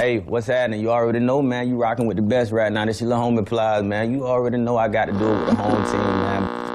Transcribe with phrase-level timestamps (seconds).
[0.00, 0.80] Hey, what's happening?
[0.80, 1.68] You already know, man.
[1.68, 2.86] You rocking with the best right now.
[2.86, 4.10] This your little homie Plies, man.
[4.10, 6.70] You already know I got to do it with the home team, man.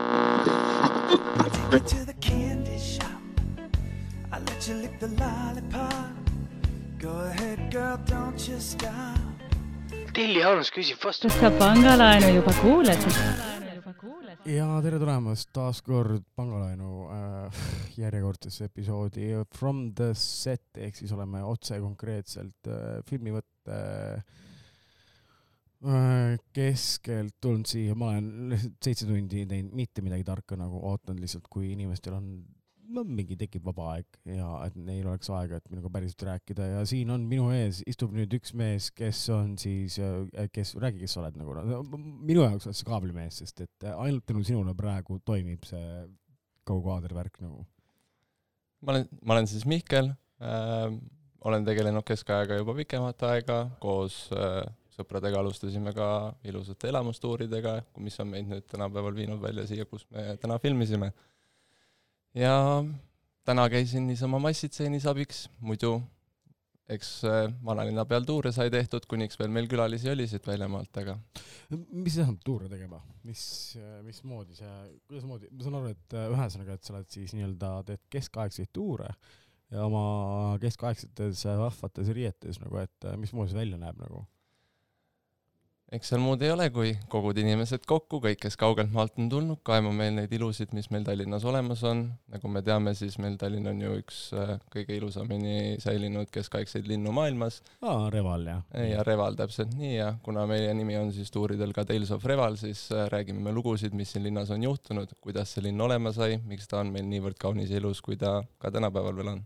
[10.45, 11.25] Harms küsib vastu.
[11.31, 13.15] kas sa pangalaenu juba kuulasid?
[14.45, 17.61] ja tere tulemast taas kord Pangalaenu äh,
[17.97, 23.79] järjekordsesse episoodi From the set ehk siis oleme otse konkreetselt äh, filmivõtte
[25.81, 28.53] äh, keskelt tulnud siia, ma olen
[28.85, 32.29] seitse tundi teinud mitte midagi tarka nagu ootanud lihtsalt, kui inimestel on
[32.93, 36.83] no mingi tekib vaba aeg ja et neil oleks aega, et minuga päriselt rääkida ja
[36.89, 39.97] siin on minu ees istub nüüd üks mees, kes on siis,
[40.53, 41.55] kes, räägi, kes sa oled nagu,
[41.95, 46.05] minu jaoks oled sa kaablimees, sest et ainult tänu sinule praegu toimib see
[46.65, 47.65] kogu kaadervärk nagu.
[48.85, 50.89] ma olen, ma olen siis Mihkel äh,,
[51.45, 54.63] olen tegelenud keskajaga juba pikemat aega, koos äh,
[54.95, 56.07] sõpradega alustasime ka
[56.47, 61.11] ilusate elamustuuridega, mis on meid nüüd tänapäeval viinud välja siia, kus me täna filmisime.
[62.35, 62.55] Ja
[63.45, 65.97] täna käisin niisama massitseenis abiks, muidu
[66.89, 71.15] eks äh, vanalinna peal tuure sai tehtud, kuniks veel meil külalisi oli siit väljamaalt, aga
[71.71, 73.41] mis see tähendab tuure tegema, mis,
[74.05, 74.75] mismoodi see,
[75.09, 79.09] kuidasmoodi, ma saan aru, et äh, ühesõnaga, et sa oled siis nii-öelda, teed keskaegseid tuure
[79.73, 84.25] ja oma keskaegsetes äh, vahvates riietes nagu, et äh, mismoodi see välja näeb nagu?
[85.93, 89.59] Eks seal muud ei ole, kui kogud inimesed kokku, kõik, kes kaugelt maalt on tulnud,
[89.67, 92.01] kaema meil neid ilusid, mis meil Tallinnas olemas on.
[92.33, 97.13] nagu me teame, siis meil Tallinn on ju üks äh, kõige ilusamini säilinud keskaegseid linnu
[97.15, 98.63] maailmas aa, Reval jah?
[98.89, 102.57] ja Reval täpselt nii ja kuna meie nimi on siis tuuridel ka Tales of Reval,
[102.59, 106.39] siis äh, räägime me lugusid, mis siin linnas on juhtunud, kuidas see linn olema sai,
[106.49, 109.45] miks ta on meil niivõrd kaunis ja ilus, kui ta ka tänapäeval veel on.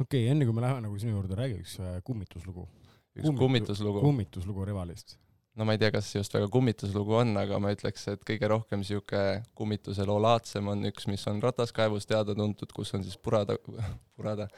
[0.00, 2.68] okei okay,, enne kui me läheme nagu sinu juurde, räägi üks äh, kummituslugu.
[3.16, 4.04] üks Kummitu- kummituslugu.
[4.04, 5.16] kummituslugu Revalist.
[5.58, 8.84] No ma ei tea, kas just väga kummituslugu on, aga ma ütleks, et kõige rohkem
[8.86, 9.22] sihuke
[9.58, 13.58] kummituse loo laadsem on üks, mis on Rataskaevus teada-tuntud, kus on siis purada,
[14.16, 14.48] purada,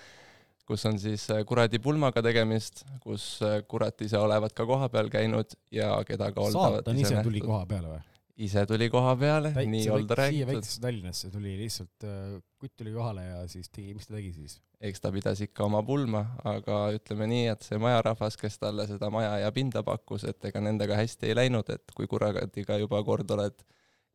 [0.69, 5.57] kus on siis äh, kuradi pulmaga tegemist, kus äh, kurat ise olevat ka kohapeal käinud
[5.75, 8.09] ja keda ka saatan ise tuli koha peale või?
[8.41, 12.93] Ise tuli koha peale, nii olda siia räägitud, väiksesse Tallinnasse tuli lihtsalt äh, kutt tuli
[12.95, 14.57] kohale ja siis tegi, mis ta tegi siis?
[14.81, 19.11] eks ta pidas ikka oma pulma, aga ütleme nii, et see majarahvas, kes talle seda
[19.15, 23.31] maja ja pinda pakkus, et ega nendega hästi ei läinud, et kui kuradiga juba kord
[23.37, 23.63] oled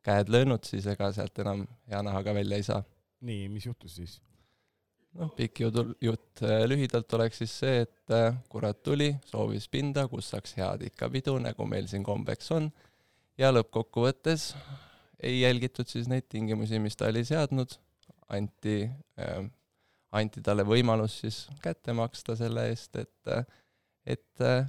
[0.04, 2.82] käed löönud, siis ega sealt enam hea nahaga välja ei saa.
[3.20, 4.18] nii, mis juhtus siis?
[5.18, 10.06] noh, pikk jutu, jutt äh, lühidalt oleks siis see, et äh, kurat tuli, soovis pinda,
[10.10, 12.68] kus saaks head ikka pidu, nagu meil siin kombeks on,
[13.38, 14.50] ja lõppkokkuvõttes
[15.22, 17.72] ei jälgitud siis neid tingimusi, mis ta oli seadnud,
[18.34, 18.82] anti
[19.18, 19.46] äh,,
[20.12, 23.44] anti talle võimalus siis kätte maksta selle eest, et äh,
[24.08, 24.68] et äh,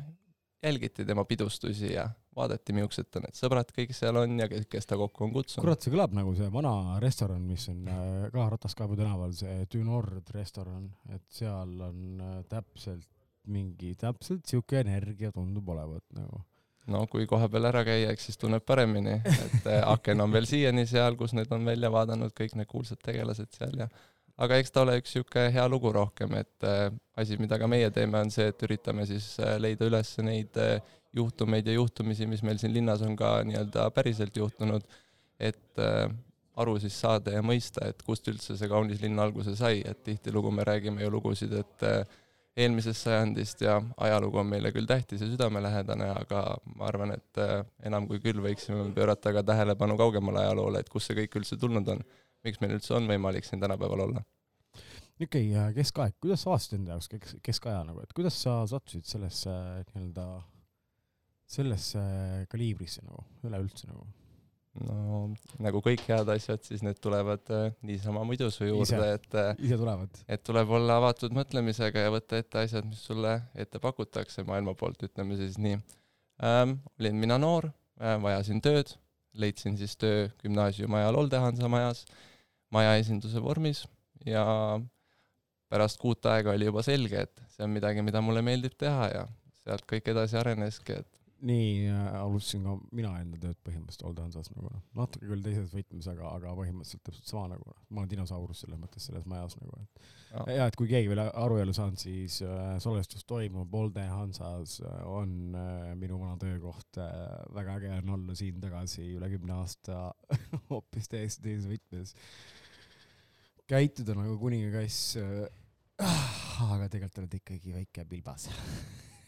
[0.63, 4.90] jälgiti tema pidustusi ja vaadati, millised ta need sõbrad kõik seal on ja kes, kes
[4.90, 5.63] ta kokku on kutsunud.
[5.63, 9.84] kurat, see kõlab nagu see vana restoran, mis on äh, ka Rataskaevu tänaval, see Du
[9.88, 13.08] Nord restoran, et seal on äh, täpselt
[13.50, 16.44] mingi, täpselt siuke energia tundub olevat nagu.
[16.91, 20.85] No kui kohapeal ära käia, eks siis tunneb paremini, et äh, aken on veel siiani
[20.89, 23.89] seal, kus need on välja vaadanud kõik need kuulsad tegelased seal ja
[24.39, 26.88] aga eks ta ole üks sihuke hea lugu rohkem, et äh,
[27.19, 30.57] asi, mida ka meie teeme, on see, et üritame siis äh, leida üles neid
[31.16, 34.83] juhtumeid ja juhtumisi, mis meil siin linnas on ka nii-öelda päriselt juhtunud,
[35.39, 35.81] et
[36.59, 40.51] aru siis saada ja mõista, et kust üldse see kaunis linn alguse sai, et tihtilugu
[40.53, 41.85] me räägime ju lugusid, et
[42.57, 46.43] eelmisest sajandist ja ajalugu on meile küll tähtis ja südamelähedane, aga
[46.75, 50.89] ma arvan, et äh, enam kui küll võiksime me pöörata ka tähelepanu kaugemale ajaloole, et
[50.89, 52.03] kust see kõik üldse tulnud on.
[52.43, 54.23] miks meil üldse on võimalik siin tänapäeval olla.
[55.22, 59.05] okei okay,, keskaeg, kuidas sa avastasid enda jaoks kesk, keskaja nagu, et kuidas sa sattusid
[59.05, 59.52] sellesse
[59.93, 60.28] nii-öelda,
[61.49, 62.02] sellesse
[62.49, 64.07] kaliibrisse nagu, üleüldse nagu?
[64.85, 65.23] No
[65.64, 69.79] nagu kõik head asjad, siis need tulevad äh, niisama muidusu juurde Ise., et äh, ise
[69.79, 70.22] tulevad?
[70.28, 75.03] et tuleb olla avatud mõtlemisega ja võtta ette asjad, mis sulle ette pakutakse maailma poolt,
[75.09, 75.78] ütleme siis nii
[76.46, 76.79] ähm,.
[76.99, 78.96] olin mina noor äh,, vajasin tööd,
[79.40, 82.05] leidsin siis töö gümnaasiumi ajal Oldehansa majas,
[82.73, 83.85] maja esinduse vormis
[84.26, 84.46] ja
[85.70, 89.28] pärast kuut aega oli juba selge, et see on midagi, mida mulle meeldib teha ja
[89.64, 94.50] sealt kõik edasi areneski, et nii äh, alustasin ka mina enda tööd põhimõtteliselt Old Hansas
[94.52, 98.12] nagu noh, natuke küll teises võtmes, aga, aga põhimõtteliselt täpselt sama nagu noh, ma olen
[98.12, 100.46] dinosaurus selles mõttes selles majas nagu, et Aa.
[100.53, 104.80] ja et kui keegi veel aru ei ole saanud, siis äh, salvestus toimub Old Hansas
[104.84, 107.14] äh, on äh, minu vana töökoht äh,,
[107.56, 110.09] väga äge on olla siin tagasi üle kümne aasta
[110.70, 112.16] hoopis täiesti teises võtmes.
[113.70, 115.47] käituda nagu kuningakass äh,,
[116.68, 118.50] aga tegelikult oled ikkagi väike pilbas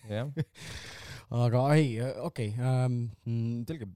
[0.10, 0.30] jah,
[1.32, 1.96] aga ei,
[2.28, 2.96] okei okay,,
[3.70, 3.88] selge,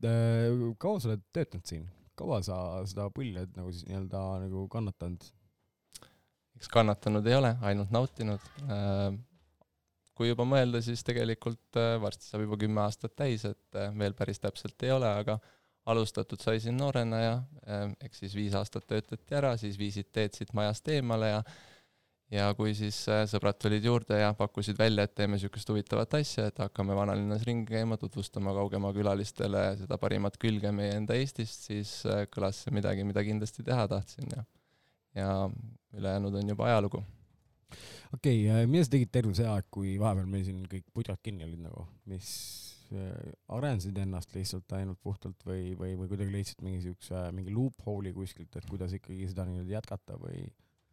[0.80, 5.26] kaua sa oled töötanud siin, kaua sa seda pulli oled nagu siis nii-öelda nagu kannatanud?
[6.56, 8.52] eks kannatanud ei ole, ainult nautinud.
[10.16, 14.14] kui juba mõelda, siis tegelikult äh, varsti saab juba kümme aastat täis, et äh, veel
[14.16, 15.36] päris täpselt ei ole, aga
[15.92, 17.34] alustatud sai siin noorena ja
[17.68, 21.42] äh, eks siis viis aastat töötati ära, siis viisid teed siit majast eemale ja
[22.36, 26.50] ja kui siis äh, sõbrad tulid juurde ja pakkusid välja, et teeme niisugust huvitavat asja,
[26.50, 31.98] et hakkame vanalinnas ringi käima, tutvustama kaugemaa külalistele seda parimat külge meie enda Eestist, siis
[32.10, 34.46] äh, kõlas see midagi, mida kindlasti teha tahtsin ja
[35.16, 35.50] ja
[35.96, 37.04] ülejäänud on juba ajalugu.
[38.14, 41.48] okei okay,, mida sa tegid terve see aeg, kui vahepeal meil siin kõik pudjad kinni
[41.48, 42.30] olid nagu, mis
[42.92, 48.14] äh, arendasid ennast lihtsalt ainult puhtalt või, või, või kuidagi leidsid mingi siukse, mingi loophole'i
[48.16, 50.46] kuskilt, et kuidas ikkagi seda nii-öelda jätkata või?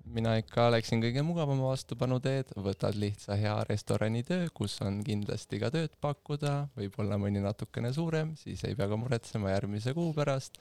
[0.05, 5.95] Mina ikka läksin kõige mugavama vastupanuteed, võtad lihtsa hea restoranitöö, kus on kindlasti ka tööd
[6.03, 10.59] pakkuda, võib-olla mõni natukene suurem, siis ei pea ka muretsema järgmise kuu pärast.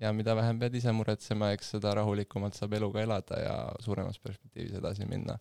[0.00, 4.78] Ja mida vähem pead ise muretsema, eks seda rahulikumalt saab eluga elada ja suuremas perspektiivis
[4.80, 5.36] edasi minna.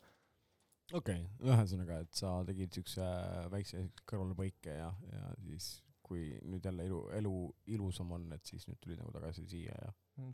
[0.91, 3.05] okei okay,, ühesõnaga, et sa tegid siukse
[3.49, 7.35] väikse kõrvalepõike ja, ja siis kui nüüd jälle elu, elu
[7.71, 9.93] ilusam on, et siis nüüd tulid nagu tagasi siia ja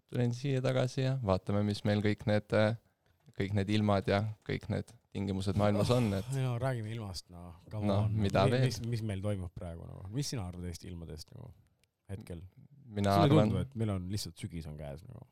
[0.09, 2.55] tulin siia tagasi ja vaatame, mis meil kõik need,
[3.37, 7.87] kõik need ilmad ja kõik need tingimused maailmas on, et no räägime ilmast, no come
[7.89, 8.65] No, on, mida veel?
[8.67, 11.51] mis, mis meil toimub praegu nagu, mis sina arvad Eesti ilmadest nagu
[12.11, 12.41] hetkel?
[12.97, 15.25] mina sulle arvan tundu, et meil on lihtsalt sügis on käes nagu?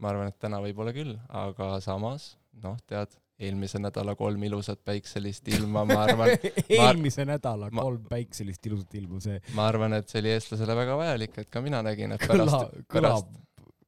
[0.00, 2.30] ma arvan, et täna võib-olla küll, aga samas
[2.62, 6.32] noh, tead, eelmise nädala kolm ilusat päikselist ilma, ma arvan,
[6.76, 10.96] eelmise nädala ma- kolm päikselist ilusat ilmu, see ma arvan, et see oli eestlasele väga
[11.00, 13.28] vajalik, et ka mina nägin, et pärast kõlab,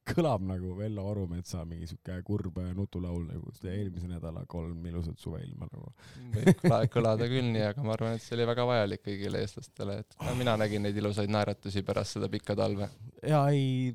[0.09, 5.93] kõlab, nagu Vello Orumetsa mingi siuke kurb nutulaul nagu eelmise nädala kolm ilusat suveilma nagu.
[6.35, 9.99] võib kõla- kõlada küll nii, aga ma arvan, et see oli väga vajalik kõigile eestlastele,
[10.03, 12.91] et ka mina nägin neid ilusaid naeratusi pärast seda pikka talve.
[13.23, 13.95] ja ei,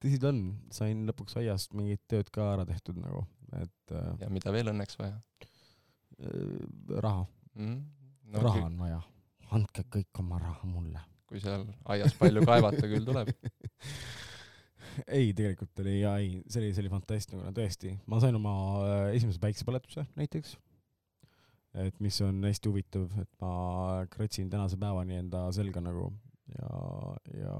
[0.00, 0.42] tõsi ta on,
[0.76, 3.24] sain lõpuks aiast mingit tööd ka ära tehtud nagu,
[3.60, 5.16] et äh, ja mida veel õnneks vaja
[6.20, 7.78] äh, raha mm?.
[8.28, 9.00] no,, no raha on vaja,
[9.56, 11.00] andke kõik oma raha mulle.
[11.30, 11.64] kui seal
[11.94, 13.30] aias palju kaevata, küll tuleb.
[15.18, 18.54] ei, tegelikult oli ja ei, see oli, see oli fantastiline, tõesti, ma sain oma
[18.86, 20.56] äh, esimese päiksepõletuse näiteks,
[21.86, 23.52] et mis on hästi huvitav, et ma
[24.10, 26.10] kratsin tänase päevani enda selga nagu
[26.50, 26.70] ja,
[27.38, 27.56] ja,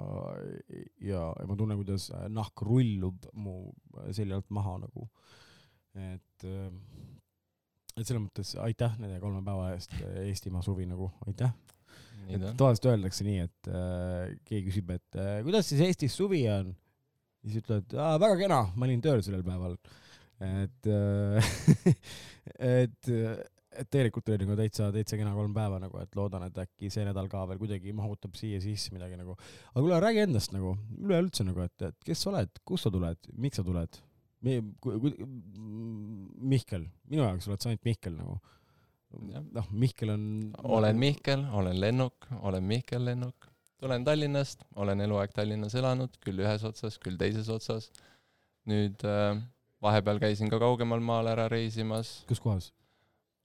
[0.73, 3.63] ja, ja ma tunnen, kuidas nahk rullub mu
[4.17, 5.07] selja alt maha nagu,
[5.95, 6.71] et äh,
[7.99, 9.95] et selles mõttes aitäh nende kolme päeva eest
[10.25, 11.53] Eestimaa suvi nagu, aitäh.
[12.31, 12.45] on.
[12.57, 16.73] tavaliselt öeldakse nii, et äh, keegi küsib, et äh, kuidas siis Eestis suvi on,
[17.45, 19.79] siis ütled, väga kena, ma olin tööl sellel päeval.
[20.41, 21.55] et äh,
[22.81, 23.11] et,
[23.81, 27.05] et tegelikult oli nagu täitsa, täitsa kena kolm päeva nagu, et loodan, et äkki see
[27.07, 29.37] nädal ka veel kuidagi mahutab siia sisse midagi nagu.
[29.73, 33.31] aga kuule, räägi endast nagu, üleüldse nagu, et, et kes sa oled, kust sa tuled,
[33.41, 34.01] miks sa tuled?
[36.51, 38.39] Mihkel, minu jaoks oled sa ainult Mihkel nagu.
[39.53, 40.25] Noh, Mihkel on.
[40.63, 43.50] olen Mihkel, olen Lennuk, olen Mihkel Lennuk,
[43.81, 47.91] tulen Tallinnast, olen eluaeg Tallinnas elanud, küll ühes otsas, küll teises otsas.
[48.69, 49.39] nüüd äh,
[49.83, 52.71] vahepeal käisin ka kaugemal maal ära reisimas, kus kohas?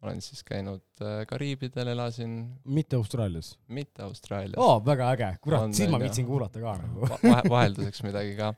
[0.05, 3.55] olen siis käinud äh, Kariibidel, elasin mitte Austraalias.
[3.67, 7.07] mitte Austraalias oo, väga äge, kurat siis ma viitsin kuulata ka nagu.
[7.09, 8.51] Va- vahe- vahelduseks midagi ka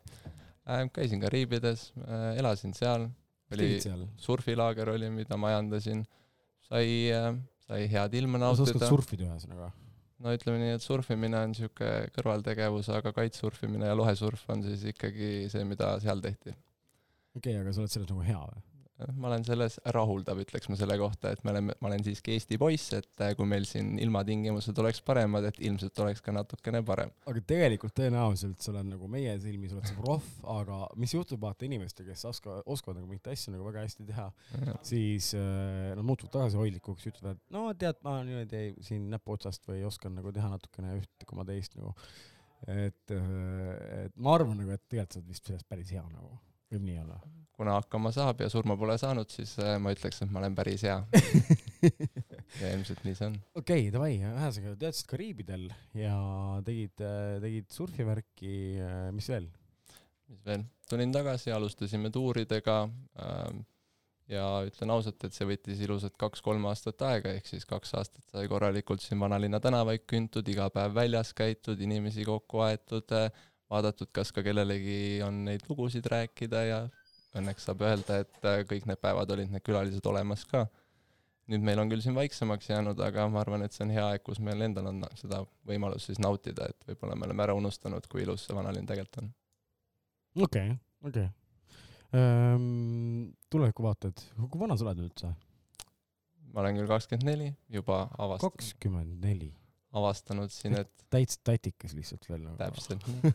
[0.66, 0.90] äh,.
[0.94, 3.08] käisin Kariibides äh,, elasin seal,
[3.54, 4.08] oli seal?
[4.18, 6.04] surfilaager oli, mida majandasin,
[6.68, 6.90] sai
[7.68, 8.90] sai head ilma sa oskad nautida.
[8.90, 9.72] surfida ühesõnaga?
[10.24, 15.46] No ütleme nii, et surfimine on niisugune kõrvaltegevus, aga kitesurfimine ja lohesurf on siis ikkagi
[15.54, 16.56] see, mida seal tehti.
[17.38, 18.66] okei okay,, aga sa oled selles nagu hea või?
[19.18, 22.58] Ma olen selles rahuldav, ütleks ma selle kohta, et me oleme, ma olen siiski Eesti
[22.62, 27.12] poiss, et äh, kui meil siin ilmatingimused oleks paremad, et ilmselt oleks ka natukene parem.
[27.30, 31.68] aga tegelikult tõenäoliselt sa oled nagu meie silmis oled sa proff, aga mis juhtub vaata
[31.70, 34.28] inimestega, kes oska-, oskavad nagu mingit asja nagu väga hästi teha,
[34.92, 40.34] siis äh, nad muutuvad tagasihoidlikuks, ütlevad, no tead, ma niimoodi siin näpuotsast või oskan nagu
[40.34, 41.94] teha natukene ühte koma teist nagu.
[42.66, 46.40] et, et ma arvan nagu, et tegelikult sa oled vist selles päris hea nagu,
[46.74, 47.22] võib nii olla.
[47.58, 50.86] Kuna hakkama saab ja surma pole saanud, siis äh, ma ütleks, et ma olen päris
[50.86, 50.98] hea.
[52.62, 53.38] ja ilmselt nii see on.
[53.56, 56.18] okei okay,, davai, ühesõnaga teadsid Kariibidel ja
[56.66, 57.02] tegid,
[57.44, 58.54] tegid surfivärki,
[59.16, 59.50] mis veel?
[60.28, 62.82] mis veel, tulin tagasi, alustasime tuuridega
[63.24, 63.66] ähm,
[64.32, 68.48] ja ütlen ausalt, et see võttis ilusad kaks-kolm aastat aega, ehk siis kaks aastat sai
[68.52, 73.14] korralikult siin vanalinna tänavaid küntud, iga päev väljas käitud, inimesi kokku aetud,
[73.72, 76.82] vaadatud, kas ka kellelegi on neid lugusid rääkida ja
[77.42, 80.66] õnneks saab öelda, et äh, kõik need päevad olid need külalised olemas ka.
[81.48, 84.24] nüüd meil on küll siin vaiksemaks jäänud, aga ma arvan, et see on hea aeg,
[84.26, 88.26] kus meil endal on seda võimalust siis nautida, et võib-olla me oleme ära unustanud, kui
[88.26, 89.30] ilus see vanalinn tegelikult on.
[90.44, 90.74] okei,
[91.08, 91.28] okei.
[93.56, 95.32] tulevikuvaated, kui vana sa oled üldse?
[96.52, 99.54] ma olen küll kakskümmend neli, juba avastanud, kakskümmend neli.
[99.98, 102.58] Avastanud siin, et täitsa tatikas lihtsalt veel nagu.
[102.60, 103.34] täpselt nii.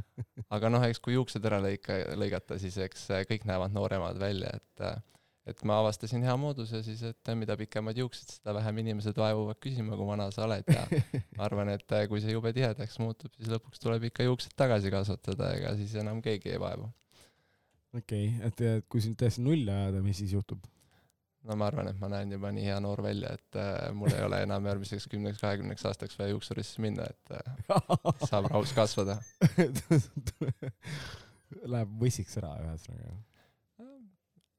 [0.54, 4.54] aga noh, eks kui juuksed ära lõika, lõigata, siis eks äh, kõik näevad nooremad välja,
[4.58, 4.96] et äh,
[5.44, 9.96] et ma avastasin hea mooduse siis, et mida pikemad juuksed, seda vähem inimesed vaevuvad küsima,
[9.98, 10.84] kui vana sa oled ja
[11.36, 14.92] ma arvan, et äh, kui see jube tihedaks muutub, siis lõpuks tuleb ikka juuksed tagasi
[14.94, 16.88] kasvatada, ega siis enam keegi ei vaevu.
[18.00, 20.64] okei, et et kui sind täiesti nulli ajada, mis siis juhtub?
[21.44, 24.22] No ma arvan, et ma näen juba nii hea noor välja, et äh, mul ei
[24.24, 27.42] ole enam järgmiseks kümneks-kahekümneks aastaks vaja juuksurisse minna, et äh,
[28.30, 29.14] saab rahus kasvada.
[31.74, 33.10] Läheb võsiks ära ühesõnaga.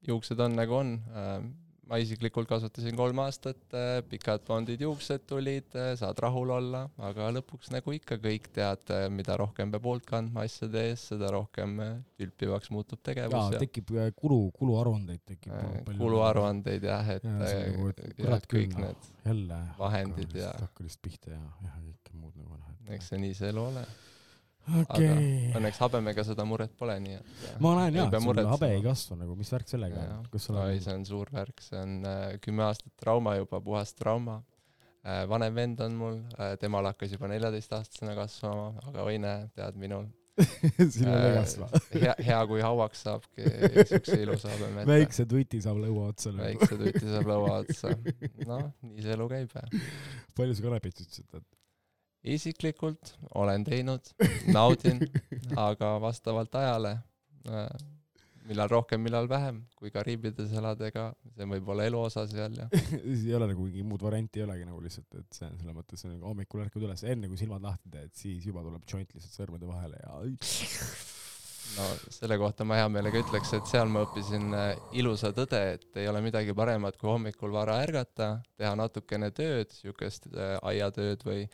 [0.06, 0.90] juuksed on nagu on.
[1.86, 3.60] Ma isiklikult kasvatasin kolm aastat,
[4.10, 9.70] pikad blondid juuksed tulid, saad rahul olla, aga lõpuks nagu ikka kõik tead, mida rohkem
[9.74, 14.10] peab hoolt kandma asjade eest, seda rohkem äh, tülpivaks muutub jaa tegevus, ja tekib äh,
[14.16, 15.98] kulu, kuluaruandeid tekib äh, palju.
[16.00, 18.82] kuluaruandeid jah, et Jaa, on nagu, et äh, kurat küll, noh.
[18.86, 19.60] need, jälle.
[19.78, 22.74] vahendid ja- hakkad lihtsalt pihta ja, ja kõike muud nagu noh.
[22.96, 23.86] eks see nii see elu ole.
[24.66, 25.52] okei.
[25.56, 28.82] õnneks habemega seda muret pole, nii et ma näen ei jaa, et sul habe ei
[28.84, 30.18] kasva nagu, mis värk sellega Jaa.
[30.18, 33.36] on, kas sa oi, oled see on suur värk, see on äh, kümme aastat trauma
[33.38, 34.40] juba, puhas trauma
[35.06, 35.24] äh,.
[35.30, 40.08] vanem vend on mul äh,, temal hakkas juba neljateistaastasena kasvama, aga oi näe, tead minul
[40.92, 41.68] sinul ei äh, kasva.
[42.02, 43.46] hea, hea kui hauaks saabki
[43.88, 44.88] siukse ilusa habemeta.
[44.90, 46.50] väikse tuti saab lõua otsa lööma.
[46.50, 47.94] väikse tuti saab lõua otsa.
[48.50, 49.54] noh, nii see elu käib
[50.36, 51.55] palju sa kanepit ütlesid, et
[52.34, 54.08] isiklikult olen teinud,
[54.52, 55.02] naudin,
[55.68, 56.96] aga vastavalt ajale
[57.48, 57.68] äh,
[58.46, 62.68] millal rohkem, millal vähem, kui Kariibides elada, ega see võib olla elu osa seal ja
[62.78, 65.76] siis ei ole nagu mingi muud varianti ei olegi nagu lihtsalt, et see on selles
[65.76, 69.40] mõttes nagu hommikul ärkad üles, enne kui silmad lahti teed, siis juba tuleb joint lihtsalt
[69.40, 70.16] sõrmede vahele ja
[71.76, 76.00] no selle kohta ma hea meelega ütleks, et seal ma õppisin äh, ilusa tõde, et
[76.00, 81.44] ei ole midagi paremat kui hommikul vara ärgata, teha natukene tööd, siukest äh, aiatööd või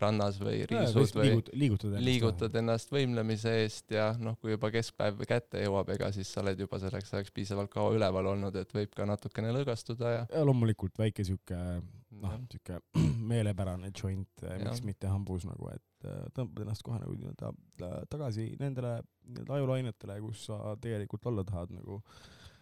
[0.00, 2.06] rannas või riisud või liigutad, liigutad ennast.
[2.06, 6.60] liigutad ennast võimlemise eest ja noh, kui juba keskpäev kätte jõuab, ega siis sa oled
[6.64, 10.96] juba selleks ajaks piisavalt kaua üleval olnud, et võib ka natukene lõõgastuda ja ja loomulikult
[10.98, 11.58] väike siuke
[12.22, 12.80] noh, siuke
[13.32, 14.84] meelepärane joint, miks Jah.
[14.86, 17.52] mitte hambus nagu, et äh, tõmbad ennast kohe nagu nii-öelda
[17.86, 22.00] äh, tagasi nendele nii-öelda ajulainetele, kus sa tegelikult olla tahad nagu.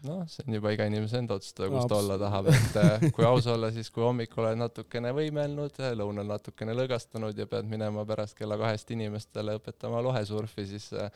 [0.06, 3.26] noh, see on juba iga inimese enda otsustada, kus ta olla tahab, et äh, kui
[3.28, 8.38] aus olla, siis kui hommikul oled natukene võimelnud, lõunal natukene lõõgastunud ja pead minema pärast
[8.38, 11.10] kella kahest inimestele õpetama lohesurfi, siis äh,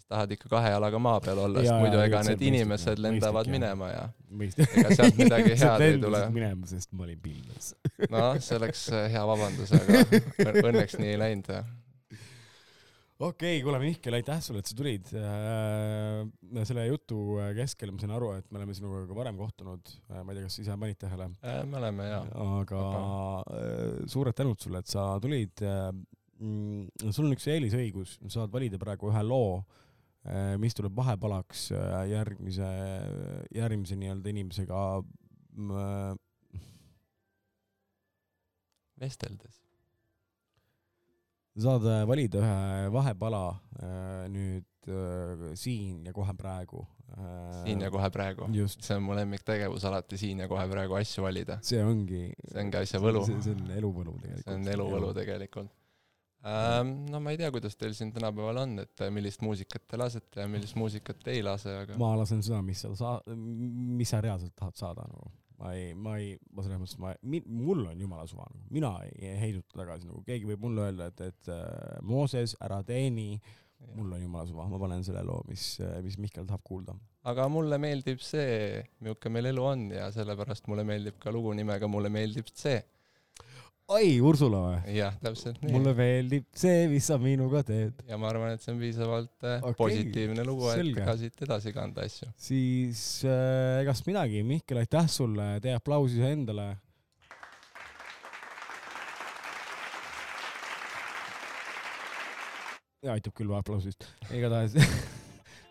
[0.00, 3.02] siis tahad ikka kahe jalaga maa peal olla, sest muidu ega need mõistlik, inimesed jah,
[3.04, 3.54] lendavad jah.
[3.56, 4.06] minema ja
[4.42, 4.62] mõist-.
[4.64, 6.22] ega sealt midagi head ei tule.
[6.34, 7.74] minema, sest ma olin pilves.
[8.06, 10.04] noh, see oleks äh, hea vabandus, aga
[10.70, 11.52] õnneks nii ei läinud
[13.20, 16.62] okei okay,, kuule Mihkel, aitäh sulle, et sa tulid äh,.
[16.68, 17.18] selle jutu
[17.56, 20.46] keskel ma sain aru, et me oleme sinuga ka varem kohtunud äh,, ma ei tea,
[20.48, 22.80] kas ise panid tähele, äh, me oleme ja aga
[23.58, 25.92] äh, suured tänud sulle, et sa tulid äh,.
[26.40, 31.66] Mm, sul on üks eelisõigus, sa saad valida praegu ühe loo äh,, mis tuleb vahepalaks
[31.76, 32.68] äh, järgmise,
[33.52, 36.14] järgmise nii-öelda inimesega äh,
[39.00, 39.59] vesteldes.
[41.58, 43.42] Saad äh, valida ühe vahepala
[43.82, 46.86] äh, nüüd äh, siin ja kohe praegu
[47.64, 48.46] siin ja kohe praegu.
[48.54, 51.58] just, see on mu lemmiktegevus alati siin ja kohe praegu asju valida.
[51.66, 52.28] see ongi.
[52.46, 53.24] See ongi asja võlu.
[53.26, 54.46] see, on elu võlu tegelikult.
[54.46, 55.10] see on elu võlu.
[55.18, 55.72] tegelikult
[56.46, 56.94] ähm,.
[57.10, 60.48] no ma ei tea, kuidas teil siin tänapäeval on, et millist muusikat te lasete ja
[60.48, 64.54] millist muusikat te ei lase, aga ma lasen seda, mis sa saa-, mis sa reaalselt
[64.54, 65.34] tahad saada nagu.
[65.60, 67.12] Ma ei, ma ei, ma selles mõttes, ma,
[67.46, 71.24] mul on jumala suva nagu, mina ei heiduta tagasi nagu, keegi võib mulle öelda, et,
[71.28, 73.34] et äh, Mooses, ära teeni,
[73.96, 75.74] mul on jumala suva, ma panen selle loo, mis,
[76.04, 76.96] mis Mihkel tahab kuulda.
[77.30, 81.88] aga mulle meeldib see, milline meil elu on ja sellepärast mulle meeldib ka lugu nimega
[81.88, 82.80] Mulle meeldib see
[83.90, 84.94] ai, Ursula või?
[84.94, 85.72] jah, täpselt nii.
[85.74, 87.96] mulle meeldib see, mis sa minuga teed.
[88.08, 89.78] ja ma arvan, et see on piisavalt äh, okay.
[89.80, 92.30] positiivne lugu, et ka siit edasi kanda asju.
[92.40, 96.72] siis äh, egas midagi, Mihkel, aitäh sulle, tee aplaus iseendale
[103.04, 104.76] ja aitab küll aplausist, igatahes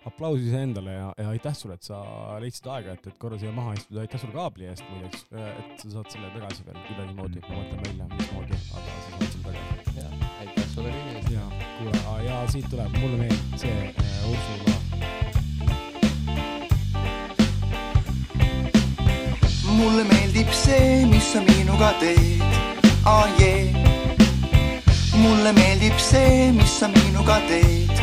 [0.05, 1.99] aplaus iseendale ja, ja aitäh sulle, et sa
[2.39, 5.91] leidsid aega, et, et korra siia maha istuda, aitäh sulle kaabli eest muideks, et sa
[5.97, 9.97] saad selle tagasi veel kuidagimoodi, ma mõtlen välja, mismoodi, aga sa saad selle tagasi.
[9.99, 10.07] ja
[10.45, 11.31] aitäh sulle kõigi eest.
[11.35, 11.45] ja
[11.77, 14.77] kuule, ja siit tuleb, mulle meeldib see äh, Ursula.
[19.79, 22.59] mulle meeldib see, mis sa minuga teed,
[23.07, 23.71] aa jee.
[25.19, 27.99] mulle meeldib see, mis sa minuga teed.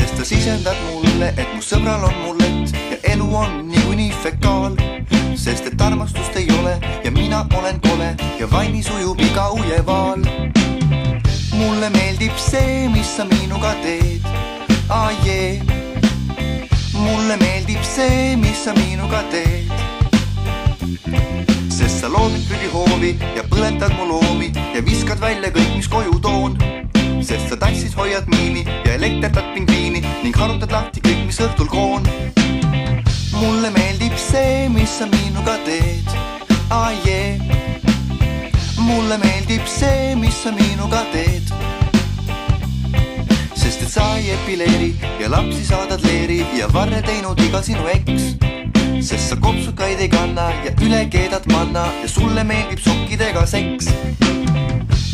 [0.00, 4.76] Sest sa sisendad mulle, et mu sõbral on mullet ja elu on niikuinii fekaal.
[5.36, 10.24] sest et armastust ei ole ja mina olen kole ja vainis ujub iga ujevaal.
[11.52, 14.24] mulle meeldib see, mis sa minuga teed,
[14.88, 15.60] aa jee
[16.94, 19.68] mulle meeldib see, mis sa minuga teed.
[21.68, 26.56] sest sa loomid prügihoovi ja põletad mu loomi ja viskad välja kõik, mis koju toon.
[27.22, 32.06] Sest sa tassid, hoiad miini ja elekterdad pingviini ning harutad lahti kõik, mis õhtul koon.
[33.40, 36.08] mulle meeldib see, mis sa minuga teed,
[36.70, 37.38] aa jee.
[38.76, 41.52] mulle meeldib see, mis sa minuga teed
[43.70, 48.24] sest et sa ei epileeri ja lapsi saadad leeri ja varre teinud iga sinu eks.
[48.98, 53.92] sest sa kopsukaid ei kanna ja üle keedad manna ja sulle meeldib sokkidega seks.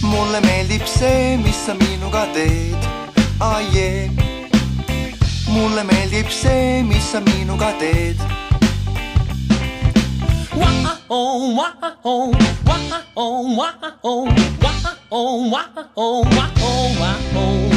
[0.02, 2.88] Mulle meeldib see, mis sa minuga teed,
[3.40, 4.10] aa jee.
[5.48, 8.36] mulle meeldib see, mis sa minuga teed.
[17.36, 17.75] niisiis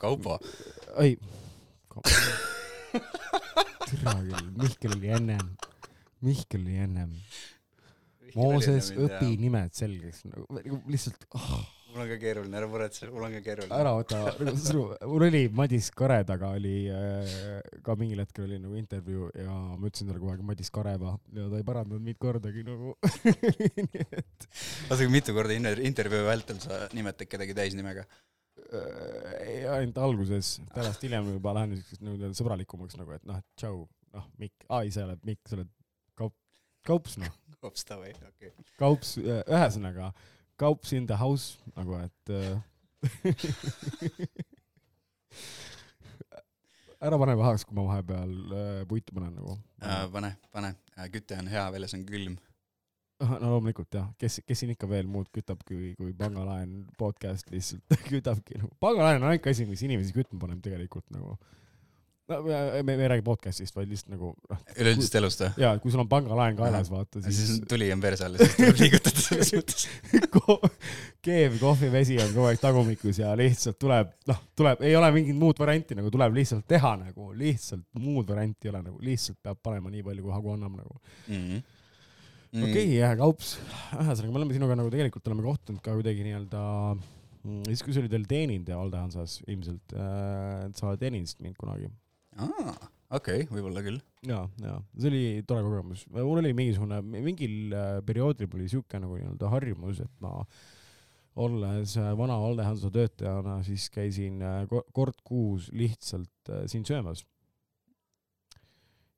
[0.00, 0.38] Kaupo,
[0.98, 1.16] ei.
[3.86, 5.52] türa küll, Mihkel oli ennem,
[6.26, 7.12] Mihkel oli ennem.
[8.34, 9.34] Mooses, õpi.
[9.40, 10.46] nimed selgeks, nagu
[10.90, 13.74] lihtsalt oh, mul on ka keeruline, ära muretse, mul on ka keeruline.
[13.74, 14.20] ära võta,
[15.10, 17.34] mul oli Madis Karetaga oli äh,
[17.86, 21.48] ka mingil hetkel oli nagu intervjuu ja ma ütlesin talle kogu aeg Madis Kareva ja
[21.50, 22.94] ta ei parandanud mind kordagi nagu
[23.90, 24.46] nii et
[24.86, 28.06] oota, aga mitu korda inter- intervjuu vältel sa nimetad kedagi täisnimega?
[28.76, 33.76] Äh, ainult alguses, pärast hiljem juba lähen niisuguseks nagu sõbralikumaks nagu, et noh, et tšau,
[34.16, 35.70] noh, Mikk, aa ei, sa oled Mikk, sa oled
[36.18, 36.34] Kaup,
[36.86, 37.32] Kaups noh,
[37.64, 38.50] hops davai, okei.
[38.80, 40.06] Kaups, ühesõnaga
[40.60, 42.56] Kaups in the house nagu, et äh,
[47.00, 49.56] ära pane pahaks, kui ma vahepeal äh, puitu panen nagu.
[50.12, 50.70] pane, pane,
[51.14, 52.36] küte on hea, väljas on külm.
[53.20, 57.96] No loomulikult jah, kes, kes siin ikka veel muud kütab, kui, kui pangalaen podcast lihtsalt
[58.10, 61.36] kütabki nagu, pangalaen on ainuke asi, mis inimesi kütma paneb tegelikult nagu.
[62.30, 65.50] no me, me ei räägi podcast'ist, vaid lihtsalt nagu noh, üleüldisest elust või?
[65.64, 68.80] ja kui sul on pangalaen kaelas, vaata siis siis tuli on perse all, siis tuleb
[68.84, 69.88] liigutada selles mõttes.
[71.26, 75.60] keev kohvivesi on kogu aeg tagumikus ja lihtsalt tuleb, noh, tuleb, ei ole mingit muud
[75.60, 79.92] varianti nagu tuleb lihtsalt teha nagu, lihtsalt muud varianti ei ole nagu, lihtsalt peab panema
[79.92, 81.02] nii palju, kui hagu annab nagu.
[82.50, 82.64] Mhm.
[82.66, 83.52] okei, jah, Kaups,
[83.94, 86.62] ühesõnaga me oleme sinuga nagu tegelikult oleme kohtunud ka kuidagi nii-öelda
[86.96, 91.86] mm, siis, kui sa olid veel teenindaja Valde Hansas ilmselt äh,, sa teenindasid mind kunagi.
[92.42, 92.74] aa,
[93.20, 94.00] okei, võib-olla küll.
[94.26, 98.98] ja, ja see oli tore kogemus, mul oli mingisugune, mingil äh, perioodil mul oli siuke
[99.02, 100.34] nagu nii-öelda harjumus, et ma
[101.40, 107.22] olles äh, vana Valde Hansa töötajana, siis käisin äh, ko- kord kuus lihtsalt siin söömas.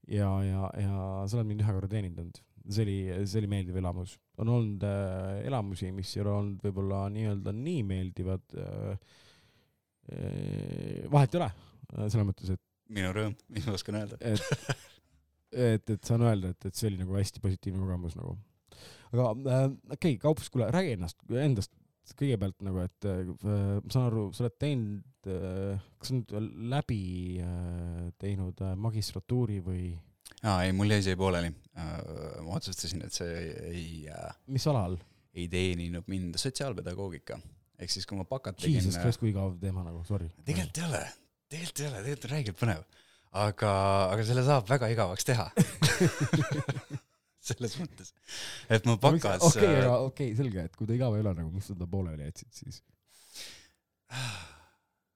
[0.09, 0.95] ja, ja, ja
[1.31, 4.17] sa oled mind ühe korra teenindanud, see oli, see oli meeldiv elamus.
[4.43, 9.19] on olnud äh, elamusi, mis ei ole olnud võib-olla nii-öelda nii meeldivad äh,.
[10.13, 11.47] Äh, vahet ei ole,
[12.11, 14.19] selles mõttes, et minu rõõm, mis ma oskan öelda.
[14.21, 14.73] et,
[15.53, 18.35] et, et saan öelda, et, et see oli nagu hästi positiivne kogemus nagu.
[19.13, 21.73] aga äh, okei okay,, Kaups, kuule, räägi ennast, endast
[22.19, 27.03] kõigepealt nagu, et äh, ma saan aru, sa oled teinud äh,, kas sa oled läbi
[27.45, 29.85] äh, teinud äh, magistratuuri või?
[30.49, 31.53] Aa ei, mul jäi see pooleli.
[31.73, 33.37] ma otsustasin, et see
[33.71, 33.87] ei,
[34.53, 34.99] mis alal?
[35.33, 37.39] ei teeninud mind sotsiaalpedagoogika.
[37.79, 38.81] ehk siis, kui ma bakat tegin.
[38.81, 40.29] Jesus Christ, kui igav teema nagu, sorry.
[40.45, 41.05] tegelikult ei ole,
[41.53, 42.85] tegelikult ei ole, tegelikult on räigelt põnev.
[43.47, 43.73] aga,
[44.13, 45.49] aga selle saab väga igavaks teha.
[47.49, 48.13] selles mõttes,
[48.71, 51.73] et ma bakas okei, aga okei selge, et kui ta igav ei ole nagu, miks
[51.73, 52.83] sa ta pooleli jätsid siis?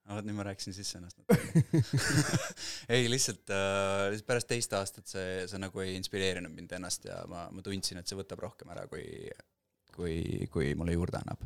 [0.06, 1.18] no vot nüüd ma rääkisin sisse ennast
[2.94, 7.18] ei, lihtsalt äh, lihtsalt pärast teist aastat see, see nagu ei inspireerinud mind ennast ja
[7.30, 9.04] ma, ma tundsin, et see võtab rohkem ära, kui,
[9.96, 10.18] kui,
[10.52, 11.42] kui mulle juurde annab.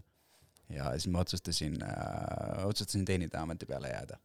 [0.73, 4.21] ja siis ma otsustasin äh,, otsustasin teenindaja-ameti peale jääda.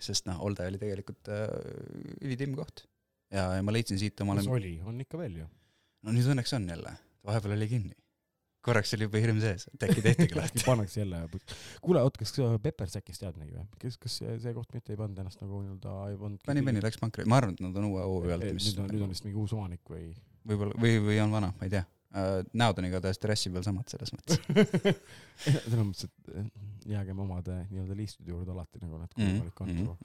[0.00, 1.46] sest noh, Olde oli tegelikult äh,
[2.24, 2.86] ülitimm koht.
[3.30, 5.50] ja, ja ma leidsin siit omale mis, oli, on ikka veel ju.
[6.06, 6.96] no nüüd õnneks on jälle,
[7.28, 7.99] vahepeal oli kinni.
[8.64, 10.64] Korraks oli juba hirm sees, et äkki tehtigi lahti.
[10.66, 11.22] pannakse jälle.
[11.82, 13.68] kuule, oot, kas Peppersäkist tead midagi või?
[13.84, 17.00] kes, kas see, koht mitte ei pannud ennast nagu nii-öelda, ei pannud pani, pani, läks
[17.00, 19.40] pankrotti, ma arvan, et nad on uue hoovi pealt, nüüd on, nüüd on vist mingi
[19.40, 20.10] uus omanik või?
[20.50, 21.86] võib-olla, või, või on vana, ma ei tea.
[22.58, 24.40] näod on igatahes terrassi peal samad selles mõttes.
[25.44, 26.48] selles mõttes, et eh,
[26.96, 29.96] jäägem omade nii-öelda liistude juurde alati nagu nad Mhm, võimalik on nagu.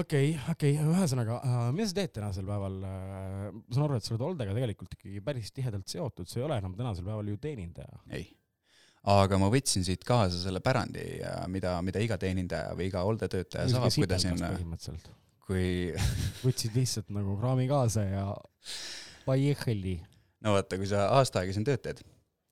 [0.00, 1.38] okei, okei, ühesõnaga,
[1.74, 2.76] mida sa teed tänasel päeval?
[2.82, 6.60] ma saan aru, et sa oled Oldega tegelikult ikkagi päris tihedalt seotud, sa ei ole
[6.62, 8.00] enam tänasel päeval ju teenindaja.
[8.16, 8.24] ei.
[9.12, 11.04] aga ma võtsin siit kaasa selle pärandi,
[11.52, 15.12] mida, mida iga teenindaja või iga oldetöötaja saab, kui ta põhimõtteliselt.
[15.46, 15.66] kui
[16.44, 18.26] võtsid lihtsalt nagu kraami kaasa ja
[19.26, 19.98] paiehheli.
[20.46, 22.02] no vaata, kui sa aasta aega siin tööd teed,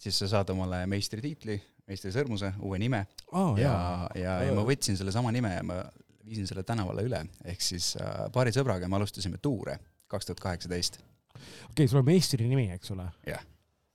[0.01, 1.57] siis sa saad omale meistritiitli,
[1.89, 5.81] meistrisõrmuse, uue nime aa ja jaa., ja, ja ma võtsin sellesama nime ja ma
[6.27, 9.79] viisin selle tänavale üle, ehk siis äh, paari sõbraga me alustasime tuure
[10.11, 11.01] kaks tuhat kaheksateist.
[11.71, 13.07] okei, sul on meistri nimi, eks ole?
[13.29, 13.45] Jah.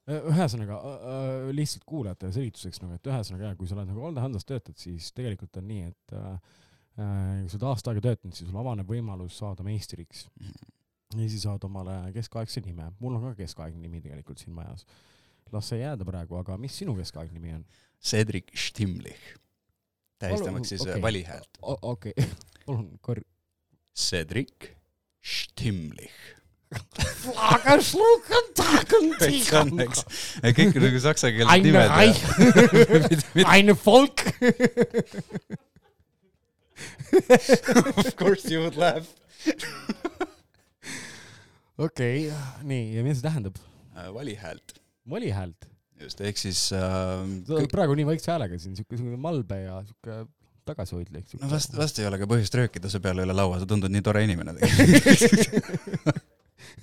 [0.05, 4.45] ühesõnaga äh, lihtsalt kuulajate selgituseks nagu, et ühesõnaga jah, kui sa oled nagu Olde Hansas
[4.47, 6.31] töötad, siis tegelikult on nii, et äh,
[7.01, 10.27] äh, kui sa oled aasta aega töötanud, siis sul avaneb võimalus saada meistriks
[11.15, 12.91] ja siis saad omale keskaegse nime.
[12.99, 14.85] mul on ka keskaegne nimi tegelikult siin majas.
[15.53, 17.65] las see jääda praegu, aga mis sinu keskaegne nimi on?
[18.01, 19.35] Cedric Stimlich,
[20.19, 20.91] tähistamaks siis Okei.
[20.93, 21.01] okay.
[21.01, 21.49] valihäält.
[21.61, 22.13] okei,
[22.65, 23.25] palun kor-.
[23.95, 24.71] Cedric
[25.25, 26.35] Stimlich.
[28.97, 30.01] on kõik õnneks,
[30.57, 33.45] kõik nagu saksakeelsed Eine nimed.
[33.55, 34.25] Eine Volk.
[37.95, 39.07] Of course you would laugh.
[41.77, 42.27] okei,
[42.65, 43.61] nii ja mida see tähendab?
[44.13, 44.77] valihäält,
[45.09, 45.74] valihäält.
[46.03, 50.25] just, ehk siis äh, praegu nii vaikse häälega siin, siuke, siuke malbe ja siuke
[50.65, 51.35] tagasihoidlik.
[51.41, 54.03] no vast, vast ei ole ka põhjust röökida su peale üle laua, sa tundud nii
[54.05, 56.23] tore inimene tegelikult.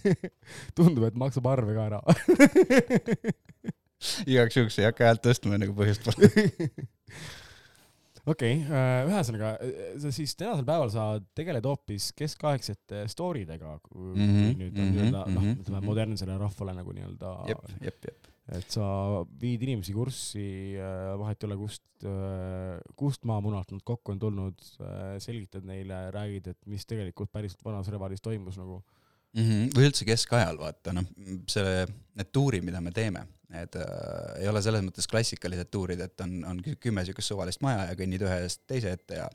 [0.79, 2.01] tundub, et maksab arve ka ära.
[4.33, 6.29] igaks juhuks ei hakka häält tõstma, enne kui põhjust pole.
[8.33, 9.55] okei, ühesõnaga
[10.03, 14.93] sa siis tänasel päeval sa tegeled hoopis keskaegsete story dega, kui Mhm, nüüd on mhm,
[14.97, 15.89] nii-öelda noh, mhm, ütleme mhm.
[15.91, 18.32] modernsele rahvale nagu nii-öelda jep, jep, jep.
[18.53, 18.87] Et sa
[19.41, 20.47] viid inimesi kurssi,
[21.21, 21.85] vahet ei ole, kust,
[22.99, 24.65] kust maamunalt nad kokku on tulnud,
[25.23, 28.83] selgitad neile, räägid, et mis tegelikult päriselt vanas Revalis toimus nagu.
[29.33, 29.43] mm.
[29.43, 29.71] -hmm.
[29.77, 31.09] või üldse keskajal, vaata noh,
[31.49, 31.87] see,
[32.19, 36.45] need tuurid, mida me teeme, need äh, ei ole selles mõttes klassikalised tuurid, et on,
[36.45, 39.29] on kü- kümme niisugust suvalist maja ja kõnnid ühest teise ette ja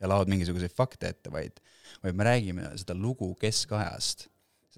[0.00, 1.60] ja laod mingisuguseid fakte ette, vaid,
[2.04, 4.28] vaid me räägime seda lugu keskajast,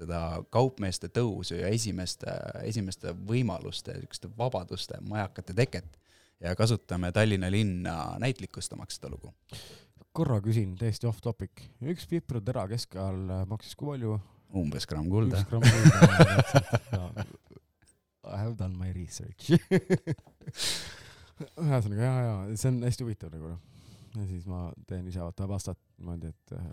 [0.00, 0.20] seda
[0.52, 2.32] kaupmeeste tõusu ja esimeste,
[2.64, 5.98] esimeste võimaluste, niisuguste vabaduste, majakate teket
[6.40, 9.34] ja kasutame Tallinna linna näitlikustamaks seda lugu.
[10.12, 14.18] korra küsin täiesti off topic, üks piprutera keskajal maksis kui palju?
[14.56, 15.48] umbes gramm kulda üks.
[15.50, 17.26] gramm kulda.
[18.30, 19.50] I have done my research.
[21.60, 23.60] ühesõnaga ja, ja see on hästi huvitav nagu noh.
[24.16, 26.68] Ja siis ma teen ise vaata pastat niimoodi, et äh,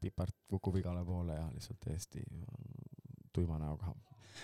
[0.00, 2.22] pipart kukub igale poole ja lihtsalt täiesti
[3.32, 3.94] tuima näoga.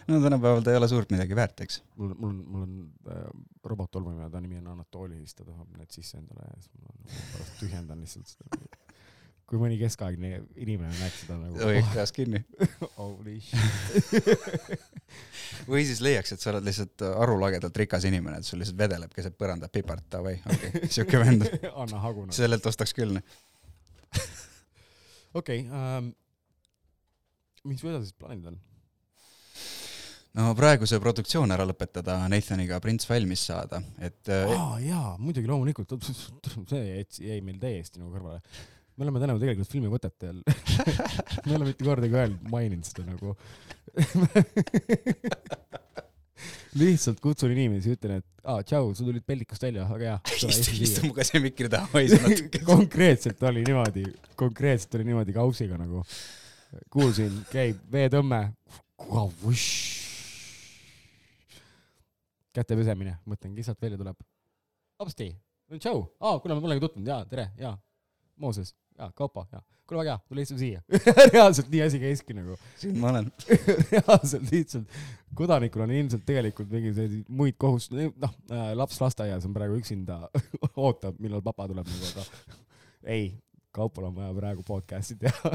[0.09, 1.83] no tänapäeval ta ei ole suurt midagi väärt, eks.
[1.97, 2.79] mul, mul on, mul on
[3.11, 3.27] äh,
[3.65, 6.97] robottolmuimeja, ta nimi on Anatoli, siis ta tahab need sisse endale ja siis ma
[7.33, 8.84] pärast tühjendan lihtsalt seda.
[9.49, 12.41] Kui mõni keskaegne inimene näeks seda nagu hoiaks peas kinni.
[12.97, 14.85] holy shit.
[15.69, 19.37] või siis leiaks, et sa oled lihtsalt arulagedalt rikas inimene, et sul lihtsalt vedeleb keset
[19.39, 20.91] põrandat pipart, davai, okei okay.
[20.97, 21.49] siuke vend.
[21.73, 22.37] anna hagu nagu.
[22.37, 23.19] sellelt ostaks küll.
[25.41, 26.15] okei ähm,,
[27.69, 28.61] mis su edasised plaanid on?
[30.39, 35.51] no praegu see produktsioon ära lõpetada, Nathaniga prints valmis saada, et äh, aa jaa, muidugi
[35.51, 35.93] loomulikult,
[36.71, 38.41] see jäi, jäi meil täiesti nagu kõrvale.
[38.95, 40.43] Me oleme täna tegelikult filmivõtetel,
[41.45, 43.35] me ei ole mitte kordagi öelnud, maininud seda nagu.
[46.79, 50.19] lihtsalt kutsun inimesi, ütlen, et aa, tšau, sa tulid pellikust välja, väga hea.
[50.75, 52.63] istu, mu käse mikri taha, hoidsin natuke.
[52.73, 54.05] konkreetselt oli niimoodi,
[54.39, 56.03] konkreetselt oli niimoodi kausiga nagu.
[56.91, 58.41] kuulsin, käib veetõmme,
[62.55, 64.23] käte pesemine, mõtlen, kes sealt välja tuleb.
[65.03, 65.33] hopsti,
[65.79, 67.75] tšau, aa, kuule, ma polegi tutvunud, jaa, tere, jaa,
[68.41, 70.83] Mooses, jaa, Kaupo, jaa, kuule väga hea, tule istume siia.
[71.35, 73.31] reaalselt nii asi käiski nagu, siin ma olen.
[73.93, 74.99] reaalselt lihtsalt
[75.35, 78.37] kodanikul on ilmselt tegelikult mingi selliseid muid kohustusi, noh,
[78.79, 80.21] laps lasteaias on praegu üksinda,
[80.87, 82.23] ootab, millal papa tuleb nagu, aga
[83.17, 83.33] ei,
[83.75, 85.51] Kaupol on vaja praegu podcast'i teha.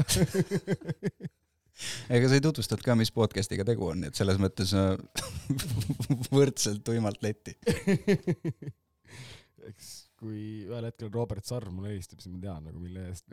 [2.12, 4.92] ega sa ei tutvustanud ka, mis podcast'iga tegu on, nii et selles mõttes äh,
[6.34, 7.56] võrdselt tuimalt letti.
[9.70, 13.32] eks kui ühel hetkel Robert Sarv mulle helistab, siis ma tean nagu mille eest.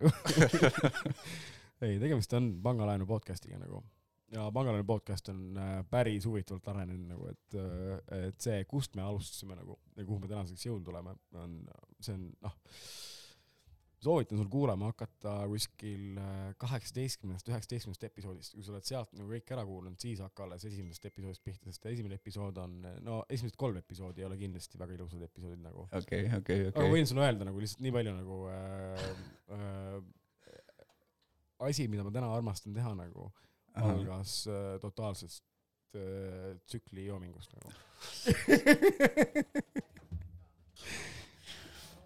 [1.85, 3.83] ei, tegemist on pangalaenu podcast'iga nagu
[4.31, 7.59] ja pangalaenu podcast on äh, päris huvitavalt arenenud nagu, et,
[8.17, 11.59] et see, kust me alustasime nagu ja kuhu me tänaseks jõudnud oleme, on,
[12.03, 12.57] see on noh,
[14.03, 19.53] soovitan sul kuulama hakata kuskil äh, kaheksateistkümnest, üheksateistkümnest episoodist, kui sa oled sealt nagu kõik
[19.55, 23.79] ära kuulanud, siis hakka alles esimesest episoodist pihta, sest esimene episood on, no esimesed kolm
[23.81, 25.87] episoodi ei ole kindlasti väga ilusad episoodid nagu.
[25.89, 26.93] okei, okei, aga okei.
[26.93, 29.09] võin sulle öelda nagu lihtsalt nii palju nagu äh,
[29.57, 29.99] äh,
[31.69, 33.23] asi, mida ma täna armastan teha nagu,
[33.81, 35.45] algas äh, totaalsest
[35.97, 37.69] äh, tsükli joomingust nagu.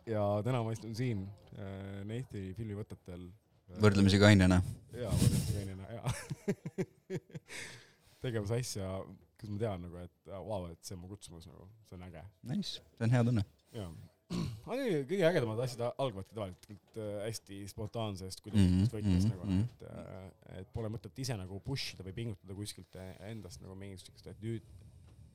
[0.09, 1.25] ja täna ma istun siin
[1.57, 3.81] äh, Neiti filmivõtetel äh,.
[3.83, 4.61] võrdlemisi kainena.
[4.95, 7.19] jaa, võrdlemisi kainena, jaa.
[8.23, 8.93] tegemas asja,
[9.41, 12.07] kus ma tean nagu, et vau wow,, et see on mu kutsumus nagu, see on
[12.07, 12.23] äge.
[12.53, 13.45] Nice, see on hea tunne.
[13.77, 13.91] jaa.
[14.65, 19.47] aga kõige, kõige ägedamad asjad algavadki tavaliselt äh, hästi spontaansest Mhm, kuidagi võtmest mhm, nagu
[19.47, 23.75] mhm., et äh, et pole mõtet ise nagu push ida või pingutada kuskilt endast nagu
[23.79, 24.65] mingisugust, et nüüd,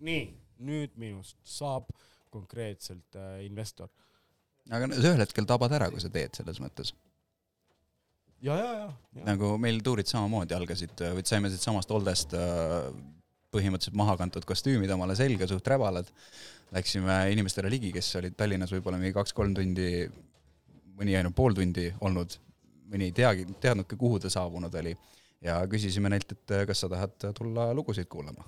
[0.04, 0.26] nii,
[0.68, 1.90] nüüd minust saab
[2.32, 3.90] konkreetselt äh, investor.
[4.70, 6.92] Aga sa ühel hetkel tabad ära, kui sa teed selles mõttes.
[8.42, 9.24] ja, ja, ja, ja.
[9.26, 12.90] nagu meil tuurid samamoodi algasid, või saime siitsamast Oldest äh,
[13.54, 16.10] põhimõtteliselt maha kantud kostüümid omale selga, suht räbalad.
[16.74, 19.90] Läksime inimestele ligi, kes olid Tallinnas võib-olla mingi kaks-kolm tundi,
[20.98, 22.34] mõni ainult pool tundi olnud,
[22.90, 24.96] mõni ei teagi, teadnudki, kuhu ta saabunud oli.
[25.46, 28.44] ja küsisime neilt, et äh, kas sa tahad tulla lugusid kuulama.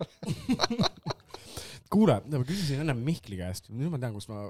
[1.94, 4.42] kuule, ma küsisin ennem Mihkli käest, nüüd ma tean, kus ma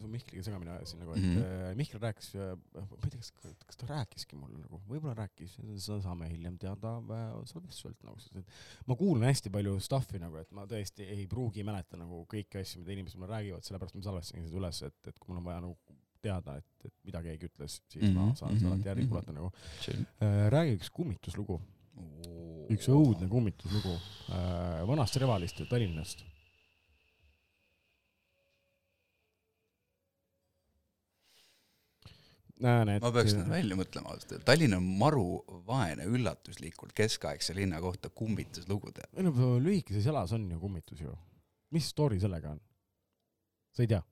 [0.00, 1.42] su Mihkliga segamini ajasin nagu, et mm Mhm.
[1.42, 1.76] -hmm.
[1.80, 3.32] Mihkel rääkis, ma ei tea, kas,
[3.66, 8.36] kas ta rääkiski mulle nagu, võib-olla rääkis, seda saame hiljem teada äh, salvestuselt nagu, sest
[8.36, 8.46] et
[8.86, 12.80] ma kuulan hästi palju stuff'i nagu, et ma tõesti ei pruugi mäleta nagu kõiki asju,
[12.80, 15.60] mida inimesed mulle räägivad, sellepärast ma salvestasingi seda üles, et, et kui mul on vaja
[15.60, 15.76] nagu
[16.22, 18.14] teada, et, et mida keegi ütles, siis mm -hmm.
[18.14, 19.08] ma Mhm, saan seda mhm, alati järgi mhm.
[19.10, 19.52] kuulata nagu.
[20.54, 21.60] räägi üks kummituslugu,
[22.70, 23.94] üks õudne kummituslugu
[24.30, 26.24] äh, vanast Revalist ja Tallinnast.
[32.12, 35.26] näen, et ma peaks nüüd välja mõtlema ausalt öeldes, Tallinn on maru
[35.66, 39.08] vaene üllatuslikult keskaegse linna kohta kummituslugude.
[39.16, 41.14] ei no lühikeses jalas on ju kummitus ju.
[41.74, 42.60] mis story sellega on?
[43.72, 44.02] sa ei tea?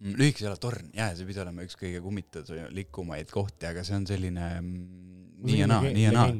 [0.00, 4.06] Mm, lühikese jala torn, jaa, see pidi olema üks kõige kummituslikumaid kohti, aga see on
[4.08, 6.30] selline mm, nii ja naa, nii ja naa.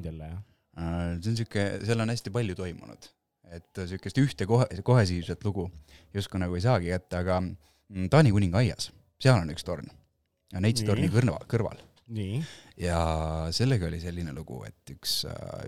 [1.20, 3.10] see on siuke, seal on hästi palju toimunud,
[3.52, 5.68] et siukest ühte kohe, kohesiivset lugu
[6.16, 8.88] justkui nagu ei saagi kätte, aga mm, Taani kuninga aias,
[9.20, 9.92] seal on üks torn.
[10.58, 10.90] Neitsi Nii.
[10.90, 11.78] torni kõrval, kõrval
[12.80, 13.00] ja
[13.54, 15.20] sellega oli selline lugu, et üks,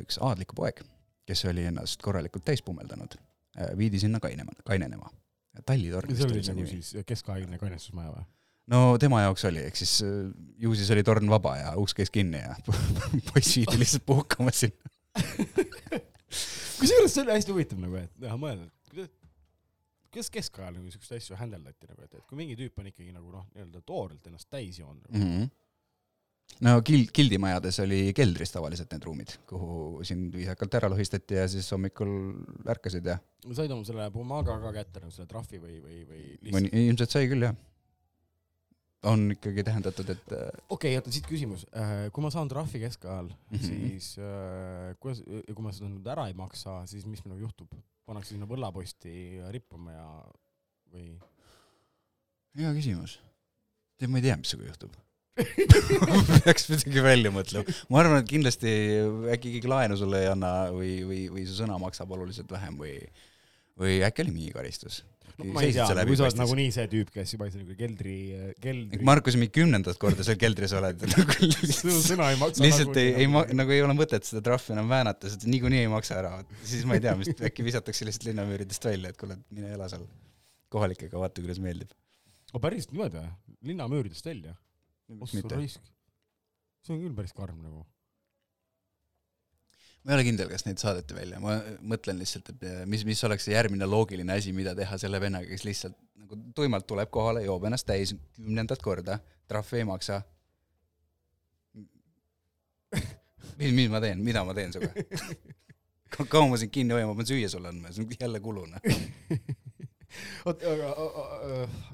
[0.03, 0.83] üks aadlik poeg,
[1.29, 3.15] kes oli ennast korralikult täis pummeldanud,
[3.79, 5.11] viidi sinna kainema, kainenema.
[5.69, 6.81] Tallitorn see oli nagu nimi.
[6.81, 8.25] siis keskaegne kainestusmaja või?
[8.73, 9.99] no tema jaoks oli, ehk siis
[10.63, 12.57] ju siis oli torn vaba ja uks käis kinni ja
[13.29, 14.93] poiss viidi lihtsalt puhkama sinna.
[16.81, 19.13] kusjuures see oli hästi huvitav nagu, et näha mõelda, et
[20.13, 23.33] kuidas keskajal nagu siukseid asju händeldati nagu, et, et kui mingi tüüp on ikkagi nagu
[23.33, 25.19] noh, nii-öelda toorelt ennast täis joonud nagu.
[25.19, 25.33] mm.
[25.33, 25.51] -hmm.
[26.69, 31.71] no kild, gildimajades oli keldris tavaliselt need ruumid, kuhu sind viisakalt ära lohistati ja siis
[31.73, 32.15] hommikul
[32.77, 33.19] ärkasid ja
[33.51, 37.31] said oma selle Pumaga ka kätte nagu selle trahvi või, või, või lihtsalt, ilmselt sai
[37.33, 37.57] küll jah.
[39.09, 41.65] on ikkagi tähendatud, et äh, okei okay,, oota siit küsimus,
[42.13, 43.57] kui ma saan trahvi keskajal mm.
[43.57, 43.65] -hmm.
[43.71, 47.73] siis äh, kuidas, kui ma seda nüüd ära ei maksa, siis mis minuga juhtub?
[48.09, 49.15] Pannakse sinna võllaposti
[49.55, 50.09] rippuma ja,
[50.93, 51.15] või?
[52.59, 53.19] hea küsimus.
[53.99, 54.99] tead, ma ei tea, mis sinuga juhtub.
[56.45, 57.77] peaks midagi välja mõtlema.
[57.89, 58.73] ma arvan, et kindlasti
[59.33, 62.99] äkki keegi laenu sulle ei anna või, või, või su sõna maksab oluliselt vähem või,
[63.81, 65.01] või äkki oli mingi karistus.
[65.39, 68.17] No ma ei tea, kui sa oled nagunii see tüüp, kes juba nagu keldri,
[68.63, 69.01] keldri.
[69.07, 71.05] Markus, mingi kümnendat korda seal keldris oled.
[71.79, 72.65] su sõna ei maksa.
[72.65, 76.19] lihtsalt ei, ei nagu ei ole mõtet seda trahvi enam väänata, sest niikuinii ei maksa
[76.21, 76.35] ära.
[76.67, 80.05] siis ma ei tea, mis äkki visatakse lihtsalt linnamüüridest välja, et kuule, mine ela seal
[80.73, 81.93] kohalikega, vaata, kuidas meeldib.
[82.53, 83.33] aga päriselt niimoodi või?
[83.73, 84.57] linnamüüridest välja?
[85.21, 85.93] ossa raisk.
[86.87, 87.85] see on küll päris karm nagu.
[90.03, 93.23] Ma ei ole kindel, kas neid saadeti välja, ma mõtlen lihtsalt, et eh, mis, mis
[93.29, 97.45] oleks see järgmine loogiline asi, mida teha selle vennaga, kes lihtsalt nagu tuimalt tuleb kohale,
[97.47, 99.19] joob ennast täis kümnendat korda,
[99.51, 100.23] trahvi ei maksa.
[103.59, 105.07] mis, mis ma teen, mida ma teen sinuga?
[106.29, 108.81] kaua ma sind kinni hoian, ma pean süüa sulle andma, see on jälle kulu, noh.
[110.49, 110.91] oot, aga,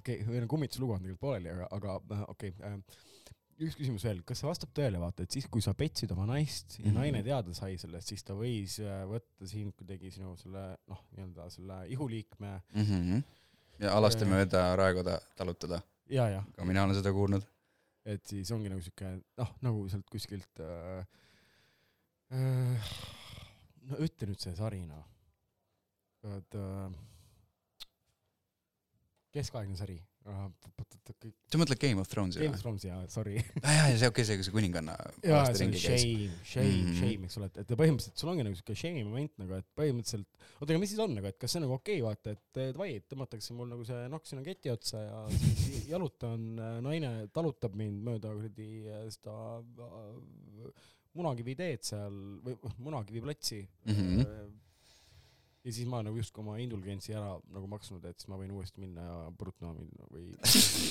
[0.01, 2.81] okei, või no kummituslugu on tegelikult pooleli, aga, aga äh, okei okay,.
[3.59, 6.79] Üks küsimus veel, kas see vastab tõele, vaata, et siis, kui sa petsid oma naist
[6.79, 6.95] ja Mhm.
[6.95, 11.49] naine teada sai sellest, siis ta võis äh, võtta sind kuidagi sinu selle noh, nii-öelda
[11.51, 12.53] selle ihuliikme
[13.81, 15.83] ja alasti mööda raekoda talutada,
[16.57, 17.43] ka mina olen seda kuulnud.
[18.05, 21.05] et siis ongi nagu siuke noh, nagu sealt kuskilt äh,
[22.33, 22.93] äh,
[23.91, 25.05] no ütle nüüd see sari noh,
[26.37, 26.91] et äh,
[29.33, 29.99] keskaegne sari.
[29.99, 32.63] äh,, sa mõtled Game of Thronesi Game of?
[32.63, 33.39] Thrones jaa, sorry.
[33.63, 36.83] aa jaa, see okei, see, see kuninganna jaa, see on shame, shame mm.
[36.83, 36.99] -hmm.
[37.01, 40.29] shame, eks ole, et, et põhimõtteliselt sul ongi nagu siuke shame'i moment nagu, et põhimõtteliselt,
[40.59, 42.63] oota, aga mis siis on nagu, et kas see on nagu okei okay,, vaata, et
[42.77, 46.47] davai, tõmmatakse mul nagu see nokk sinna keti otsa ja siis jalutan,
[46.85, 50.87] naine talutab mind mööda kuradi äh, seda äh,
[51.19, 52.15] Munakivi teed seal
[52.45, 54.59] või noh, Munakivi platsi Mhm.
[55.69, 58.81] Ja siis ma nagu justkui oma indulgentsi ära nagu maksnud, et siis ma võin uuesti
[58.81, 60.33] minna ja purutama minna või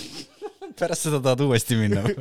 [0.80, 2.06] pärast seda tahad uuesti minna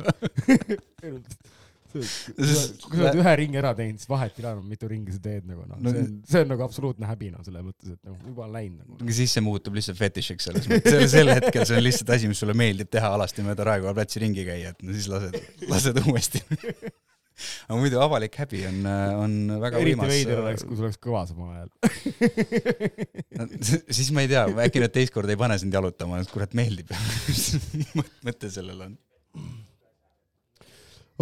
[1.97, 5.21] kui sa oled ühe ringi ära teinud, siis vahet ei ole enam, mitu ringi sa
[5.23, 8.09] teed nagu noh No-, see on, see on nagu absoluutne häbi noh, selles mõttes, et
[8.09, 9.15] nagu juba on läinud nagu.
[9.19, 12.41] siis see muutub lihtsalt fetišiks selles mõttes, sel, sel hetkel see on lihtsalt asi, mis
[12.43, 15.37] sulle meeldib teha, alasti mööda Raekoja platsi ringi käia, et no siis lased,
[15.69, 16.43] lased uuesti.
[17.67, 18.79] aga muidu avalik häbi on,
[19.21, 20.11] on väga eriti võimas.
[20.13, 21.69] veider oleks, kui sul oleks kõva samal ajal.
[23.97, 26.93] siis ma ei tea, äkki nad teist korda ei pane sind jalutama, kurat meeldib.
[28.27, 28.95] mõte sellel on.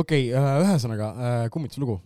[0.03, 1.99] okei, ühesõnaga äh, kummituslugu.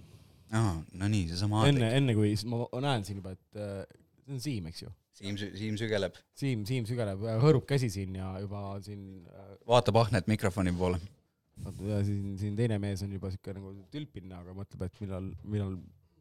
[0.55, 1.99] aa, no nii, seesama enne, aadlik.
[2.01, 3.85] enne kui, ma näen siin juba, et äh,
[4.25, 4.95] see on Siim, eks ju.
[5.19, 10.29] Siim, Siim sügeleb, Siim, Siim sügeleb, hõõrub käsi siin ja juba siin äh, vaatab ahnet
[10.31, 11.01] mikrofoni poole.
[11.89, 15.73] Ja siin, siin teine mees on juba siuke nagu tülpine, aga mõtleb, et millal, millal,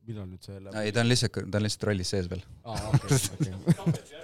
[0.09, 0.79] millal nüüd see läheb.
[0.81, 2.43] ei, ta on lihtsalt, ta on lihtsalt rollis sees veel.
[2.65, 4.23] aa, okei, okei.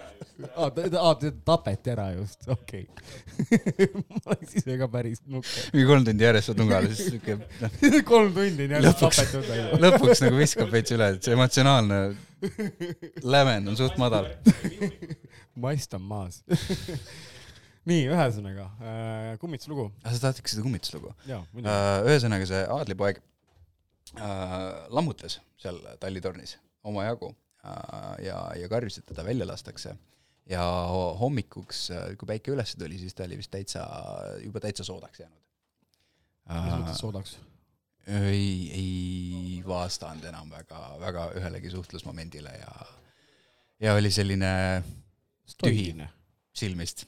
[0.48, 2.86] aa, ta, aa, ta tapeti ära just, okei.
[4.00, 5.70] ma oleks ise ka päris nukker.
[5.74, 7.78] mingi kolm tundi järjest saad nugale, siis siuke, noh,
[8.12, 9.52] kolm tundi on jälle tapetud
[9.86, 12.00] lõpuks nagu viskab veits üle, et see emotsionaalne
[13.24, 14.28] lävend on suht madal.
[15.54, 16.42] mast on maas.
[17.90, 19.90] nii, ühesõnaga äh,, kummituslugu.
[20.04, 21.12] aga sa tahad ikka seda kummituslugu?
[21.52, 21.74] muidugi.
[22.10, 23.20] ühesõnaga see aadlipoeg
[24.18, 24.58] äh,
[24.94, 27.30] lammutas seal tallitornis omajagu
[27.64, 29.96] äh, ja, ja karjus, et teda välja lastakse.
[30.50, 31.86] ja ho- hommikuks,
[32.20, 33.84] kui päike üles tuli, siis ta oli vist täitsa,
[34.44, 35.40] juba täitsa soodaks jäänud.
[36.50, 37.36] mis mõttes soodaks?
[38.06, 42.74] ei, ei vastanud enam väga, väga ühelegi suhtlusmomendile ja,
[43.80, 44.50] ja oli selline
[45.62, 45.86] tühi
[46.54, 47.06] silmist,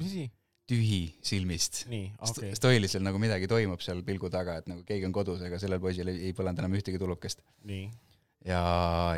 [0.00, 0.24] mis asi?
[0.68, 1.84] tühi silmist.
[2.24, 2.54] okay..
[2.56, 6.08] Stoilisel nagu midagi toimub seal pilgu taga, et nagu keegi on kodus, aga sellel poisil
[6.12, 7.44] ei, ei põlenud enam ühtegi tulukest.
[8.48, 8.62] ja,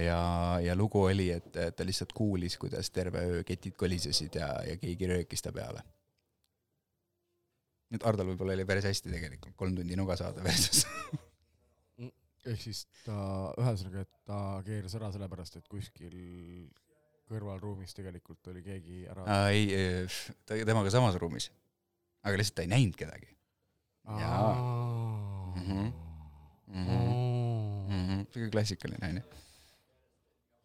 [0.02, 0.20] ja,
[0.64, 4.76] ja lugu oli, et et ta lihtsalt kuulis, kuidas terve öö ketid kolisesid ja, ja
[4.82, 5.84] keegi röökis ta peale.
[7.94, 10.82] nüüd Hardol võib-olla oli päris hästi tegelikult, kolm tundi nuga saada versus.
[12.50, 13.16] ehk siis ta,
[13.58, 16.18] ühesõnaga, et ta keeras ära sellepärast, et kuskil
[17.30, 19.26] kõrvalruumis tegelikult oli keegi ära.
[19.50, 19.70] ei,
[20.46, 21.50] ta temaga samas ruumis.
[22.26, 23.32] aga lihtsalt ta ei näinud kedagi.
[24.06, 24.52] jaa.
[25.56, 25.88] Mhm.
[28.36, 29.22] siuke klassikaline onju.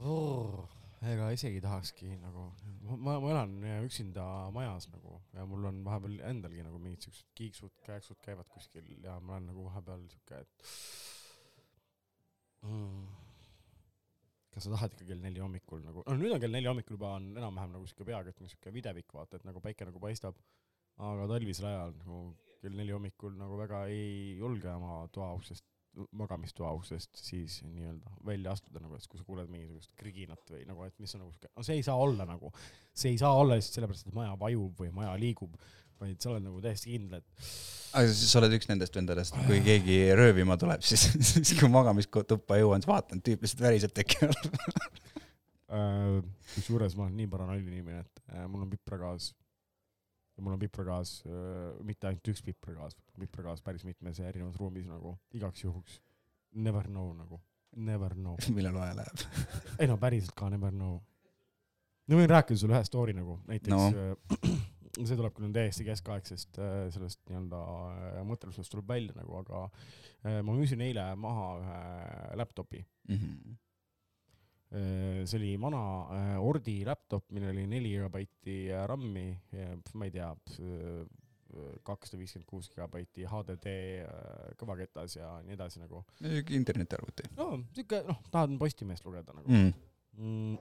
[0.02, 0.66] Oh,
[1.06, 2.48] ega isegi tahakski nagu,
[2.90, 3.54] ma, ma elan
[3.86, 8.88] üksinda majas nagu ja mul on vahepeal endalgi nagu mingid siuksed kiiksud, kääksud käivad kuskil
[9.04, 10.72] ja ma olen nagu vahepeal siuke, et
[12.66, 13.06] mm,
[14.52, 17.16] kas sa tahad ikka kell neli hommikul nagu, no nüüd on kell neli hommikul juba
[17.18, 20.40] on enam-vähem nagu siuke peaaegu et siuke videvik vaata, et nagu päike nagu paistab,
[21.02, 22.22] aga talvisel ajal nagu
[22.62, 25.66] kell neli hommikul nagu väga ei julge oma toa uksest
[26.16, 30.86] magamistoa uksest siis nii-öelda välja astuda nagu, et kui sa kuuled mingisugust kriginat või nagu,
[30.88, 32.52] et mis on nagu siuke, no see ei saa olla nagu,
[32.96, 35.58] see ei saa olla lihtsalt sellepärast, et maja vajub või maja liigub,
[36.02, 37.50] vaid sa oled nagu täiesti kindel, et
[37.92, 42.60] aga siis sa oled üks nendest vendadest, kui keegi röövima tuleb, siis, siis kui magamistuppa
[42.62, 44.40] jõuan, siis vaatan, tüüp lihtsalt väriseb teki all.
[45.78, 46.18] äh,
[46.56, 49.32] kusjuures ma olen nii paranoiline inimene, et äh, mul on pipragaas
[50.38, 55.18] ja mul on pipragaas äh,, mitte ainult üks pipragaas, pipragaas päris mitmes erinevas ruumis nagu
[55.38, 56.00] igaks juhuks.
[56.52, 57.40] Never know nagu,
[57.76, 58.36] never know.
[58.58, 59.26] millal vaja läheb.
[59.78, 61.00] ei no päriselt ka never know.
[62.08, 64.52] no võin rääkida sulle ühe story nagu, näiteks No.
[64.98, 70.40] see tuleb küll täiesti keskaegsest äh, sellest nii-öelda äh, mõttelusest tuleb välja nagu, aga äh,
[70.46, 71.82] ma müüsin eile maha ühe
[72.42, 72.86] laptopi.
[73.12, 73.60] Mhm.
[74.72, 75.80] see oli vana
[76.40, 78.54] Ordi laptop, millel oli neli gigabaiti
[78.88, 79.26] RAM-i,
[80.00, 80.30] ma ei tea,
[81.84, 83.74] kakssada viiskümmend kuus gigabaiti HDD
[84.62, 86.06] kõvaketas ja nii edasi nagu.
[86.24, 89.74] internetiarvuti no siuke, noh, tahad Postimeest lugeda nagu mm..
[90.16, 90.56] mm,.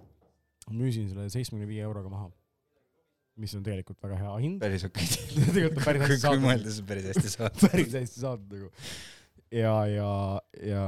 [0.74, 2.32] müüsin selle seitsmekümne viie euroga maha,
[3.40, 4.60] mis on tegelikult väga hea hind.
[4.62, 5.06] päris okei.
[5.54, 6.44] tegelikult on päris hästi kui saadud.
[6.44, 7.64] mõelda, siis on päris hästi saadud.
[7.66, 8.70] päris hästi saadud nagu.
[9.56, 10.10] ja, ja,
[10.70, 10.82] ja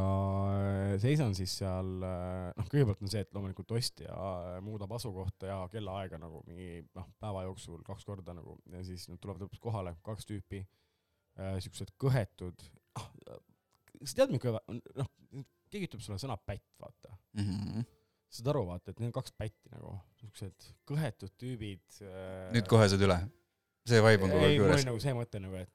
[1.03, 4.19] seisan siis seal, noh, kõigepealt on see, et loomulikult ostja
[4.65, 9.23] muudab asukohta ja kellaaega nagu mingi noh, päeva jooksul kaks korda nagu ja siis nad
[9.23, 12.69] tulevad lõpuks kohale, kaks tüüpi äh,, siuksed kõhetud
[13.01, 13.09] ah,.
[14.05, 14.63] sa tead, milline,
[15.01, 15.11] noh,
[15.73, 17.85] keegi ütleb sulle sõna pätt, vaata Mhm.
[18.33, 22.49] Saad aru, vaata, et need on kaks pätti nagu, siuksed kõhetud tüübid äh,.
[22.57, 23.19] nüüd kohe saad üle.
[23.89, 24.89] see vibe on kogu aeg juures.
[24.89, 25.73] nagu see mõte nagu, et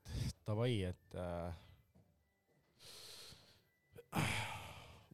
[0.48, 1.54] davai, et äh,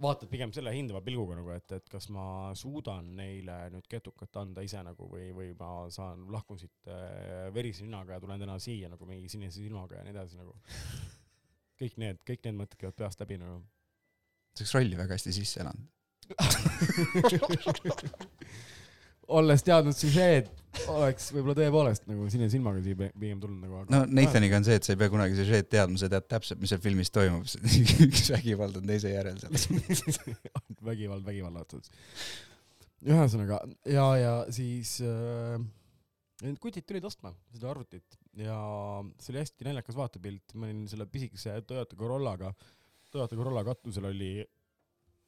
[0.04, 2.26] vaatad pigem selle hindava pilguga nagu, et, et kas ma
[2.58, 7.86] suudan neile nüüd ketukat anda ise nagu või, või ma saan, lahkun siit äh, verise
[7.86, 10.56] ninaga ja tulen täna siia nagu mingi sinise silmaga ja nii edasi nagu.
[11.82, 13.60] kõik need, kõik need mõtted käivad peast läbi nagu.
[14.54, 15.93] see oleks rolli väga hästi sisse elanud.
[19.38, 20.50] olles teadnud süžeed,
[20.92, 24.78] oleks võib-olla tõepoolest nagu sinise silmaga siia pigem tulnud nagu, aga no Nathaniga on see,
[24.80, 27.46] et sa ei pea kunagi süžeed teadma, sa tead täpselt, mis seal filmis toimub.
[28.08, 29.54] üks vägivald on teise järel seal.
[30.90, 31.94] vägivald vägivalla otsas.
[33.04, 35.58] ühesõnaga ja, ja siis äh,
[36.44, 38.58] need kutid tulid ostma seda arvutit ja
[39.22, 42.52] see oli hästi naljakas vaatepilt, ma olin selle pisikese Toyota Corollaga,
[43.14, 44.36] Toyota Corolla katusel oli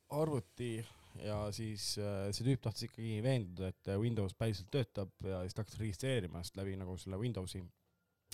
[0.10, 0.86] arvuti
[1.24, 5.64] ja siis äh, see tüüp tahtis ikkagi veenduda, et Windows päriselt töötab ja siis ta
[5.64, 7.64] hakkas registreerima ennast läbi nagu selle Windowsi.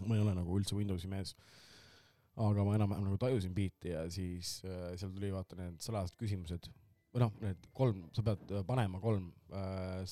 [0.08, 1.36] ma ei ole nagu üldse Windowsi mees.
[2.42, 6.72] aga ma enam-vähem nagu tajusin biiti ja siis äh, seal tuli vaata need salajased küsimused
[7.12, 10.04] või noh, need kolm, sa pead äh, panema kolm äh,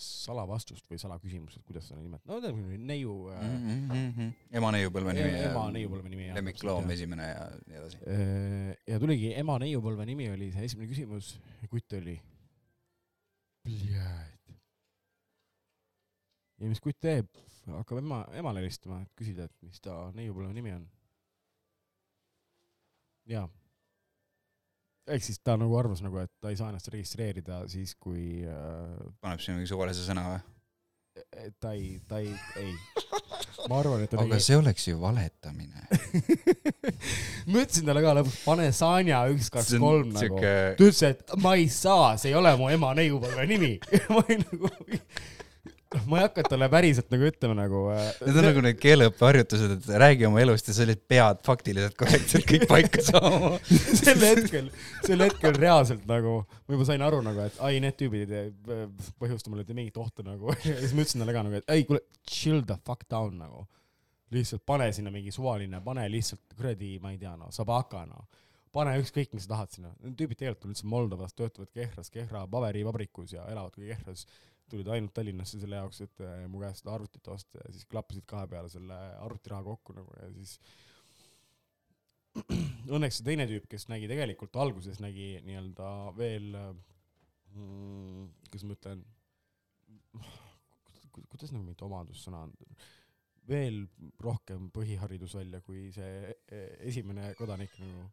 [0.00, 3.40] salavastust või salaküsimust, kuidas sa neid nimetad, no tähendab neiu äh,
[4.56, 6.28] ema neiupõlve nimi ema neiupõlve nimi.
[6.38, 6.88] lemmikloom.
[6.94, 8.00] esimene ja nii edasi.
[8.88, 12.16] ja tuligi ema neiupõlve nimi oli see esimene küsimus ja kutt oli.
[13.68, 14.08] ja
[16.70, 17.28] mis kutt teeb,
[17.66, 20.88] hakkab ema, emale helistama, et küsida, et mis ta neiupõlve nimi on.
[23.34, 23.48] jaa.
[25.10, 29.14] Ehk siis ta nagu arvas nagu, et ta ei saa ennast registreerida siis, kui äh,
[29.24, 30.42] paneb sinna mingi suvalise sõna või?
[31.14, 32.72] et ta ei, ta ei, ei.
[33.70, 35.84] ma arvan, et ta aga see oleks ju valetamine.
[37.50, 40.40] ma ütlesin talle ka lõpuks, pane Sanja üks, kaks, kolm nagu.
[40.42, 43.72] ta ütles, et ma ei saa, see ei ole mu ema neiupõlve nimi.
[44.10, 44.72] ma olin nagu,
[46.10, 47.82] ma ei hakanud talle päriselt nagu ütlema nagu.
[48.24, 52.46] need on nagu need keeleõppeharjutused, et räägi oma elust ja sa lihtsalt pead faktiliselt korrektselt
[52.48, 53.52] kõik paika saama.
[54.00, 54.70] sel hetkel,
[55.06, 58.50] sel hetkel reaalselt nagu, ma juba sain aru nagu, et ai, need tüübid ei
[59.20, 60.54] põhjusta mulle mitte mingit ohtu nagu.
[60.68, 63.66] ja siis ma ütlesin talle ka nagu, et ei kuule, chill the fuck down nagu.
[64.34, 68.26] lihtsalt pane sinna mingi suvaline, pane lihtsalt kuradi, ma ei tea noh, sabaka noh.
[68.74, 69.92] pane ükskõik, mis sa tahad sinna.
[70.02, 74.24] Need tüübid tegelikult on üldse Moldovas, töötavad Kehras, Kehra paberivabrikus ja elavadki Kehras.
[74.70, 78.26] Tulid ainult Tallinnasse selle jaoks, et eh, mu käest seda arvutit osta ja siis klappasid
[78.30, 80.58] kahe peale selle arvutiraha kokku nagu ja siis
[82.94, 86.48] õnneks see teine tüüp, kes nägi tegelikult alguses nägi nii-öelda veel
[87.54, 89.04] mm,, kuidas ma ütlen,
[91.14, 92.54] kuidas nagu mingit omadussõna on,
[93.48, 93.82] veel
[94.24, 98.06] rohkem põhiharidus välja kui see e- esimene kodanik nagu.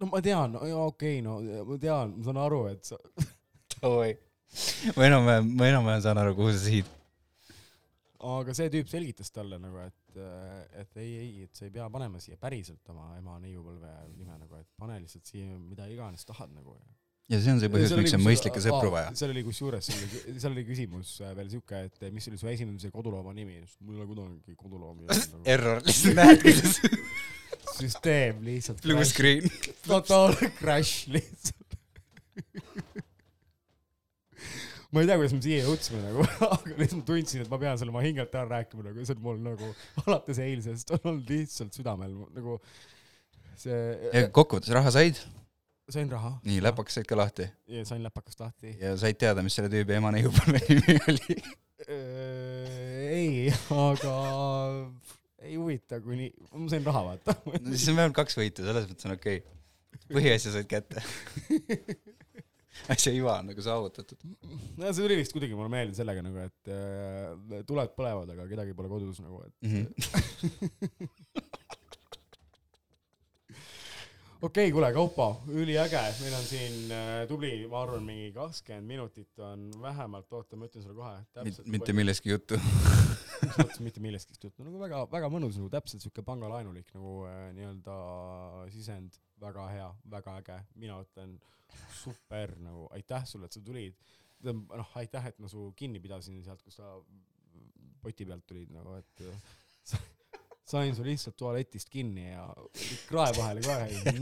[0.00, 1.38] no ma tean, okei no
[1.70, 2.98] ma tean, ma saan aru, et sa,
[4.96, 6.92] ma enam-vähem, ma enam-vähem saan aru, kuhu sa sihid.
[8.26, 10.20] aga see tüüp selgitas talle nagu, et,
[10.82, 14.62] et ei, ei, et sa ei pea panema siia päriselt oma ema neiupõlve nime nagu,
[14.62, 16.78] et pane lihtsalt siia mida iganes tahad nagu
[17.30, 19.10] ja see on see põhjus, miks on mõistlikke sõpru vaja.
[19.18, 22.50] seal oli kusjuures, seal oli, seal oli küsimus äh, veel siuke, et mis oli su
[22.50, 25.42] esimese kodulooma nimi, mul ei ole kunagi koduloomi olnud nagu..
[25.56, 26.78] Error, lihtsalt näed, kuidas
[27.76, 28.82] süsteem lihtsalt.
[28.82, 29.04] blue.
[29.04, 29.50] screen.
[29.86, 31.65] totaalne crash lihtsalt.
[34.96, 36.24] Ma ei tea, kuidas me siia jõudsime nagu,
[36.56, 39.24] aga lihtsalt ma tundsin, et ma pean selle oma hingelt ära rääkima nagu, see on
[39.26, 39.72] mul nagu
[40.06, 42.56] alates eilsest on olnud lihtsalt südamel nagu
[43.60, 45.20] see, kokkuvõttes raha said,
[45.92, 46.32] sain raha.
[46.48, 48.72] nii, läpakas said ka lahti ja sain läpakast lahti.
[48.80, 51.38] ja said teada, mis selle tüübi ema neiupõlve nimi oli.
[53.20, 54.16] ei, aga
[55.44, 57.36] ei huvita, kuni, ma sain raha vaata.
[57.52, 60.08] no siis on vähemalt kaks võitu, selles mõttes on okei okay..
[60.08, 61.04] põhiasja said kätte.
[62.94, 64.18] asja iva on nagu saavutatud.
[64.78, 68.76] no see tuli vist kuidagi mulle meelde sellega nagu, et äh, tuled põlevad, aga kedagi
[68.78, 69.84] pole kodus nagu, et Mhm.
[74.42, 79.40] okei okay,, kuule, Kaupo, üliäge, meil on siin äh, tubli, ma arvan, mingi kakskümmend minutit
[79.44, 82.58] on vähemalt, oota, ma ütlen sulle kohe mitte millestki juttu.
[83.86, 87.96] mitte millestki juttu, nagu väga, väga mõnus nagu täpselt siuke pangalaenulik nagu äh, nii-öelda
[88.74, 91.38] sisend, väga hea, väga äge, mina ütlen
[92.02, 93.96] super nagu aitäh sulle, et sa tulid.
[94.46, 96.92] noh, aitäh, et ma su kinni pidasin sealt, kus sa
[98.04, 99.96] poti pealt tulid nagu, et äh,
[100.66, 102.46] sain su lihtsalt tualetist kinni ja
[103.06, 103.76] krae vahele ka,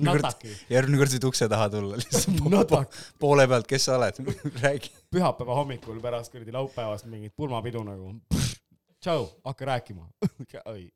[0.05, 4.21] nataki, järgmine kord said ukse taha tulla lihtsalt po- natak, poole pealt, kes sa oled,
[4.65, 4.93] räägi.
[5.15, 8.13] pühapäeva hommikul pärast kuradi laupäevast mingit pulmapidu nagu.
[9.01, 10.09] tšau, hakka rääkima.
[10.75, 10.91] oi.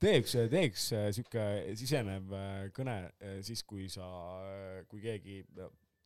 [0.00, 1.46] teeks, teeks äh, sihuke
[1.80, 4.06] sisenev äh, kõne äh, siis, kui sa,
[4.92, 5.42] kui keegi,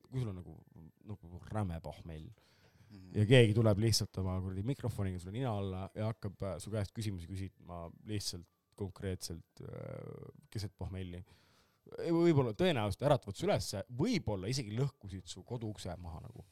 [0.07, 0.57] kui sul on nagu,
[1.11, 2.31] nagu räme pohmell
[3.16, 6.94] ja keegi tuleb lihtsalt oma kuradi mikrofoniga sulle nina alla ja hakkab äh, su käest
[6.96, 8.48] küsimusi küsima lihtsalt
[8.80, 11.24] konkreetselt äh, keset pohmelli .
[12.14, 16.46] võib-olla tõenäoliselt äratavad su ülesse , võib-olla isegi lõhkusid su koduukse maha nagu .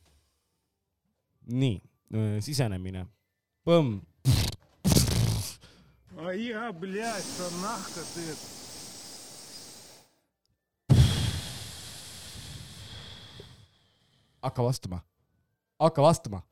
[1.48, 1.82] nii ,
[2.42, 3.06] sisenemine ,
[3.68, 4.02] põmm ,
[6.18, 8.34] А я, блядь, нахка ты.
[14.42, 15.02] hakka vastama ,
[15.83, 16.43] hakka vastama.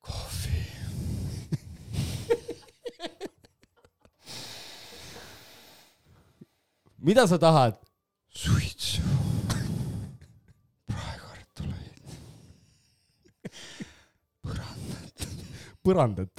[0.00, 0.66] kohvi.
[6.98, 7.74] mida sa tahad?
[8.30, 9.02] suitsu.
[10.86, 12.06] praekartuleid.
[14.42, 15.26] põrandat.
[15.82, 16.34] põrandat.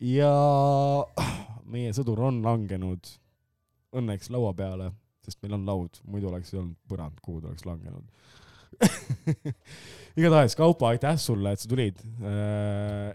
[0.00, 0.34] ja
[1.64, 3.16] meie sõdur on langenud
[3.96, 4.90] õnneks laua peale,
[5.26, 8.04] sest meil on laud, muidu oleks ei olnud põrand, kuhu ta oleks langenud.
[10.18, 12.00] igatahes, Kaupo, aitäh sulle, et sa tulid.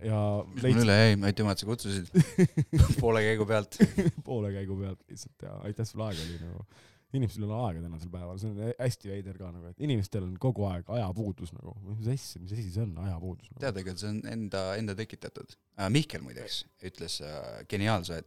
[0.05, 0.21] ja
[0.53, 2.09] mis mul üle jäi, aitüma, et sa kutsusid.
[3.01, 3.77] poole käigu pealt.
[4.27, 6.65] poole käigu pealt lihtsalt ja aitäh sulle aega oli nagu.
[7.11, 10.35] inimestel ei ole aega tänasel päeval, see on hästi veider ka nagu, et inimestel on
[10.39, 13.63] kogu aeg ajapuudus nagu, mis asja, mis asi see on, ajapuudus nagu.?
[13.65, 15.57] tead, ega see on enda, enda tekitatud.
[15.91, 18.21] Mihkel muideks ütles äh, geniaalse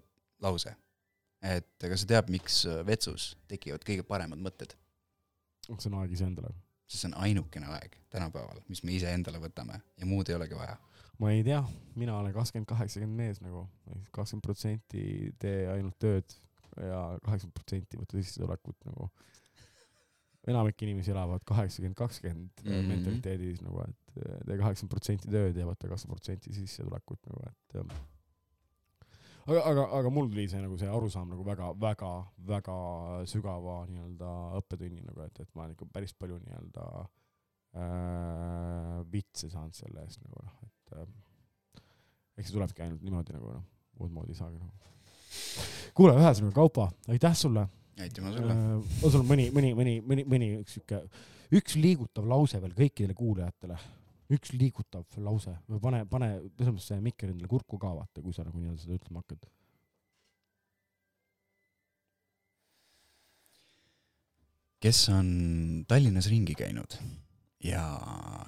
[0.45, 0.75] lause,
[1.45, 4.73] et ega sa tead, miks äh, vetsus tekivad kõige paremad mõtted,
[5.69, 6.55] see on aeg iseendale.
[6.89, 10.77] sest see on ainukene aeg tänapäeval, mis me iseendale võtame ja muud ei olegi vaja.
[11.19, 11.61] ma ei tea,
[11.97, 13.67] mina olen kakskümmend, kaheksakümmend mees nagu,
[14.13, 15.05] kakskümmend protsenti
[15.39, 16.35] tee ainult tööd
[16.77, 19.11] ja kaheksakümmend protsenti võta sissetulekut nagu.
[20.47, 22.89] enamik inimesi elavad kaheksakümmend, kakskümmend Mhm.
[22.89, 27.79] mentaliteedis nagu, et eh, tee kaheksakümmend protsenti tööd ja võta kakskümmend protsenti sissetulekut nagu, et
[27.81, 27.95] ähm,
[29.47, 32.13] aga, aga, aga mul tuli see nagu see arusaam nagu väga, väga,
[32.49, 32.79] väga
[33.31, 40.07] sügava nii-öelda õppetunni nagu, et, et ma ikka päris palju nii-öelda äh, vitse saanud selle
[40.07, 41.07] eest nagu noh, et äh,
[42.39, 43.65] eks see tulebki ainult niimoodi nagu noh,
[44.01, 44.93] muud moodi ei saagi nagu.
[45.95, 47.69] kuule, ühesõnaga, Kaupo, aitäh sulle
[48.01, 48.53] aitüma sulle.
[48.53, 49.05] äh,.
[49.05, 51.01] on sul mõni, mõni, mõni, mõni, mõni üks sihuke,
[51.55, 53.79] üks liigutav lause veel kõikidele kuulajatele,
[54.37, 58.35] üks liigutav lause või pane, pane selles mõttes see mikker endale kurku ka vaata, kui
[58.37, 59.47] sa nagu nii-öelda seda ütlema hakkad.
[64.85, 65.29] kes on
[65.89, 66.99] Tallinnas ringi käinud
[67.65, 67.85] ja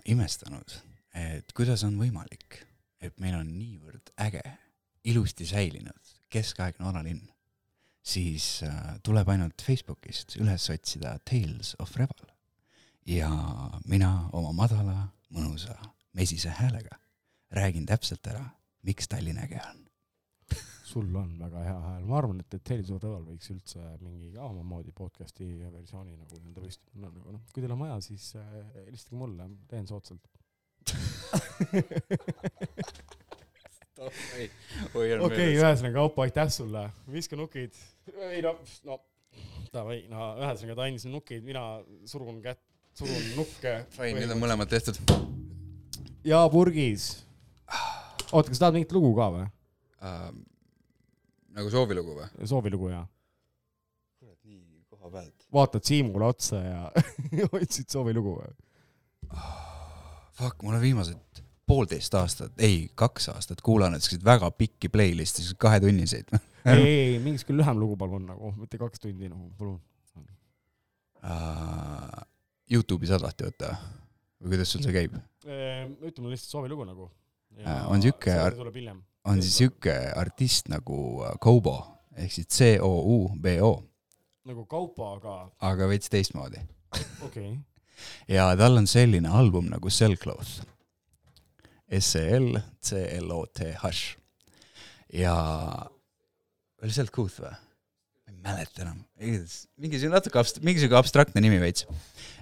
[0.04, 0.74] imestanud,
[1.16, 2.58] et kuidas on võimalik,
[3.00, 4.42] et meil on niivõrd äge,
[5.08, 7.22] ilusti säilinud keskaegne vanalinn,
[8.04, 12.28] siis äh, tuleb ainult Facebookist üles otsida Tales of Reval.
[13.06, 13.30] ja
[13.86, 15.74] mina oma madala, mõnusa,
[16.16, 16.98] mesise häälega
[17.50, 18.44] räägin täpselt ära,
[18.86, 19.82] miks Tallinn äge on.
[20.86, 24.46] sul on väga hea hääl, ma arvan, et, et of Reval võiks üldse mingi ka
[24.46, 28.44] omamoodi podcast'i versiooni nagu nii-öelda püsti panna, nagu noh, kui teil on vaja, siis äh,
[28.86, 30.24] helistage mulle, teen soodsalt.
[35.26, 37.74] okei, ühesõnaga, Kaupo, aitäh sulle, viska nukid.
[38.30, 38.54] ei no,
[38.86, 39.00] no,
[39.74, 41.62] davai, no ühesõnaga ta andis nukid, mina
[42.08, 42.62] surun kätt,
[42.96, 43.78] surun nukke.
[43.96, 45.00] Fine, nüüd on mõlemad tehtud
[46.26, 47.24] ja purgis.
[48.32, 49.46] oota, kas tahad mingit lugu ka või?
[50.02, 50.30] uh,.
[51.56, 52.28] nagu soovilugu või?
[52.50, 53.04] soovilugu ja?
[54.18, 55.46] kurat, nii koha pealt.
[55.54, 56.90] vaatad Siimule otsa ja
[57.60, 58.52] otsid soovilugu või?
[60.36, 65.62] Fuck, ma olen viimased poolteist aastat, ei, kaks aastat kuulanud siukseid väga pikki playlist'e, siukseid
[65.62, 66.30] kahetunniseid
[66.74, 69.78] ei, ei, mingi siuke lühem lugu palun nagu, mitte kaks tundi nagu, palun.
[71.22, 72.24] uh,.
[72.72, 73.74] Youtube'i saad lahti võtta
[74.40, 75.16] või kuidas sul see käib?
[75.46, 77.10] ütle mulle lihtsalt soovilugu nagu.
[77.64, 78.34] Aa, on siuke
[79.26, 81.76] on siis sihuke artist nagu äh, Kobo
[82.16, 83.72] ehk siis C-O-U-B-O,
[84.48, 85.34] nagu kaupa, aga
[85.68, 86.60] aga veits teistmoodi.
[86.96, 87.56] okei okay..
[88.30, 90.62] ja tal on selline album nagu Cellcloth.
[91.86, 93.90] E S-E-L-C-L-O-T-H.
[95.14, 95.36] ja,
[96.82, 97.54] oli Cellcloth või?
[98.46, 98.98] Mäleta enam,
[99.80, 101.86] mingisugune natuke abst-, mingisugune abstraktne nimi veits.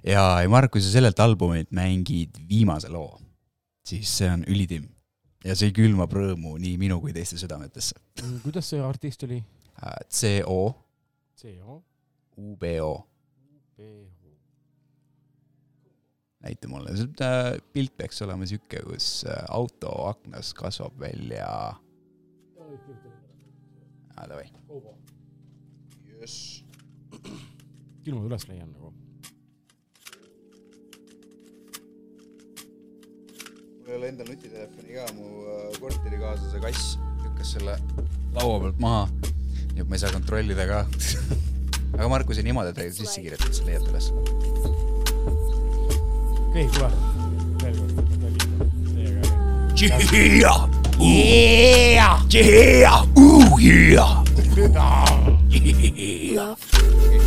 [0.03, 3.19] ja, ja Mark, kui sa sellelt albumilt mängid viimase loo,
[3.87, 4.89] siis see on ülitimm.
[5.45, 7.97] ja see külmab rõõmu nii minu kui teiste südametesse.
[8.45, 9.41] kuidas see artist oli?
[10.15, 10.75] C-O-U-B-O.
[13.75, 14.05] C-O.
[16.45, 21.49] näita näita mulle, see äh, pilt peaks olema sihuke, kus äh, auto aknas kasvab välja.
[24.17, 24.64] aa, davai.
[26.25, 26.65] jess.
[28.05, 28.93] küll ma üles leian nagu.
[33.85, 36.95] mul ei ole endal nutitelefoni ka, mu äh, korterikaaslase kass
[37.25, 37.75] lükkas selle
[38.37, 39.05] laua pealt maha.
[39.75, 40.81] nii et ma ei saa kontrollida ka.
[41.99, 44.07] aga Markus on niimoodi tegelikult sisse kirjutanud, sa leiad üles.
[46.49, 46.91] okei, tule.
[47.63, 48.57] veel kord, kontrollime.
[49.77, 50.57] teiega.
[50.95, 52.47] Yeah, yeah,
[52.81, 55.34] yeah, ooh yeah.
[56.35, 57.24] Love.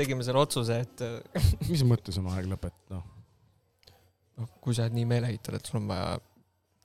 [0.00, 3.02] Tegime selle otsuse, et äh, mis mõttes on aeg lõpetada?
[4.40, 6.18] noh, kui sa oled nii meeleheitel, et sul on vaja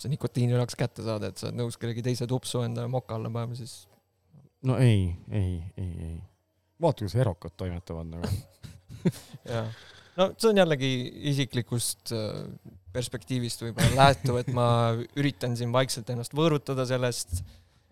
[0.01, 3.55] see nikotiinilaks kätte saada, et sa oled nõus kellegi teise tupsu endale moka alla panema,
[3.57, 3.85] siis
[4.67, 6.15] no ei, ei, ei, ei.
[6.81, 8.31] vaata, kuidas erokad toimetavad nagu.
[9.53, 9.67] jaa.
[10.19, 10.91] no see on jällegi
[11.31, 12.41] isiklikust äh,
[12.95, 14.67] perspektiivist võib-olla lähtuv, et ma
[15.19, 17.39] üritan siin vaikselt ennast võõrutada sellest.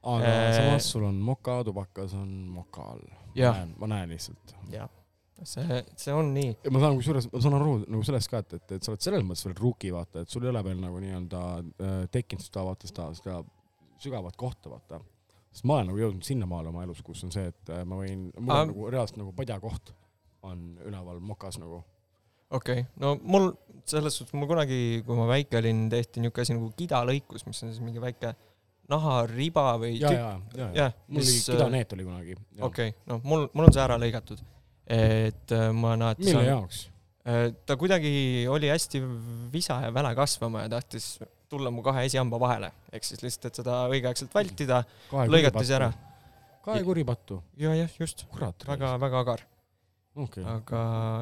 [0.04, 3.08] aga Äh, samas sul on moka, tubakas on moka all.
[3.36, 3.64] Jah.
[3.80, 4.56] ma näen lihtsalt.
[4.72, 4.92] jah,
[5.44, 6.52] see, see on nii.
[6.64, 9.06] ja ma saan kusjuures, ma saan aru nagu sellest ka, et, et, et sa oled
[9.06, 12.66] selles mõttes veel rookie, vaata, et sul ei ole veel nagu nii-öelda äh, tekkinud seda,
[12.70, 13.40] vaata seda, seda
[14.04, 15.02] sügavat kohta, vaata.
[15.52, 18.30] sest ma olen nagu jõudnud sinnamaale oma elus, kus on see, et äh, ma võin,
[18.38, 19.94] mul on nagu reaalselt nagu padjakoht
[20.44, 21.84] on üleval mokas nagu.
[22.50, 23.52] okei okay., no mul
[23.90, 27.72] selles suhtes, mul kunagi, kui ma väike olin, tehti niisugune asi nagu kidalõikus, mis on
[27.74, 28.36] siis mingi väike
[28.92, 32.36] nahariba või ja, tükk- ja, ja, ja jah, mul oli mis, kidaneet oli kunagi.
[32.68, 34.44] okei, noh, mul, mul on see ära lõigatud.
[34.88, 36.88] Et äh, ma näed, mille jaoks?
[37.64, 38.10] ta kuidagi
[38.52, 39.00] oli hästi
[39.54, 41.06] visa ja väle kasvama ja tahtis
[41.48, 44.82] tulla mu kahe esihamba vahele, ehk siis lihtsalt, et seda õigeaegselt vältida,
[45.32, 45.88] lõigati see ära.
[46.66, 48.26] kahe kuripattu, ja jah, just,
[48.68, 49.46] väga, väga agar,
[50.16, 50.44] okei.
[50.58, 50.82] aga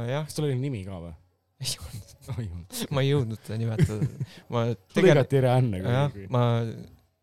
[0.10, 1.14] jah, kas tal oli nimi ka või?
[1.62, 4.26] ei olnud ma ei jõudnud seda nimetada.
[4.54, 4.66] ma
[4.98, 6.44] lõigati ära enne jah ma,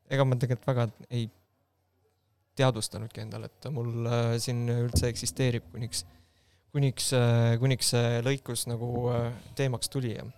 [0.09, 1.27] ega ma tegelikult väga ei
[2.59, 6.03] teadvustanudki endale, et mul äh, siin üldse eksisteerib, kuniks,
[6.79, 7.13] kuniks,
[7.61, 10.33] kuniks see lõikus nagu äh, teemaks tuli okei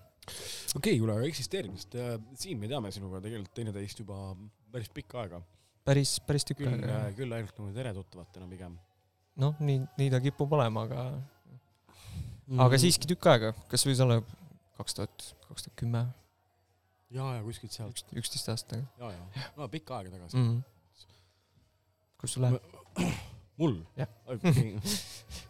[0.76, 1.96] okay,, kuule, aga eksisteerimist,
[2.40, 4.32] Siim, me teame sinuga tegelikult teineteist juba
[4.72, 5.42] päris pikka aega.
[5.86, 8.78] päris, päris tükk aega., küll ainult nagu teretuttavatena pigem.
[9.42, 11.04] noh, nii, nii ta kipub olema, aga
[12.50, 12.58] Mm.
[12.64, 14.16] aga siiski tükk aega, kas võis olla
[14.74, 16.00] kaks tuhat, kaks tuhat kümme,
[17.14, 18.02] ja, ja kuskilt sealt.
[18.10, 20.48] üksteist aastat ja, ja, no pikka aega tagasi mm.
[20.48, 21.06] -hmm.
[22.18, 22.58] kus sul läheb?
[23.60, 23.78] mul?
[24.00, 24.10] Jah.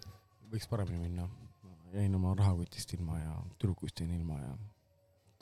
[0.52, 1.28] võiks paremini minna.
[1.90, 4.50] jäin oma rahakotist ilma ja tüdrukust jäin ilma ja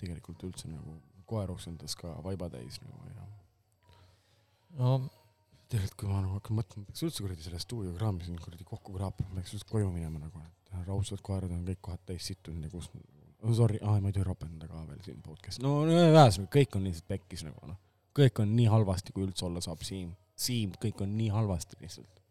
[0.01, 0.97] tegelikult üldse nagu
[1.29, 3.27] koer oksendas ka vaiba täis nagu ja
[4.79, 4.93] no
[5.69, 9.35] tegelikult, kui ma nagu hakkan mõtlema, peaks üldse kuradi selle stuudiokraami siin kuradi kokku kraapima,
[9.37, 12.89] peaks üldse koju minema nagu, et raudsed koerad on kõik kohad täis sittunud ja kus
[12.93, 15.65] oh,, sorry, aa, ma ei tohi ropendada ka veel siin podcast'i.
[15.65, 17.81] no no ühesõnaga, kõik on lihtsalt pekkis nagu noh.
[18.17, 20.15] kõik on nii halvasti, kui üldse olla saab, Siim.
[20.39, 22.23] Siim, kõik on nii halvasti lihtsalt.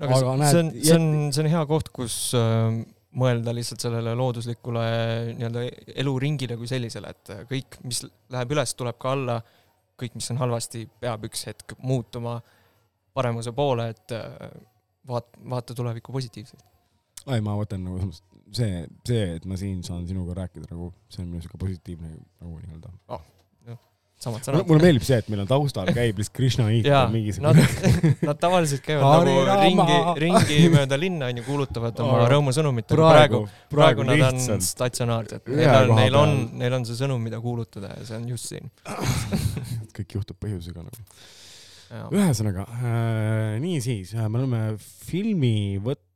[0.00, 2.80] No aga, Aga näed, see on, see on see on hea koht, kus äh,
[3.20, 4.84] mõelda lihtsalt sellele looduslikule
[5.34, 5.64] nii-öelda
[6.02, 9.40] eluringile kui sellisele, et äh, kõik, mis läheb üles, tuleb ka alla,
[10.00, 12.38] kõik, mis on halvasti, peab üks hetk muutuma
[13.16, 14.50] paremuse poole, et äh,
[15.10, 16.64] vaat-, vaata tulevikku positiivselt.
[17.26, 18.12] ei, ma mõtlen nagu
[18.54, 22.56] see, see, et ma siin saan sinuga rääkida nagu, see on minu siuke positiivne nagu
[22.62, 23.26] nii-öelda oh,.
[24.20, 24.66] Samad sõnad.
[24.68, 27.66] mulle meeldib see, et meil on taustal käib lihtsalt Krishna nad mingisugune,
[28.28, 33.42] nad tavaliselt käivad nagu ringi, ringi mööda linna onju, kuulutavad oma rõõmusõnumit, aga praegu,
[33.72, 38.06] praegu, nad on statsionaarsed, neil on, neil on neil on see sõnum, mida kuulutada ja
[38.08, 38.70] see on just siin.
[39.96, 41.08] kõik juhtub põhjusega nagu.
[42.14, 44.60] Ühesõnaga äh,, niisiis äh,, me oleme
[45.08, 46.09] filmivõtteplatsil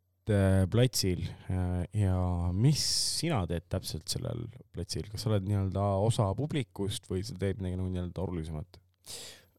[1.53, 2.17] äh, ja
[2.57, 2.83] mis
[3.21, 7.81] sina teed täpselt sellel platsil, kas sa oled nii-öelda osa publikust või sa teed midagi
[7.81, 8.81] nagu nii-öelda olulisemat?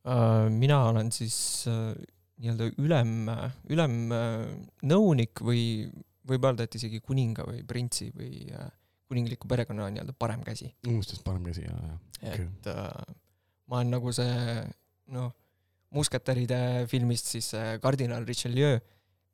[0.05, 1.37] Äh, mina olen siis
[1.69, 1.93] äh,
[2.41, 3.13] nii-öelda ülem,
[3.73, 5.61] ülemnõunik või
[6.25, 8.67] võib öelda, et isegi kuninga või printsi või äh,
[9.09, 10.71] kuningliku perekonna nii-öelda parem käsi.
[10.87, 11.97] unustas parem käsi ja, ja.
[12.21, 12.45] Okei.
[12.45, 13.15] et äh,
[13.69, 14.65] ma olen nagu see
[15.15, 15.31] noh,
[15.95, 16.59] musketäride
[16.91, 18.81] filmist siis kardinal Richelieu,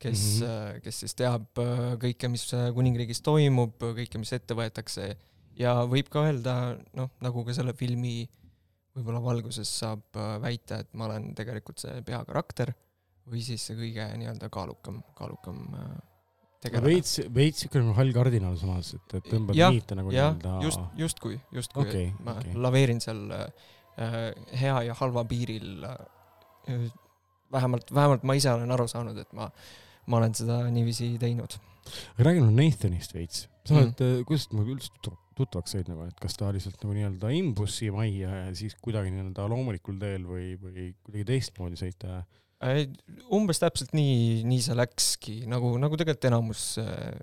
[0.02, 0.46] kes mm.
[0.46, 0.84] -hmm.
[0.86, 5.12] kes siis teab äh, kõike, mis äh, kuningriigis toimub, kõike, mis ette võetakse
[5.60, 6.56] ja võib ka öelda
[6.98, 8.24] noh, nagu ka selle filmi
[8.96, 12.74] võib-olla valguses saab äh, väita, et ma olen tegelikult see peakarakter
[13.32, 15.92] või siis see kõige nii-öelda kaalukam, kaalukam äh,
[16.66, 16.96] tegelane.
[16.96, 21.38] veits, veits nagu hall kardinal samas, et, et tõmbad jah, niite nagu nii-öelda just, justkui,
[21.56, 22.52] justkui okay,, ma okei.
[22.52, 22.64] okay.
[22.68, 23.46] laveerin seal äh,
[24.64, 26.90] hea ja halva piiril äh,.
[27.52, 29.50] vähemalt, vähemalt ma ise olen aru saanud, et ma,
[30.12, 31.58] ma olen seda niiviisi teinud.
[32.20, 33.48] räägi mulle Nathanist veits.
[33.66, 33.82] sa Mhm.
[33.82, 37.80] oled mm., kuidas temaga üldse tuttavaks said nagu, et kas ta lihtsalt nagu nii-öelda imbus
[37.80, 41.94] siia majja ja siis kuidagi nii-öelda loomulikul teel või, või kuidagi teistmoodi?
[42.62, 42.84] Äh,
[43.34, 46.66] umbes täpselt nii, nii see läkski, nagu, nagu tegelikult enamus,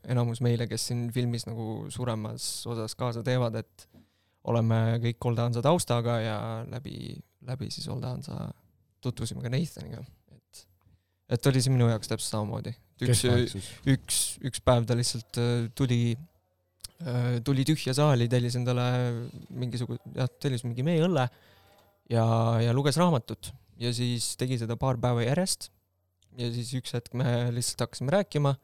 [0.08, 3.86] enamus meile, kes siin filmis nagu suuremas osas kaasa teevad, et
[4.48, 6.38] oleme kõik Old Hansa taustaga ja
[6.70, 7.14] läbi,
[7.46, 8.48] läbi siis Old Hansa
[9.04, 10.02] tutvusime ka Nathaniga,
[11.28, 12.74] et, oli see minu jaoks täpselt samamoodi.
[13.04, 13.24] üks,
[13.86, 14.18] üks,
[14.48, 16.16] üks päev ta lihtsalt äh, tuli,
[17.46, 18.88] tuli tühja saali, tellis endale
[19.54, 21.28] mingisugune, jah, tellis mingi meeõlle
[22.10, 22.24] ja,
[22.64, 25.70] ja luges raamatut ja siis tegi seda paar päeva järjest.
[26.38, 28.54] ja siis üks hetk me lihtsalt hakkasime rääkima.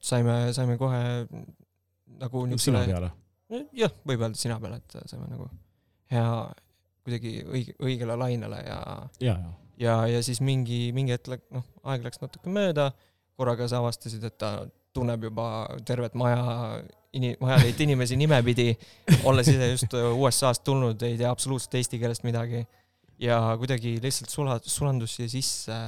[0.00, 1.02] saime, saime kohe
[2.18, 3.10] nagu sina peale.
[3.74, 5.48] jah, võib öelda sina peale, et saime nagu
[6.12, 6.28] hea,
[7.04, 8.78] kuidagi õige, õigele lainele ja
[9.20, 9.56] ja, ja.
[9.80, 12.90] ja, ja siis mingi, mingi hetk läk-, noh, aeg läks natuke mööda,
[13.38, 14.52] korraga sa avastasid, et ta
[14.96, 16.80] tunneb juba tervet maja,
[17.16, 18.72] ini-, majatäit inimesi nimepidi,
[19.28, 22.64] olles ise just USA-st tulnud, ei tea absoluutselt eesti keelest midagi
[23.22, 25.78] ja kuidagi lihtsalt sula-, sulandus siia sisse,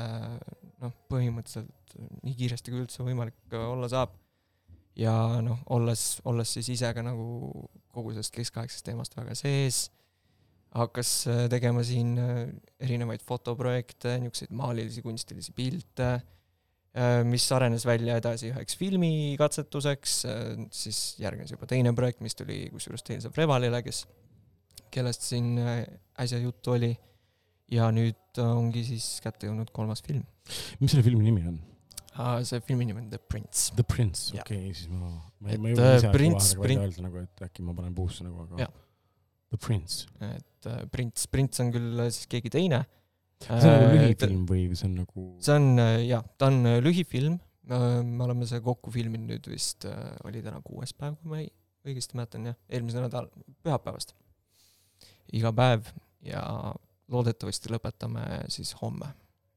[0.82, 4.14] noh, põhimõtteliselt nii kiiresti, kui üldse võimalik olla saab.
[4.98, 5.12] ja
[5.42, 7.24] noh, olles, olles siis ise ka nagu
[7.90, 9.88] kogu sellest keskaegsest teemast väga sees,
[10.76, 12.42] hakkas äh, tegema siin äh,
[12.82, 16.18] erinevaid fotoprojekte, niisuguseid maalilisi kunstilisi pilte,
[17.22, 20.14] mis arenes välja edasi üheks filmikatsetuseks,
[20.74, 24.00] siis järgnes juba teine projekt, mis tuli kusjuures of Revalile, kes,
[24.90, 25.84] kellest siin äh,
[26.18, 26.90] äsja juttu oli,
[27.70, 30.24] ja nüüd ongi siis kätte jõudnud kolmas film.
[30.80, 31.60] mis selle filmi nimi on?
[32.44, 33.70] see filmi nimi on The Prince.
[33.76, 36.86] The Prince, okei okay,, siis ma, ma ma ei jõua äh, ise Prince- kohe välja
[36.88, 38.74] öelda nagu, et äkki ma panen puusse nagu, aga Jah.
[39.50, 40.06] The Prince.
[40.20, 42.84] et äh, Prince, Prince on küll äh, siis keegi teine.
[43.40, 45.26] see on nagu lühifilm või see on nagu?
[45.42, 47.38] see on äh, jah, ta on äh, lühifilm,
[47.70, 49.84] me oleme see kokku filminud nüüd vist,
[50.26, 51.50] oli täna kuues päev, kui ma ei,
[51.86, 53.30] õigesti mäletan jah, eelmise nädala
[53.62, 54.14] pühapäevast.
[55.38, 55.90] iga päev
[56.26, 56.42] ja
[57.10, 59.12] loodetavasti lõpetame siis homme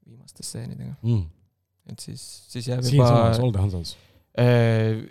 [0.06, 0.94] viimaste stseenidega.
[1.02, 1.26] mm..
[1.90, 2.24] et siis,
[2.54, 3.96] siis jääb siinsamas juba Olde Hansas.
[4.40, 5.04] Äh,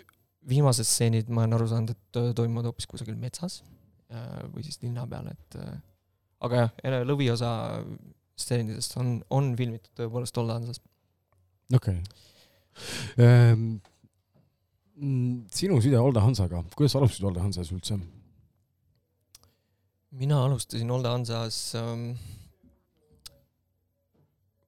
[0.47, 3.82] viimased stseenid ma olen aru saanud, et äh, toimuvad hoopis kusagil metsas äh,
[4.53, 5.77] või siis linna peal, et äh,
[6.45, 7.53] aga jah, lõviosa
[8.39, 10.81] stseenidest on, on filmitud tõepoolest Hansas.
[11.73, 13.77] okei okay..
[15.53, 17.99] sinu side Olde Hansaga, kuidas alustasid Olde Hansas üldse?
[20.19, 22.11] mina alustasin Olde Hansas ähm,,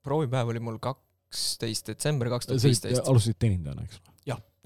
[0.06, 3.08] proovipäev oli mul kaksteist detsember kaks tuhat viisteist.
[3.08, 4.15] alustasid teenindajana, eks ole?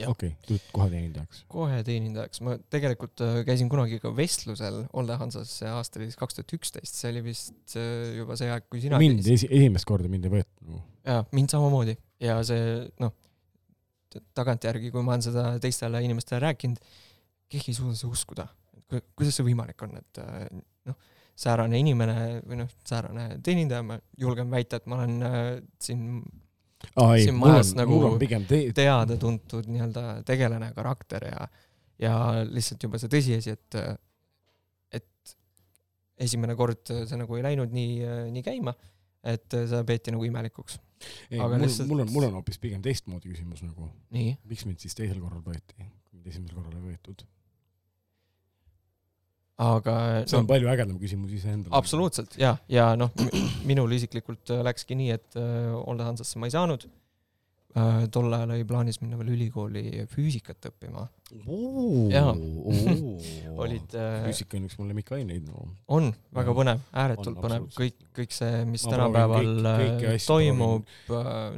[0.08, 1.42] Okei okay., tulid kohe teenindajaks.
[1.52, 6.20] kohe teenindajaks, ma tegelikult äh, käisin kunagi ka vestlusel Olde Hansas, see aasta oli siis
[6.20, 9.88] kaks tuhat üksteist, see oli vist äh, juba see aeg, kui sina mind esi-, esimest
[9.90, 10.82] korda mind ei võetud nagu.
[11.12, 13.14] jaa, mind samamoodi ja see noh,
[14.38, 16.82] tagantjärgi, kui ma olen seda teistele inimestele rääkinud,
[17.52, 18.50] keegi ei suuda seda uskuda.
[18.90, 20.44] kuidas see võimalik on, et äh,
[20.90, 21.00] noh,
[21.40, 26.22] säärane inimene või noh, säärane teenindaja, ma julgen väita, et ma olen siin
[26.96, 28.00] aa ei, siin majas on, nagu
[28.48, 31.48] te-, teada-tuntud nii-öelda tegelane, karakter ja,
[32.02, 32.14] ja
[32.48, 33.80] lihtsalt juba see tõsiasi, et,
[35.00, 35.34] et
[36.28, 37.98] esimene kord see nagu ei läinud nii,
[38.36, 38.76] nii käima,
[39.28, 40.80] et seda peeti nagu imelikuks.
[41.36, 43.92] mul lihtsalt-, mul on, mul on hoopis pigem teistmoodi küsimus nagu.
[44.14, 47.28] miks mind siis teisel korral võeti, kui mind esimesel korral ei võetud?
[49.60, 49.94] Aga
[50.24, 51.74] see on palju ägedam küsimus iseendale.
[51.76, 53.12] absoluutselt ja, ja noh,
[53.70, 56.88] minul isiklikult äh, läkski nii, et äh, Olde Hansasse ma ei saanud.
[58.10, 61.04] tol ajal oli plaanis minna veel ülikooli füüsikat õppima.
[63.62, 63.94] Olid,
[64.26, 65.68] füüsika on üks mu lemmikaineid no..
[65.94, 69.52] on väga põnev, ääretult On, põnev, kõik, kõik see, mis Ma tänapäeval
[69.84, 70.90] kõik- äh, toimub,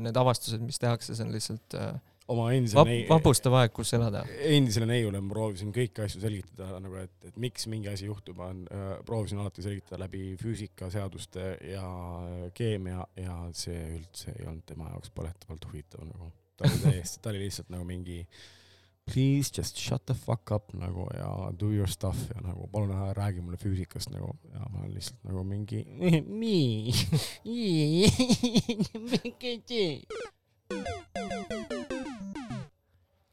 [0.03, 1.95] need avastused, mis tehakse, see on lihtsalt äh,
[2.29, 4.23] oma endisele vap-, vapustav aeg, kus elada.
[4.47, 8.63] endisele neiule ma proovisin kõiki asju selgitada nagu, et, et miks mingi asi juhtub, on
[8.69, 11.83] äh,, proovisin alati selgitada läbi füüsikaseaduste ja
[12.21, 16.31] äh, keemia ja see üldse ei olnud tema jaoks põletavalt huvitav nagu.
[16.57, 18.19] ta oli täiesti, ta oli lihtsalt nagu mingi
[19.11, 23.13] please just shut the fuck up nagu ja do your stuff ja nagu palun ära
[23.17, 25.85] räägi mulle füüsikast nagu ja ma olen lihtsalt nagu mingi
[26.43, 26.93] nii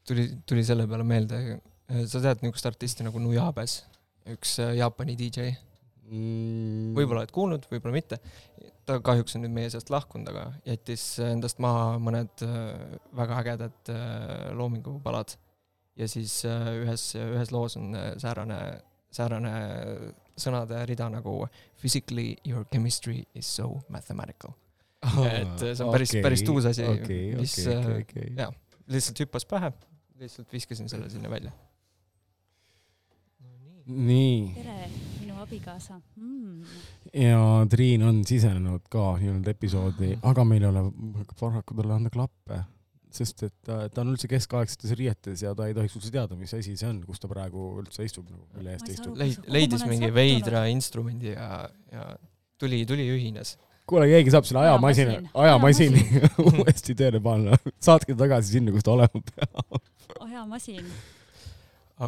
[0.09, 1.39] tuli, tuli selle peale meelde,
[2.09, 3.79] sa tead niisugust artisti nagu Nujabes,
[4.33, 5.51] üks äh, Jaapani DJ,
[6.09, 8.19] mm, võib-olla oled kuulnud, võib-olla mitte.
[8.89, 13.93] ta kahjuks on nüüd meie seast lahkunud, aga jättis endast maha mõned äh, väga ägedad
[13.93, 15.35] äh, loomingupalad.
[15.99, 18.59] ja siis äh, ühes, ühes loos on äh, säärane,
[19.13, 19.53] säärane
[20.39, 21.43] sõnade rida nagu
[21.79, 24.55] physically your chemistry is so mathematical.
[25.29, 28.33] et see on päris- päris tuus asi, okei, mis, äh, okei, okei.
[28.37, 28.53] jah.
[28.89, 29.71] lihtsalt hüppas pähe,
[30.19, 31.51] lihtsalt viskasin selle sinna välja.
[33.89, 36.73] nii, tere, minu abikaasa mm..
[37.23, 37.39] ja
[37.69, 40.83] Triin on sisenenud ka nii-öelda episoodi, aga meil ei ole
[41.39, 42.59] paraku talle anda klappe,
[43.09, 46.53] sest et ta, ta on üldse keskaegsetes riietes ja ta ei tohiks üldse teada, mis
[46.53, 49.17] asi see on, kus ta praegu üldse istub nagu, mille eest ta istub.
[49.17, 51.49] leid-, leidis mingi veidra instrumendi ja,
[51.89, 52.05] ja
[52.61, 53.55] tuli, tuli ühines.
[53.89, 55.39] kuule, keegi saab selle ajamasina, Ajamasin.
[55.43, 56.03] ajamasini
[56.63, 59.79] uuesti tööle panna, saatke ta tagasi sinna, kus ta olema peab.
[60.25, 60.91] ajamasin.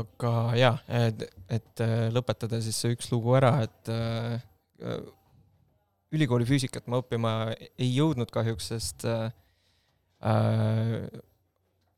[0.02, 4.38] aga jaa, et, et äh, lõpetada siis see üks lugu ära, et äh,
[4.86, 5.02] äh,
[6.16, 9.28] ülikooli füüsikat ma õppima ei jõudnud kahjuks, sest äh,
[10.28, 10.96] äh,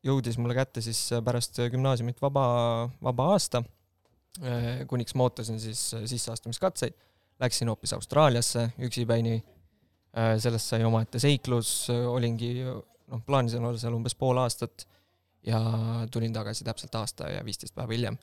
[0.04, 2.44] jõudis mulle kätte siis pärast gümnaasiumit vaba,
[3.02, 3.62] vaba aasta,
[4.90, 5.80] kuniks ma ootasin siis
[6.10, 6.92] sisseastumiskatseid.
[7.40, 9.38] Läksin hoopis Austraaliasse üksipäini,
[10.14, 14.86] sellest sai omaette seiklus, olingi, noh, plaanisin olla seal umbes pool aastat
[15.46, 15.60] ja
[16.12, 18.18] tulin tagasi täpselt aasta ja viisteist päeva hiljem.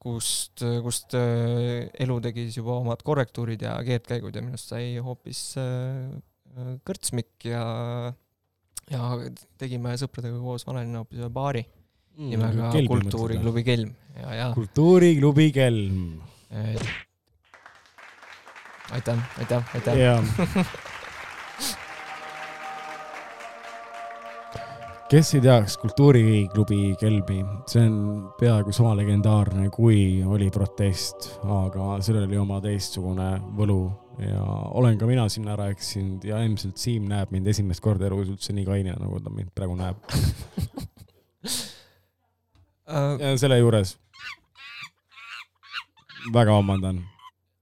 [0.00, 5.42] kust, kust äh, elu tegi siis juba omad korrektuurid ja keerdkäigud ja minust sai hoopis
[5.60, 7.64] äh, kõrtsmik ja,
[8.90, 9.10] ja
[9.60, 11.62] tegime sõpradega koos vanalinna hoopis ühe baari
[12.16, 16.00] nimega Kultuuriklubi Kelm ja, ja kultuuriklubi Kelm.
[18.92, 19.98] aitäh, aitäh, aitäh.
[19.98, 20.22] jaa.
[25.10, 32.28] kes ei teaks Kultuuriklubi Kelmi, see on peaaegu sama legendaarne, kui oli protest, aga sellel
[32.28, 33.80] oli oma teistsugune võlu
[34.22, 34.42] ja
[34.78, 38.54] olen ka mina sinna ära eksinud ja ilmselt Siim näeb mind esimest korda elus üldse
[38.54, 39.96] nii kainena, nagu ta mind praegu näeb.
[43.24, 43.90] ja selle juures
[46.32, 47.08] väga vabandan,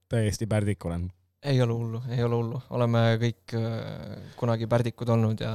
[0.09, 1.11] täiesti pärdik olen.
[1.43, 5.53] Ei ole hullu, ei ole hullu, oleme kõik äh, kunagi pärdikud olnud ja,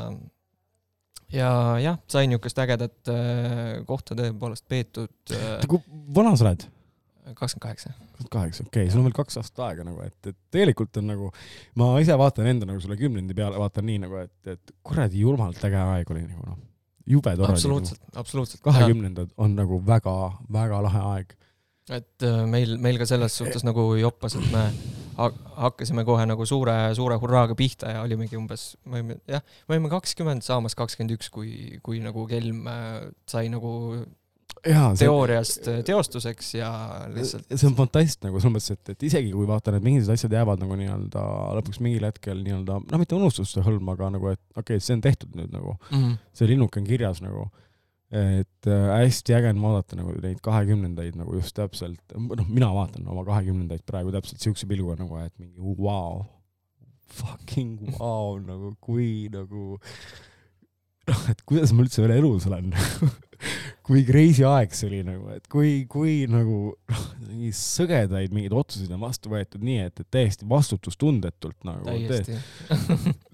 [1.33, 1.49] ja
[1.83, 5.83] jah, sai niisugust ägedat äh, kohta tõepoolest peetud äh, kui
[6.15, 6.65] vana sa oled?
[7.23, 7.89] kakskümmend kaheksa.
[7.93, 11.09] kakskümmend kaheksa, okei okay,, sul on veel kaks aastat aega nagu, et, et tegelikult on
[11.11, 11.31] nagu,
[11.79, 15.63] ma ise vaatan enda nagu selle kümnendi peale, vaatan nii nagu, et, et kuradi julmalt
[15.67, 16.59] äge aeg oli nagu noh,
[17.09, 17.55] jube tore.
[17.55, 18.63] absoluutselt, absoluutselt.
[18.65, 21.33] kahekümnendad on nagu väga-väga lahe aeg.
[21.91, 24.63] Et äh, meil, meil ka selles suhtes nagu joppas, et me
[25.19, 25.31] ha-
[25.67, 29.91] hakkasime kohe nagu suure, suure hurraaga pihta ja olimegi umbes, me olime jah, me olime
[29.91, 33.73] kakskümmend saamas kakskümmend üks, kui, kui nagu kelm äh, sai nagu
[34.63, 36.69] jaa, see, teooriast äh, teostuseks ja
[37.11, 40.33] lihtsalt see on fantast nagu selles mõttes, et, et isegi kui vaata, need mingid asjad
[40.37, 41.25] jäävad nagu nii-öelda
[41.59, 45.03] lõpuks mingil hetkel nii-öelda, no mitte unustuste hõlma, aga nagu, et okei okay,, see on
[45.03, 47.49] tehtud nüüd nagu, mm, see linnuke on kirjas nagu,
[48.13, 53.07] et äh, hästi äge on vaadata nagu neid kahekümnendaid nagu just täpselt, noh, mina vaatan
[53.09, 56.23] oma kahekümnendaid praegu täpselt siukse pilguga nagu, et mingi vau wow,,
[57.09, 59.73] fucking vau wow, nagu kui nagu
[61.09, 62.69] noh, et kuidas ma üldse veel elus olen
[63.87, 66.59] kui crazy aeg see oli nagu, et kui, kui nagu
[66.93, 71.87] noh, nii sõgedaid mingeid otsuseid on vastu võetud nii, et, et täiesti vastutustundetult nagu.
[71.89, 72.37] täiesti.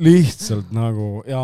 [0.07, 1.43] lihtsalt nagu ja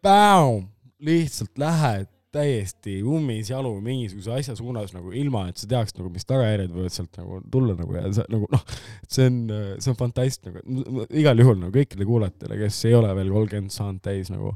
[0.00, 0.64] päum,
[1.04, 6.74] lihtsalt lähed täiesti ummisjalu mingisuguse asja suunas nagu ilma, et sa teaks nagu, mis tagajärjed
[6.74, 8.66] võivad sealt nagu tulla nagu ja sa nagu noh,
[9.10, 9.40] see on,
[9.82, 10.62] see on fantast nagu,
[11.10, 14.54] igal juhul nagu kõikidele kuulajatele, kes ei ole veel kolmkümmend saanud täis nagu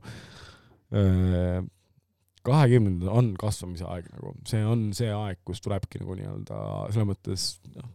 [2.45, 6.59] kahekümnendad on kasvamise aeg nagu, see on see aeg, kus tulebki nagu nii-öelda
[6.93, 7.89] selles mõttes noh,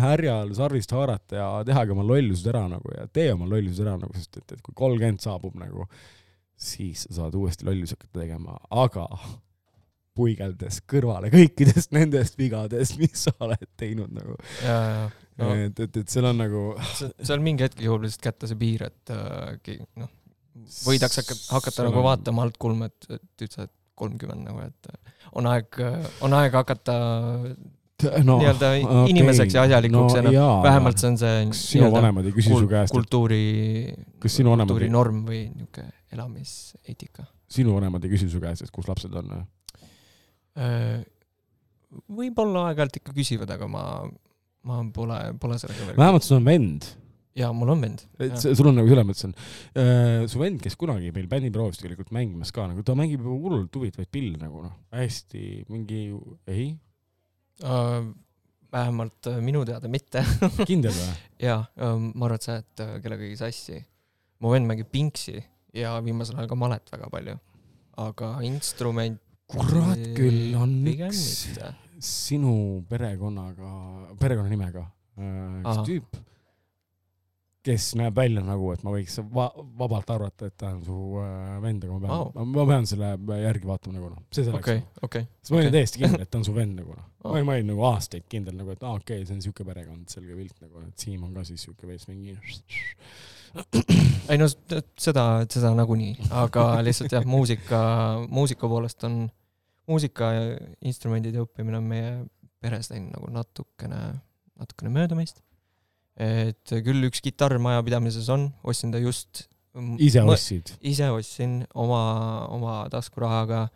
[0.00, 4.14] härjal sarvist haarata ja tehagi oma lollused ära nagu ja tee oma lollused ära nagu,
[4.16, 5.86] sest et, et kui kolmkümmend saabub nagu,
[6.60, 9.06] siis sa saad uuesti lollusi hakata tegema, aga
[10.18, 14.36] puigeldes kõrvale kõikidest nendest vigadest, mis sa oled teinud nagu
[15.40, 15.52] no.
[15.54, 16.64] et, et, et seal on nagu
[17.00, 20.10] seal mingi hetk jõuab lihtsalt kätte see piir, et äh, noh,
[20.84, 25.14] võidakse hakata, hakata nagu on- vaatama altkulme, et, et sa oled kolmkümmend nagu, et äh,
[25.36, 25.80] on aeg,
[26.26, 26.96] on aeg hakata
[28.28, 28.72] no, nii-öelda
[29.10, 30.34] inimeseks ja asjalikuks enam.
[30.64, 33.44] vähemalt see on see kas sinu vanemad ei küsi su käest, kultuuri,
[34.22, 37.26] kultuurinorm või niisugune elamiseetika.
[37.50, 39.34] sinu vanemad ei küsi su käest, et kus lapsed on?
[40.60, 41.02] Äh,
[42.10, 43.84] võib-olla aeg-ajalt ikka küsivad, aga ma,
[44.66, 46.00] ma pole, pole sellega veel.
[46.00, 46.90] vähemalt sul on vend,
[47.38, 48.04] jaa, mul on vend.
[48.18, 51.80] et see- sul on nagu selles mõttes on äh,, su vend, kes kunagi meil bändiproovis
[51.82, 56.04] tegelikult mängimas ka nagu, ta mängib hullult huvitavaid pille nagu noh, hästi mingi,
[56.50, 56.72] ei,
[58.72, 60.22] vähemalt äh, minu teada mitte.
[60.70, 61.14] kindel või?
[61.42, 63.80] jaa, ma arvan, et sa äh, kellegagi sassi.
[64.40, 65.36] mu vend mängib pingsi
[65.76, 67.36] ja viimasel ajal ka malet väga palju.
[68.00, 71.50] aga instrument kurat küll, on üks
[72.00, 73.70] sinu perekonnaga,
[74.20, 75.84] perekonnanimega äh, üks Ahah.
[75.88, 76.20] tüüp,
[77.64, 81.56] kes näeb välja nagu, et ma võiks va vabalt arvata, et ta on su äh,
[81.60, 83.10] vend, aga ma pean oh., ma pean selle
[83.42, 85.26] järgi vaatama nagu noh, see selleks okei, okei.
[85.40, 85.76] sest ma olin okei.
[85.76, 87.04] täiesti kindel, et ta on su vend nagu noh.
[87.20, 87.34] ma Aa.
[87.34, 90.08] olin, ma olin nagu aastaid kindel nagu, et aa okei okay,, see on siuke perekond,
[90.12, 92.38] selge pilt nagu, et Siim on ka siis siuke veits mingi.
[94.30, 97.82] ei no seda, seda nagunii, aga lihtsalt jah, muusika,
[98.30, 99.20] muusika poolest on,
[99.90, 100.48] muusika ja
[100.86, 102.16] instrumentide õppimine on meie
[102.60, 104.00] peres läinud nagu natukene,
[104.60, 105.42] natukene mööda meist.
[106.20, 109.46] Et küll üks kitarr majapidamises on, ostsin ta just.
[110.02, 110.74] ise ostsid?
[110.80, 112.02] ise ostsin oma,
[112.52, 113.68] oma taskurahaga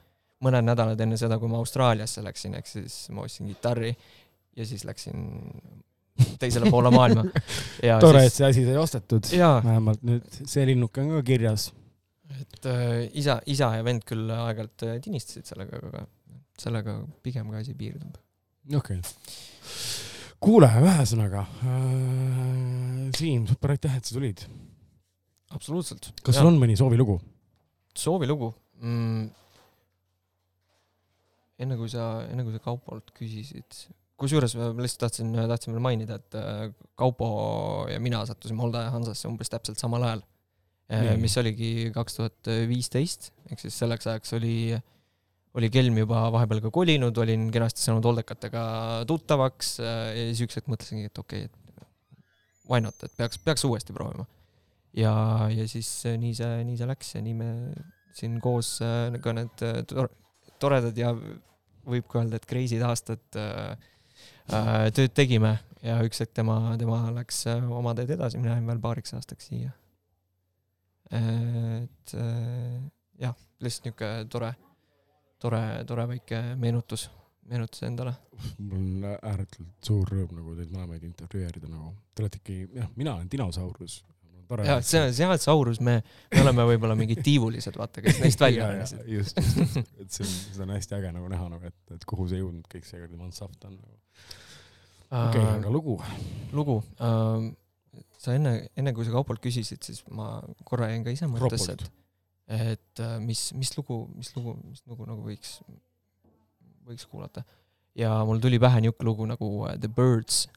[0.45, 3.95] mõned nädalad enne seda, kui ma Austraaliasse läksin, ehk siis ma ostsin kitarri
[4.57, 5.25] ja siis läksin
[6.39, 7.25] teisele poole maailma.
[8.05, 9.31] tore, et see asi sai ostetud.
[9.65, 11.71] vähemalt nüüd see linnuke on ka kirjas.
[12.35, 16.07] et äh, isa, isa ja vend küll aeg-ajalt äh, tinistasid sellega, aga
[16.59, 18.17] sellega pigem ka asi piirdub.
[18.75, 20.04] okei okay..
[20.45, 24.43] kuule, ühesõnaga äh,, Siim, super aitäh, et sa tulid.
[25.55, 26.11] absoluutselt.
[26.25, 27.19] kas sul on mõni soovilugu?
[27.97, 28.51] soovilugu
[28.83, 29.29] mm.?
[31.65, 33.85] enne kui sa, enne kui sa Kaupolt küsisid,
[34.21, 36.69] kusjuures ma lihtsalt tahtsin, tahtsin veel mainida, et äh,
[36.99, 37.29] Kaupo
[37.91, 40.25] ja mina sattusime Holda ja Hansasse umbes täpselt samal ajal.
[40.85, 41.15] Nii.
[41.17, 44.77] mis oligi kaks tuhat viisteist, ehk siis selleks ajaks oli,
[45.55, 48.65] oli Kelm juba vahepeal ka kolinud, olin kenasti saanud holdekatega
[49.11, 51.65] tuttavaks äh, ja siis üks hetk mõtlesingi, et okei okay,, et
[52.69, 54.27] why not, et peaks, peaks uuesti proovima.
[54.97, 55.15] ja,
[55.53, 57.51] ja siis äh, nii see, nii see läks ja nii me
[58.15, 60.13] siin koos äh, ka need tor-
[60.63, 61.13] toredad ja
[61.85, 63.77] võib ka öelda, et crazy'd aastad äh,
[64.95, 69.15] tööd tegime ja üks hetk tema, tema läks oma teed edasi, mina jäin veel paariks
[69.17, 69.71] aastaks siia.
[71.15, 72.15] et
[73.21, 74.51] jah, lihtsalt niisugune tore,
[75.43, 77.09] tore, tore väike meenutus,
[77.51, 78.15] meenutus endale.
[78.59, 81.95] mul on ääretult suur rõõm nagu teid mõlemaid intervjueerida nagu.
[82.15, 84.03] Te olete ikkagi, jah, mina olen dinosaurus.
[84.31, 84.67] mul tore.
[84.69, 85.99] ja see, see Saurus, me,
[86.35, 89.03] me oleme võib-olla mingid tiivulised, vaata, kes neist välja arenesid.
[89.17, 92.29] just, just, et see on, seda on hästi äge nagu näha nagu, et, et kuhu
[92.31, 94.01] see jõudnud kõik see kuradi Manshaft on nagu.
[95.11, 95.99] okei okay,, aga lugu?
[96.57, 97.53] lugu äh,,
[98.19, 102.04] sa enne, enne kui sa Kaupolt küsisid, siis ma korra jäin ka ise mõttesse, et
[102.47, 105.59] et äh, mis, mis lugu, mis lugu, mis lugu nagu võiks,
[106.85, 107.45] võiks kuulata.
[107.97, 110.49] ja mul tuli pähe niisugune lugu nagu äh, The Birds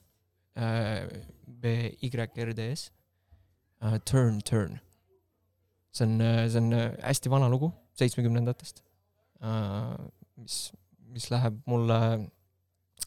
[0.56, 1.08] äh,,
[1.46, 2.90] B-Y-R-D-S
[3.80, 4.80] äh,, Turn, Turn.
[5.92, 6.20] see on,
[6.50, 6.72] see on
[7.02, 8.82] hästi vana lugu, seitsmekümnendatest
[10.36, 10.58] mis,
[11.08, 12.28] mis läheb mulle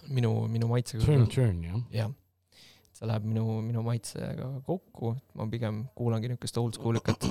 [0.10, 1.80] minu, minu maitsega Turn, turn, jah.
[1.94, 2.12] jah,
[2.98, 7.28] see läheb minu, minu maitsega kokku, ma pigem kuulangi niisugust oldschoolikat,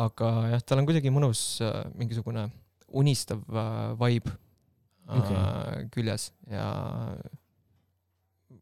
[0.00, 2.48] aga jah, tal on kuidagi mõnus äh, mingisugune
[2.94, 5.88] unistav äh, vibe äh, Okei.
[5.94, 6.66] küljes ja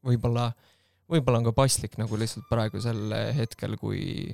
[0.05, 0.51] võib-olla,
[1.11, 4.33] võib-olla on ka paslik nagu lihtsalt praegusel hetkel, kui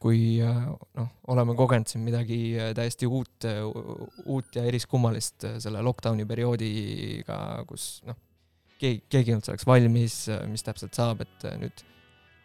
[0.00, 3.44] kui noh, oleme kogenud siin midagi täiesti uut,
[4.32, 7.36] uut ja eriskummalist selle lockdown'i perioodiga,
[7.68, 8.16] kus noh,
[8.80, 10.16] keegi, keegi ei olnud selleks valmis,
[10.48, 11.84] mis täpselt saab, et nüüd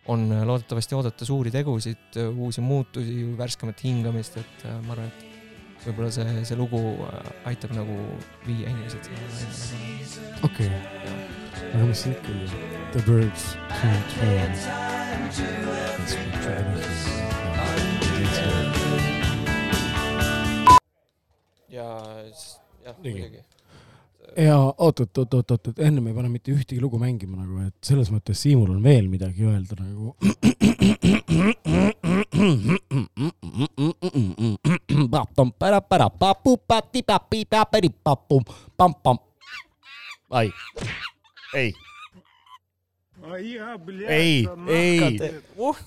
[0.08, 5.86] on äh, loodetavasti oodata suuri tegusid, uusi muutusi, värskemat hingamist, et äh, ma arvan, et
[5.86, 7.96] võib-olla see, see lugu äh, aitab nagu
[8.46, 9.20] viia inimesed sinna
[10.46, 11.16] okei okay.,
[11.72, 12.48] aga mis see ikka oli?
[12.96, 13.44] The birds
[13.80, 14.54] turn, turn.
[21.76, 21.90] ja
[22.86, 23.42] jah, muidugi
[24.38, 28.84] ja oot-oot-oot-oot-oot, ennem ei pane mitte ühtegi lugu mängima nagu, et selles mõttes Siimul on
[28.84, 30.16] veel midagi öelda nagu.
[40.32, 40.50] ai,
[41.56, 41.74] ei
[44.08, 45.20] ei, ei,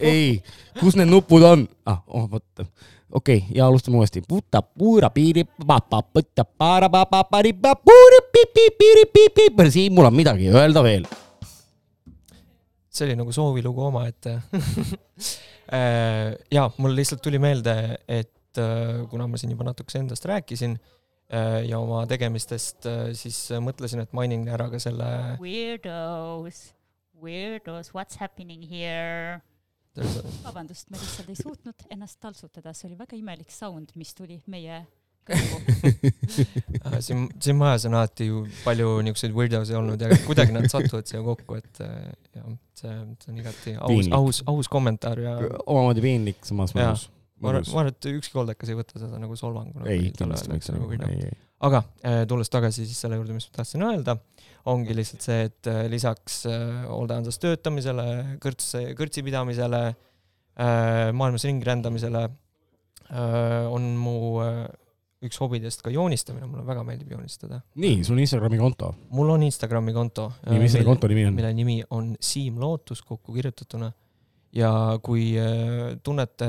[0.01, 0.43] ei,
[0.80, 1.66] kus need nupud on?
[1.86, 2.45] ah, oh, vot.
[2.59, 2.68] okei
[3.11, 4.22] okay,, ja alustame uuesti.
[4.28, 10.16] puta puura piiri, papa, puta para, papa, pari, puura, pipi, piiri, pipi, siin mul on
[10.16, 11.07] midagi öelda veel.
[12.91, 14.39] see oli nagu soovilugu omaette
[15.78, 20.74] äh, ja mul lihtsalt tuli meelde, et äh, kuna ma siin juba natukese endast rääkisin
[21.30, 26.78] äh, ja oma tegemistest, siis mõtlesin, et mainin ära ka selle Weirdos
[27.23, 29.41] weirdos, what's happening here?
[30.45, 34.85] vabandust, me lihtsalt ei suutnud ennast taltsutada, see oli väga imelik sound, mis tuli meie
[35.29, 35.59] kõrvu.
[37.05, 41.21] Siin, siin majas on alati ju palju niisuguseid weirdosid olnud ja kuidagi nad satuvad siia
[41.25, 42.09] kokku, et äh,
[42.39, 42.49] jah,
[42.79, 46.95] see, see on igati aus aus, aus kommentaar ja omamoodi piinlik, samas Jaa.
[47.41, 49.86] Ma arvan, ma arvan, et ükski koldekas ei võta seda nagu solvanguna.
[49.91, 51.39] ei, kindlasti mitte nagu, ei, ei.
[51.68, 54.18] aga äh, tulles tagasi siis selle juurde, mis ma tahtsin öelda,
[54.72, 58.09] ongi lihtsalt see, et äh, lisaks äh, hooleandlas töötamisele,
[58.43, 64.66] kõrts, kõrtsi pidamisele äh,, maailmas ringi rändamisele äh, on mu äh,
[65.26, 67.61] üks hobidest ka joonistamine, mulle väga meeldib joonistada.
[67.82, 68.93] nii, sul on Instagrami konto.
[69.14, 70.28] mul on Instagrami konto.
[70.47, 71.39] nii, mis selle konto nimi on?
[71.39, 73.91] mille nimi on Siim Lootus kokku kirjutatuna.
[74.57, 74.70] Ja
[75.05, 76.49] kui äh, tunnete,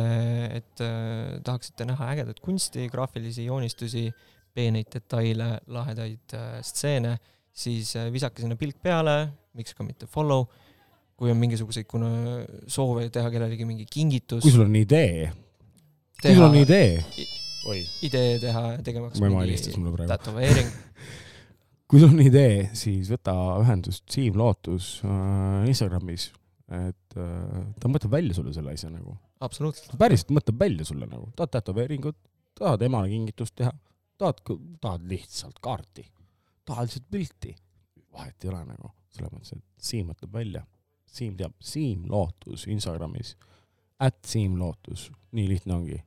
[0.56, 4.08] et äh, tahaksite näha ägedat kunsti, graafilisi joonistusi,
[4.56, 7.18] peeneid detaile, lahedaid äh, stseene,
[7.52, 9.18] siis visake sinna pilk peale,
[9.58, 10.48] miks ka mitte follow.
[11.20, 12.10] kui on mingisuguseid kuna
[12.72, 14.40] soove teha kellelegi mingi kingitus.
[14.40, 15.26] kui sul on idee,
[16.22, 16.94] kui sul on idee,
[18.08, 20.70] idee teha, tegemaks mu ema mingi tätoveering,
[21.92, 25.02] kui sul on idee, siis võta ühendust Siim Lootus
[25.68, 26.30] Instagramis,
[26.70, 29.16] et äh, ta mõtleb välja sulle selle asja nagu.
[29.42, 29.96] absoluutselt.
[30.00, 32.18] päriselt mõtleb välja sulle nagu, tahad tätoveeringut,
[32.60, 33.74] tahad emale kingitust teha,
[34.22, 34.42] tahad,
[34.82, 36.06] tahad lihtsalt kaarti,
[36.66, 37.56] tahad lihtsalt pilti,
[38.14, 40.66] vahet ei ole nagu, selles mõttes, et Siim mõtleb välja,
[41.10, 43.36] Siim teab, Siim Lootus Instagramis,
[44.00, 46.02] at Siim Lootus, nii lihtne ongi.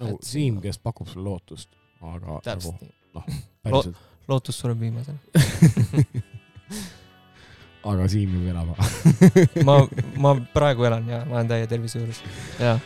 [0.00, 2.96] nagu At Siim, kes pakub sulle lootust, aga nagu täpselt nii.
[3.14, 3.30] noh,
[3.62, 5.18] päriselt, lootus sureb viimasena.
[7.84, 8.68] aga Siim ju elab.
[9.64, 9.80] ma,
[10.16, 12.20] ma praegu elan ja ma olen täie tervise juures.
[12.60, 12.78] jah,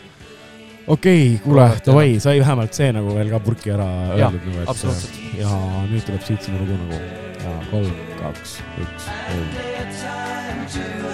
[0.86, 5.40] okei, kuule Kuule,, davai, sai vähemalt see nagu veel ka purki ära öeldud nagu, et
[5.40, 5.52] ja
[5.90, 6.96] nüüd tuleb siit sinu lugu nagu
[7.44, 7.92] ja kolm,
[8.22, 11.13] kaks, üks, kolm.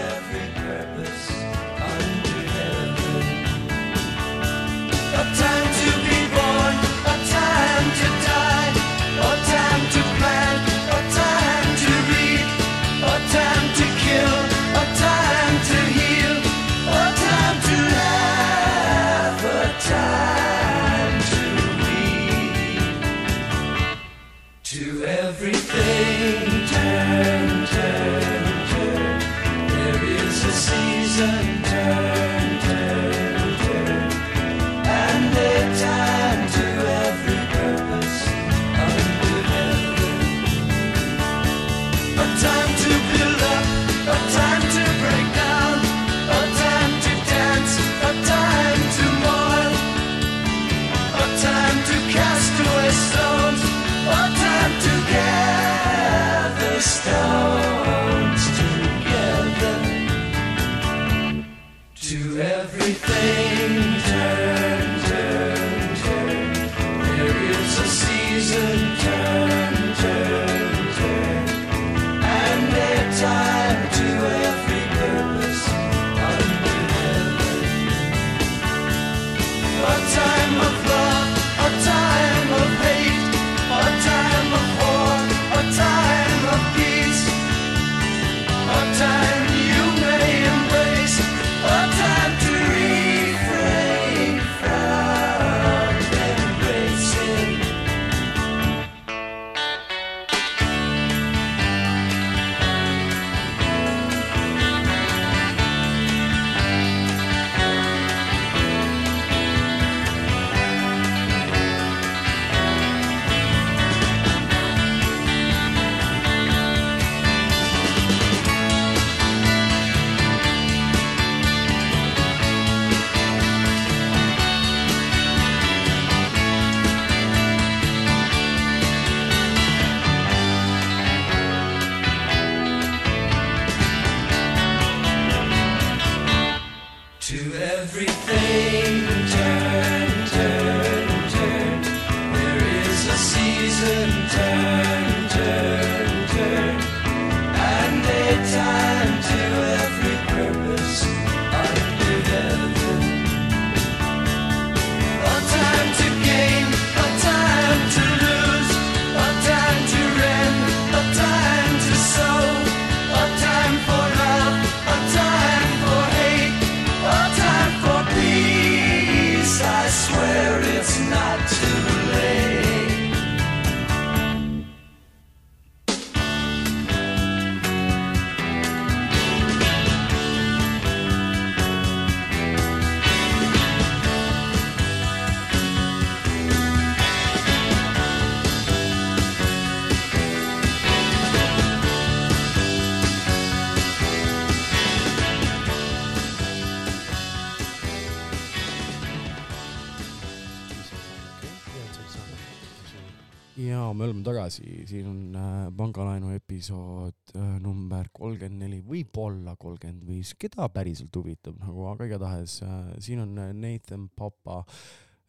[205.91, 212.61] Pangalaenu episood äh, number kolmkümmend neli, võib-olla kolmkümmend viis, keda päriselt huvitab nagu, aga igatahes
[212.63, 214.65] äh, siin on äh, Nathan Papa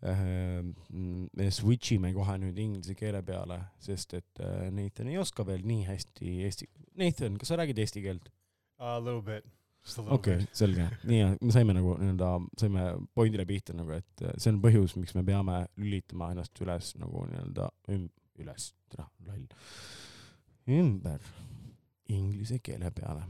[0.01, 4.39] me switch ime kohe nüüd inglise keele peale, sest et
[4.73, 6.67] Nathan ei oska veel nii hästi eesti,
[6.97, 8.31] Nathan, kas sa räägid eesti keelt?
[8.81, 9.45] A little bit.
[9.85, 10.47] Just a little okei bit.
[10.47, 14.97] okay,, selge, nii, me saime nagu nii-öelda, saime pointile pihta nagu, et see on põhjus,
[14.97, 17.69] miks me peame lülitama ennast üles nagu nii-öelda
[18.41, 19.45] üles, tere, loll,
[20.67, 21.19] ümber
[22.07, 23.23] inglise keele peale.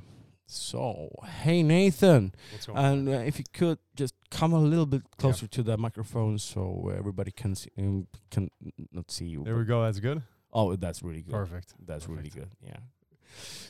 [0.46, 1.10] So,
[1.44, 2.34] hey Nathan,
[2.76, 6.92] and uh, if you could just come a little bit closer to the microphone so
[6.98, 8.50] everybody can see, um, can
[8.92, 9.44] not see you.
[9.46, 9.82] There we go.
[9.84, 10.22] That's good.
[10.52, 11.32] Oh, that's really good.
[11.32, 11.74] Perfect.
[11.86, 12.50] That's really good.
[12.62, 12.80] Yeah.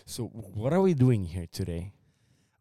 [0.06, 1.94] So, what are we doing here today?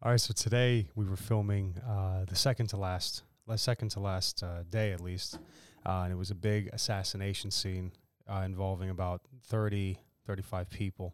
[0.03, 0.21] All right.
[0.21, 4.63] So today we were filming uh, the second to last, the second to last uh,
[4.69, 5.39] day at least,
[5.85, 7.91] uh, and it was a big assassination scene
[8.31, 9.97] uh, involving about 30,
[10.31, 11.13] 35 people,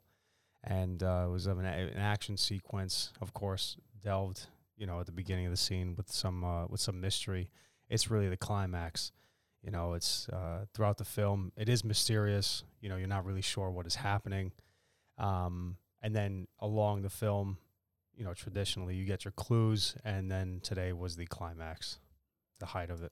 [0.64, 4.46] and uh, it was of an, an action sequence, of course, delved,
[4.78, 7.50] you know, at the beginning of the scene with some uh, with some mystery.
[7.90, 9.12] It's really the climax.
[9.64, 11.52] You know, it's uh, throughout the film.
[11.58, 12.64] It is mysterious.
[12.80, 14.52] You know, you're not really sure what is happening.
[15.18, 17.58] Um, and then along the film,
[18.16, 21.98] you know, traditionally you get your clues, and then today was the climax,
[22.60, 23.12] the height of it.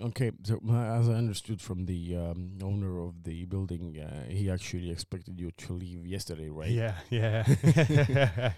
[0.00, 4.90] Okay, so as I understood from the um, owner of the building, uh, he actually
[4.90, 6.70] expected you to leave yesterday, right?
[6.70, 7.44] Yeah, yeah,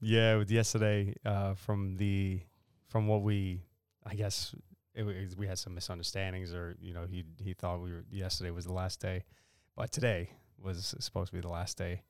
[0.00, 0.36] yeah.
[0.36, 2.40] With yesterday, uh, from the
[2.88, 3.62] from what we,
[4.04, 4.54] I guess,
[4.94, 8.50] it, wa- we had some misunderstandings, or you know, he he thought we were yesterday
[8.50, 9.24] was the last day,
[9.76, 10.30] but today
[10.62, 12.02] was supposed to be the last day.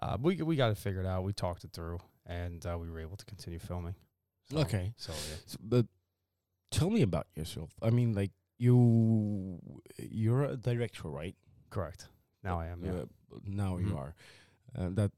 [0.00, 1.24] Uh, we we got it figured out.
[1.24, 3.94] We talked it through, and uh, we were able to continue filming.
[4.50, 4.92] So, Okay.
[4.96, 5.36] So yeah.
[5.46, 5.86] S- but
[6.72, 7.70] tell me about yourself.
[7.80, 9.60] I mean, like you,
[9.98, 11.36] you're a director, right?
[11.70, 12.08] Correct.
[12.42, 12.82] Now I am.
[12.84, 12.92] Yeah.
[12.92, 13.98] Uh, now you Mhm.
[13.98, 14.14] are.
[14.76, 15.12] Uh, that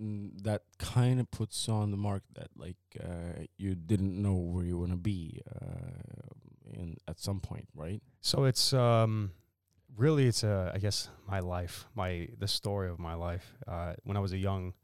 [0.00, 4.64] mm, that kind of puts on the mark that like uh, you didn't know where
[4.64, 6.30] you want to be uh,
[6.72, 8.02] in at some point, right?
[8.20, 9.32] So it's um
[9.96, 13.54] really it's a I guess my life, my the story of my life.
[13.66, 14.74] Uh, when I was a young,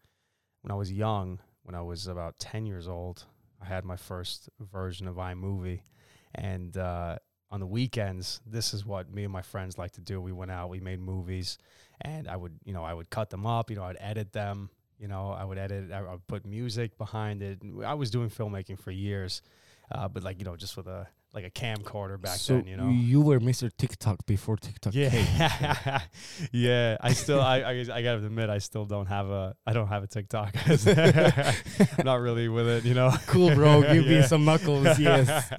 [0.62, 3.26] when I was young, when I was about ten years old,
[3.62, 5.82] I had my first version of iMovie,
[6.34, 7.16] and uh,
[7.50, 10.20] on the weekends, this is what me and my friends like to do.
[10.20, 11.58] We went out, we made movies,
[12.00, 14.70] and I would you know I would cut them up, you know I'd edit them.
[14.98, 15.90] You know, I would edit.
[15.90, 17.60] I would put music behind it.
[17.84, 19.42] I was doing filmmaking for years,
[19.90, 22.66] uh, but like you know, just with a like a camcorder back so then.
[22.66, 23.70] You know, you were Mr.
[23.76, 25.10] TikTok before TikTok came.
[25.12, 26.00] yeah,
[26.52, 26.96] yeah.
[27.00, 30.02] I still, I, I, I gotta admit, I still don't have a, I don't have
[30.02, 30.54] a TikTok.
[31.98, 33.12] I'm not really with it, you know.
[33.26, 33.82] Cool, bro.
[33.82, 35.50] Give me some knuckles, yes.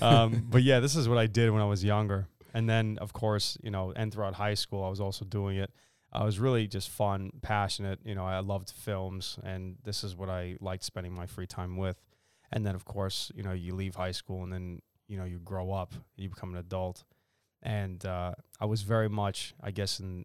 [0.00, 3.12] um, but yeah, this is what I did when I was younger, and then of
[3.12, 5.70] course, you know, and throughout high school, I was also doing it.
[6.10, 7.98] I was really just fun, passionate.
[8.04, 11.76] You know, I loved films, and this is what I liked spending my free time
[11.76, 12.00] with.
[12.50, 15.38] And then, of course, you know, you leave high school, and then you know, you
[15.38, 17.04] grow up, you become an adult,
[17.62, 20.24] and uh, I was very much, I guess, in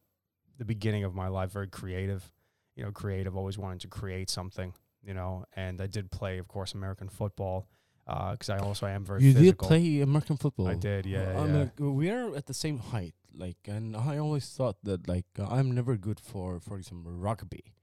[0.58, 2.32] the beginning of my life, very creative.
[2.76, 4.74] You know, creative, always wanted to create something.
[5.04, 7.68] You know, and I did play, of course, American football
[8.06, 9.24] because I also am very.
[9.24, 9.68] You physical.
[9.68, 10.68] did play American football.
[10.68, 11.60] I did, yeah, I'm yeah.
[11.60, 15.48] like, we are at the same height, like, and I always thought that like uh,
[15.48, 17.74] I'm never good for, for example, rugby.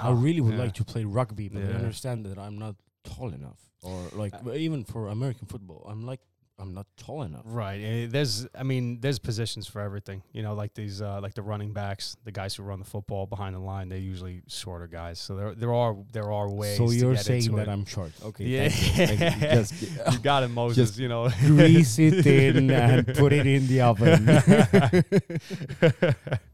[0.00, 0.64] I really would yeah.
[0.64, 4.52] like to play rugby, but I understand that I'm not tall enough, or like Uh,
[4.52, 6.20] even for American football, I'm like
[6.60, 7.42] I'm not tall enough.
[7.44, 7.80] Right.
[7.80, 10.24] eh, There's, I mean, there's positions for everything.
[10.32, 13.26] You know, like these, uh, like the running backs, the guys who run the football
[13.26, 13.88] behind the line.
[13.88, 15.20] They're usually shorter guys.
[15.20, 16.76] So there, there are, there are ways.
[16.76, 17.70] So you're get saying that it.
[17.70, 18.10] I'm short.
[18.24, 18.68] Okay, Yeah.
[18.70, 19.48] thank you, thank you.
[19.60, 20.88] Just you got it, Moses.
[20.88, 24.26] just you know, grease it in and put it in the oven.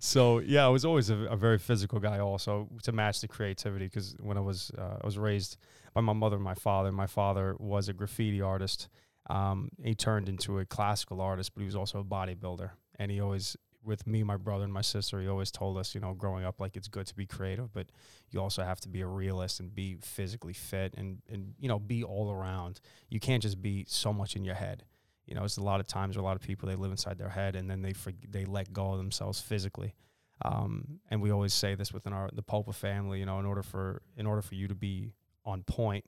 [0.00, 3.86] so yeah, I was always a, a very physical guy, also to match the creativity.
[3.86, 5.56] Because when I was, uh, I was raised
[5.94, 6.92] by my mother and my father.
[6.92, 8.88] My father was a graffiti artist.
[9.28, 12.70] Um, he turned into a classical artist, but he was also a bodybuilder.
[12.98, 16.00] And he always, with me, my brother, and my sister, he always told us, you
[16.00, 17.86] know, growing up, like it's good to be creative, but
[18.30, 21.78] you also have to be a realist and be physically fit and and you know
[21.78, 22.80] be all around.
[23.08, 24.84] You can't just be so much in your head.
[25.26, 27.18] You know, it's a lot of times where a lot of people they live inside
[27.18, 27.94] their head and then they
[28.28, 29.94] they let go of themselves physically.
[30.44, 33.20] Um, and we always say this within our the Pulpa family.
[33.20, 35.12] You know, in order for in order for you to be
[35.44, 36.04] on point,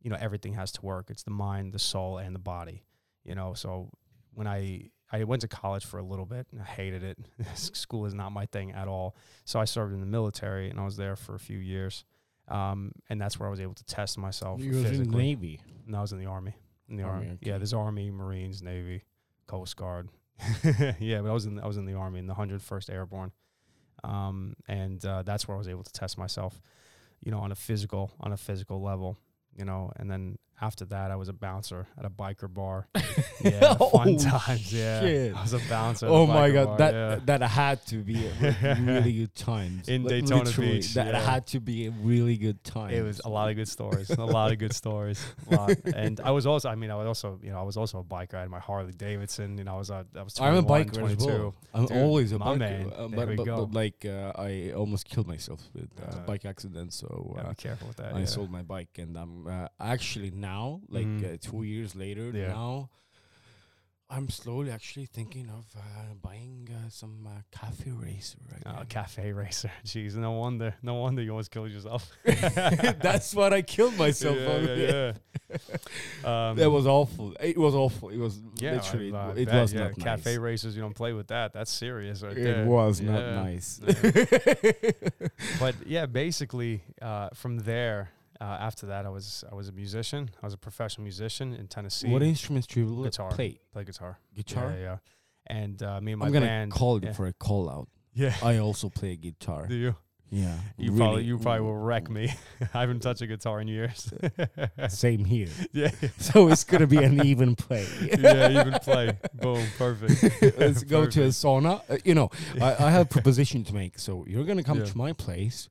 [0.00, 1.10] you know, everything has to work.
[1.10, 2.84] It's the mind, the soul, and the body.
[3.24, 3.90] You know, so
[4.34, 7.18] when I I went to college for a little bit and I hated it.
[7.54, 9.16] School is not my thing at all.
[9.44, 12.04] So I served in the military and I was there for a few years.
[12.48, 14.60] Um, and that's where I was able to test myself.
[14.60, 15.16] You was in the.
[15.16, 15.60] Navy?
[15.86, 16.56] No, I was in the army.
[16.88, 17.38] In the Army, army.
[17.42, 19.04] Yeah, there's army, marines, navy,
[19.46, 20.08] coast guard.
[21.00, 23.32] yeah, but I was in I was in the army in the 101st Airborne,
[24.04, 26.60] um, and uh, that's where I was able to test myself,
[27.20, 29.18] you know, on a physical on a physical level,
[29.56, 29.92] you know.
[29.96, 32.88] And then after that, I was a bouncer at a biker bar.
[33.40, 34.72] Yeah, fun Oh, times.
[34.72, 35.32] Yeah, shit.
[35.36, 36.06] I was a bouncer.
[36.06, 37.18] at a Oh my god, bar, that yeah.
[37.26, 41.20] that had to be a really good times In Li- Daytona literally, Beach, That yeah.
[41.20, 42.90] had to be a really good time.
[42.90, 44.10] It was a lot of good stories.
[44.10, 45.24] a lot of good stories.
[45.50, 45.70] A lot.
[45.94, 48.04] And I was also, I mean, I was also, you know, I was also a
[48.04, 48.34] biker.
[48.34, 49.56] I had my Harley Davidson.
[49.58, 50.34] You know, I was, uh, I was.
[50.40, 51.22] I'm a biker 22.
[51.22, 51.54] as well.
[51.74, 52.92] I'm Dude, always a my biker, man.
[52.96, 53.56] uh, there but, we but, go.
[53.66, 56.92] but like uh, I almost killed myself with uh, Uh, bike accident.
[56.92, 57.06] So
[57.36, 60.47] gotta uh, be careful with that, I sold my bike, and I'm uh, actually now,
[60.88, 61.34] like Mm.
[61.34, 62.48] uh, two years later, Yeah.
[62.48, 62.90] now
[64.10, 68.38] I'm slowly actually thinking of uh, buying uh, some uh, cafe racer.
[68.64, 69.70] Oh, cafe racer.
[69.84, 70.74] Jeez, no wonder.
[70.82, 72.10] No wonder you almost killed yourself.
[72.24, 74.64] That's what I killed myself Yeah, on.
[74.66, 75.12] yeah, yeah.
[76.24, 77.34] Um, that was awful.
[77.40, 78.08] It was awful.
[78.10, 79.12] It was Yeah, literally.
[79.14, 79.80] I- I it bet, was yeah.
[79.84, 80.38] not Cafe nice.
[80.38, 81.52] racers, you don't play with that.
[81.52, 82.66] That's serious, right It there.
[82.66, 83.80] was not nice.
[83.82, 85.08] Yeah.
[85.60, 90.30] but yeah, basically, uh, from there, uh, after that, I was I was a musician.
[90.42, 92.08] I was a professional musician in Tennessee.
[92.08, 93.30] What instruments do you guitar.
[93.30, 93.60] play?
[93.72, 94.18] Play guitar.
[94.34, 94.72] Guitar?
[94.72, 94.96] Yeah, yeah.
[95.46, 96.72] And uh, me and my I'm gonna band.
[96.72, 97.12] call you yeah.
[97.14, 97.88] for a call out.
[98.14, 98.34] Yeah.
[98.42, 99.66] I also play guitar.
[99.66, 99.96] Do you?
[100.30, 100.56] Yeah.
[100.76, 100.98] You really.
[100.98, 102.32] probably you probably will wreck me.
[102.74, 104.12] I haven't touched a guitar in years.
[104.88, 105.48] Same here.
[105.72, 105.90] Yeah.
[106.18, 107.86] So it's gonna be an even play.
[108.18, 109.18] yeah, even play.
[109.34, 110.58] Boom, perfect.
[110.58, 111.80] Let's go to a sauna.
[111.88, 113.98] Uh, you know, I, I have a proposition to make.
[113.98, 114.84] So you're gonna come Yeah.
[114.86, 115.68] to my place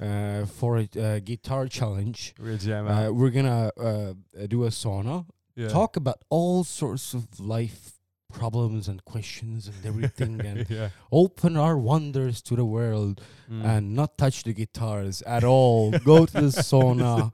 [0.00, 2.34] uh, for a uh, guitar challenge.
[2.38, 5.26] We're Uh, we're gonna uh, uh, do a sauna.
[5.54, 5.68] Yeah.
[5.68, 7.92] Talk about all sorts of life
[8.32, 10.90] problems and questions and everything, and Yeah.
[11.10, 13.64] open our wonders to the world, Mm.
[13.64, 15.90] and not touch the guitars at all.
[16.04, 17.32] go to the sauna.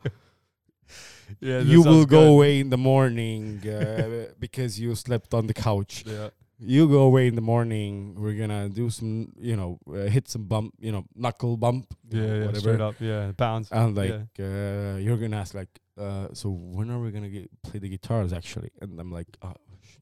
[1.41, 2.29] Yeah, you will go good.
[2.35, 6.05] away in the morning uh, because you slept on the couch.
[6.07, 6.29] Yeah.
[6.65, 8.15] You go away in the morning.
[8.17, 12.21] We're gonna do some, you know, uh, hit some bump, you know, knuckle bump, Yeah,
[12.21, 12.61] know, yeah, whatever.
[12.61, 13.69] straight up, yeah, bounce.
[13.73, 14.95] And like, Yeah.
[14.95, 15.69] uh, you're gonna ask like,
[15.99, 18.71] uh, so when are we gonna get, play the guitars actually?
[18.81, 19.55] And I'm like, uh,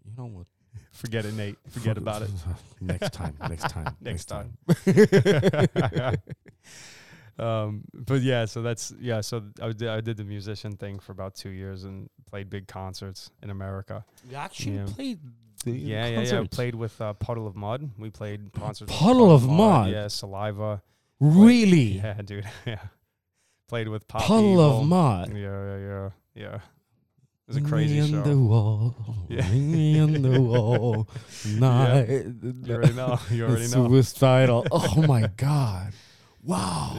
[0.04, 0.46] you know what?
[0.92, 1.56] Forget it, Nate.
[1.70, 2.30] Forget Fuck about it.
[2.80, 3.36] next time.
[3.48, 3.96] Next time.
[4.00, 4.52] Next time.
[4.74, 6.16] time.
[7.38, 9.20] um, but yeah, so that's yeah.
[9.22, 12.66] So I did I did the musician thing for about two years and played big
[12.68, 14.04] concerts in America.
[14.28, 14.86] You actually Yeah.
[14.86, 15.20] played
[15.64, 16.44] the yeah, yeah, yeah.
[16.50, 17.90] Played with uh, Puddle of Mud.
[17.98, 18.80] We played concerts.
[18.80, 19.90] with Puddle of Mud?
[19.90, 20.82] Yeah, Saliva.
[21.20, 22.00] Really?
[22.04, 22.48] Yeah, dude.
[22.66, 22.78] Yeah.
[23.68, 25.32] Played with Pop Puddle of Mud?
[25.32, 26.54] Yeah, yeah, yeah, yeah.
[26.54, 26.60] It
[27.46, 28.22] was a crazy me show.
[28.22, 28.94] the wall.
[29.28, 29.44] Yeah.
[29.44, 31.08] On the wall.
[31.46, 32.08] Night.
[32.08, 33.18] You already know.
[33.30, 33.88] You already know.
[33.88, 34.66] Suicidal.
[34.72, 35.92] Oh my god.
[36.42, 36.96] Wow.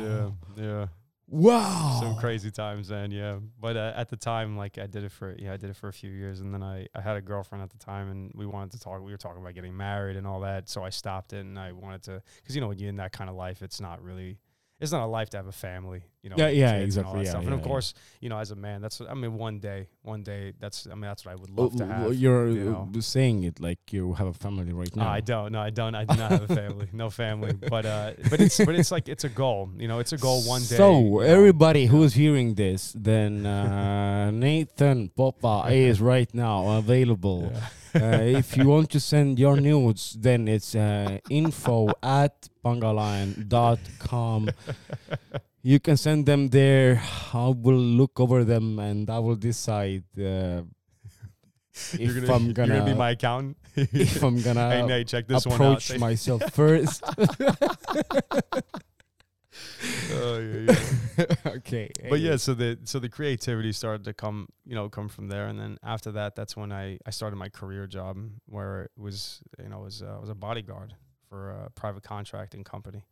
[0.58, 0.88] Yeah, yeah.
[1.32, 1.98] Wow.
[2.02, 3.38] Some crazy times then, yeah.
[3.58, 5.88] But uh, at the time, like I did it for yeah, I did it for
[5.88, 8.46] a few years, and then I I had a girlfriend at the time, and we
[8.46, 9.02] wanted to talk.
[9.02, 11.72] We were talking about getting married and all that, so I stopped it, and I
[11.72, 14.40] wanted to because you know when you're in that kind of life, it's not really.
[14.82, 16.38] It's not a life to have a family, you know.
[16.40, 17.42] Yeah, yeah, and exactly, that yeah, stuff.
[17.44, 17.68] And yeah, of yeah.
[17.68, 20.96] course, you know, as a man, that's I mean, one day, one day, that's I
[20.96, 22.16] mean, that's what I would Oh, love to have.
[22.16, 23.00] You're you uh, know.
[23.00, 25.12] saying it like you have a family right No, now.
[25.12, 25.52] I don't.
[25.52, 25.94] No, I don't.
[25.94, 26.88] I do not have a family.
[26.94, 27.54] No family.
[27.54, 29.70] But uh, but it's but it's like it's a goal.
[29.78, 30.78] You know, it's a goal one day.
[30.78, 31.20] So you know.
[31.20, 37.52] everybody who's hearing this, then uh, Nathan Popa is right now available.
[37.56, 37.60] Uh,
[37.94, 44.50] if you want to send your nudes, then it's uh, info at pangalion.com.
[45.64, 47.02] You can send them there.
[47.34, 50.64] I will look over them and I will decide uh,
[51.74, 53.58] if You're gonna- I'm you're gonna, gonna be my accountant?
[53.76, 55.62] if I'm gonna Hey, Nate, check this one out.
[55.62, 57.04] approach myself first.
[60.14, 60.76] Oh yeah,
[61.18, 61.26] yeah.
[61.58, 61.90] okay.
[62.10, 65.48] But yeah, so the so the creativity started to come, you know, come from there,
[65.48, 69.42] and then after that, that's when I I started my career job, where it was
[69.62, 70.94] you know was uh, was a bodyguard
[71.30, 73.04] for a private contracting company,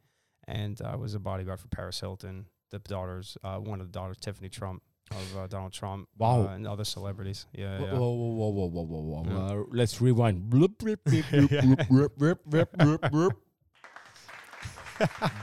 [0.47, 4.17] and I was a bodyguard for Paris Hilton, the daughters, uh, one of the daughters,
[4.17, 6.41] Tiffany Trump of uh, Donald Trump, Wow.
[6.43, 7.47] uh, and other celebrities.
[7.53, 7.93] Yeah, Whoa, yeah.
[7.93, 9.49] whoa, whoa, whoa, whoa, whoa, whoa, whoa.
[9.53, 9.59] Yeah.
[9.61, 10.53] Uh, let's rewind.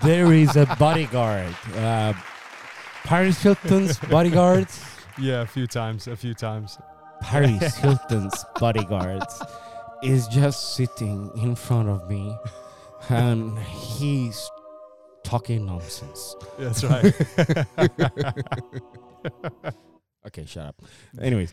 [0.03, 1.55] There is a bodyguard.
[1.75, 2.13] Uh,
[3.05, 4.69] Paris Hilton's bodyguard.
[5.19, 6.79] Yeah, a few times, a few times.
[7.21, 9.23] Paris Hilton's bodyguard
[10.03, 12.37] is just sitting in front of me
[13.09, 14.51] and he's
[15.25, 16.37] talking nonsense.
[16.59, 17.05] That's right.
[20.27, 20.83] okay, shut up.
[21.21, 21.53] Anyways,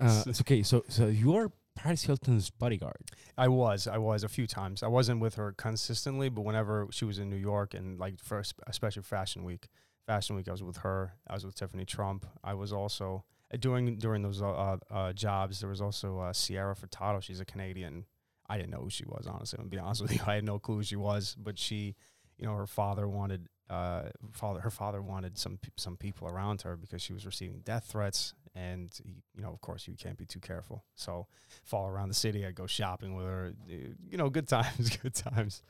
[0.00, 0.62] uh, it's okay.
[0.62, 3.10] So, so you are Paris Hilton's bodyguard.
[3.36, 4.82] I was, I was a few times.
[4.82, 8.54] I wasn't with her consistently, but whenever she was in New York and like first,
[8.66, 9.68] especially Fashion Week,
[10.06, 11.14] Fashion Week, I was with her.
[11.28, 12.26] I was with Tiffany Trump.
[12.44, 15.60] I was also uh, during during those uh, uh, jobs.
[15.60, 17.22] There was also uh, Sierra Furtado.
[17.22, 18.04] She's a Canadian
[18.52, 19.26] I didn't know who she was.
[19.26, 20.20] Honestly, I'm gonna be honest with you.
[20.26, 21.34] I had no clue who she was.
[21.38, 21.96] But she,
[22.36, 26.76] you know, her father wanted, uh, father, her father wanted some some people around her
[26.76, 28.90] because she was receiving death threats, and
[29.34, 30.84] you know, of course, you can't be too careful.
[30.94, 31.26] So,
[31.64, 32.44] follow around the city.
[32.46, 33.52] I'd go shopping with her.
[33.70, 33.72] uh,
[34.10, 35.62] You know, good times, good times.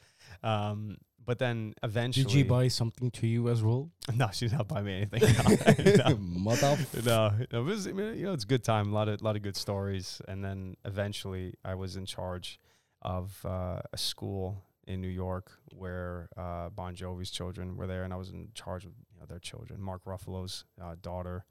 [0.42, 3.90] Um, but then eventually, Did she buy something to you as well?
[4.16, 5.22] no, she's not buying me anything.
[5.96, 6.16] No, no.
[6.16, 6.76] Mother.
[7.04, 8.90] no, no, it was, I mean, you know, it's a good time.
[8.90, 10.20] A lot of, lot of good stories.
[10.26, 12.58] And then eventually, I was in charge
[13.02, 18.12] of uh, a school in New York where uh, Bon Jovi's children were there, and
[18.12, 21.44] I was in charge of you know, their children, Mark Ruffalo's uh, daughter.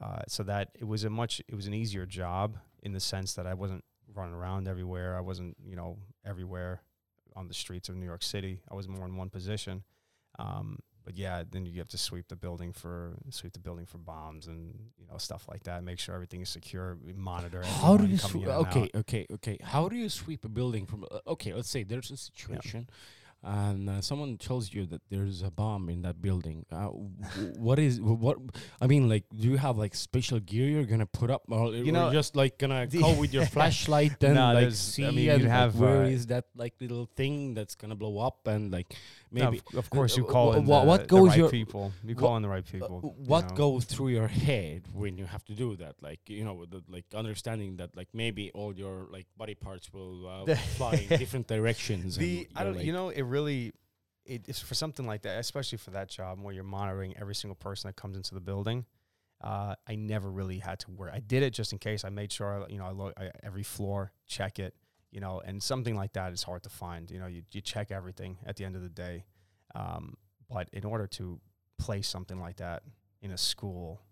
[0.00, 3.34] Uh, so that it was a much, it was an easier job in the sense
[3.34, 5.16] that I wasn't running around everywhere.
[5.16, 6.80] I wasn't, you know, everywhere
[7.36, 8.60] on the streets of New York City.
[8.70, 9.82] I was more in one position.
[10.38, 13.98] Um, but yeah, then you have to sweep the building for sweep the building for
[13.98, 15.82] bombs and you know stuff like that.
[15.82, 16.98] Make sure everything is secure.
[17.14, 17.62] Monitor.
[17.64, 18.46] How do you sweep?
[18.46, 19.58] Okay, okay, okay.
[19.62, 21.04] How do you sweep a building from?
[21.10, 22.88] Uh, okay, let's say there's a situation,
[23.42, 26.66] and uh, someone tells you that there's a bomb in that building.
[26.70, 26.88] Uh,
[27.58, 28.36] what is what?
[28.80, 31.90] I mean, like, do you have like special gear you're gonna put up, or you
[31.92, 35.30] know, just like gonna the- go with your flashlight and No, like see I mean,
[35.30, 38.46] and, you'd like, have, where uh, is that like little thing that's gonna blow up
[38.46, 38.94] and like
[39.32, 41.50] No, maybe of, of course, you uh, call in the, what the goes right your
[41.50, 41.92] people.
[42.04, 43.16] You call in the right uh, people.
[43.18, 43.56] you what know.
[43.56, 45.94] goes through your head when you have to do that?
[46.02, 50.28] Like you know, the, like understanding that like maybe all your like body parts will
[50.28, 52.16] uh, fly in different directions.
[52.16, 53.72] The and I don't, you know, it really,
[54.24, 57.88] it's for something like that, especially for that job where you're monitoring every single person
[57.88, 58.84] that comes into the building.
[59.42, 61.10] Uh, I never really had to worry.
[61.14, 62.04] I did it just in case.
[62.04, 64.74] I made sure, you know, I look I, every floor, check it,
[65.10, 67.10] you know, and something like that is hard to find.
[67.10, 69.24] You know, you you check everything at the end of the day,
[69.74, 70.14] um,
[70.50, 71.40] but in order to
[71.78, 72.82] place something like that
[73.22, 74.02] in a school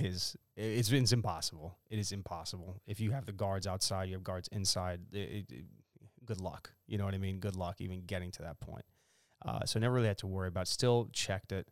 [0.00, 1.76] is it's, it's impossible.
[1.90, 2.80] It is impossible.
[2.86, 5.00] If you have the guards outside, you have guards inside.
[5.12, 5.64] It, it, it-
[6.26, 6.72] good luck.
[6.86, 7.38] You know what I mean?
[7.38, 8.84] Good luck even getting to that point.
[9.44, 10.68] Uh, so never really had to worry about.
[10.68, 11.68] Still checked it.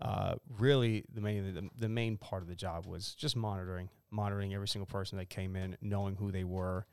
[0.00, 4.52] Uh, really, the main the, the main part of the job was just monitoring, monitoring
[4.52, 6.86] every single person that came in, knowing who they were.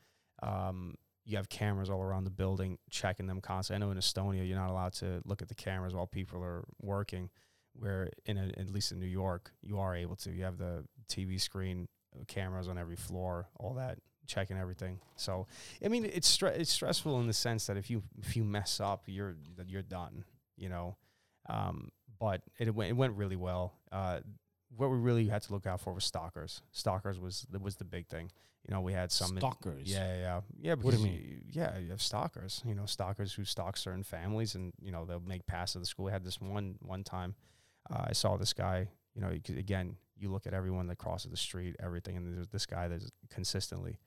[0.44, 3.84] Um, you have cameras all around the building, checking them constantly.
[3.84, 6.64] I know in Estonia, you're not allowed to look at the cameras while people are
[6.82, 7.30] working.
[7.74, 10.32] Where in a, at least in New York, you are able to.
[10.32, 11.88] You have the TV screen,
[12.28, 14.00] cameras on every floor, all that,
[14.32, 15.00] checking everything.
[15.16, 15.48] So,
[15.84, 18.80] I mean, it's stre- it's stressful in the sense that if you if you mess
[18.80, 20.24] up, you're that you're done.
[20.58, 20.96] You know,
[21.50, 23.74] um, but it went it went really well.
[23.92, 24.20] Uh,
[24.78, 26.62] what we really had to look out for was stalkers.
[26.72, 28.32] Stalkers was was the big thing.
[28.68, 29.92] You know, we had some Stalkers?
[29.92, 30.42] Yeah, yeah, yeah.
[30.62, 31.42] yeah What do you because mean?
[31.52, 32.62] yeah, you have stalkers.
[32.64, 35.86] You know, stalkers who stalk certain families, and you know they'll make passes to the
[35.86, 36.06] school.
[36.06, 37.36] We had this one one time.
[37.92, 38.88] Uh, I saw this guy.
[39.16, 42.66] You know, again, you look at everyone that crosses the street, everything, and there's this
[42.68, 43.98] guy that's consistently,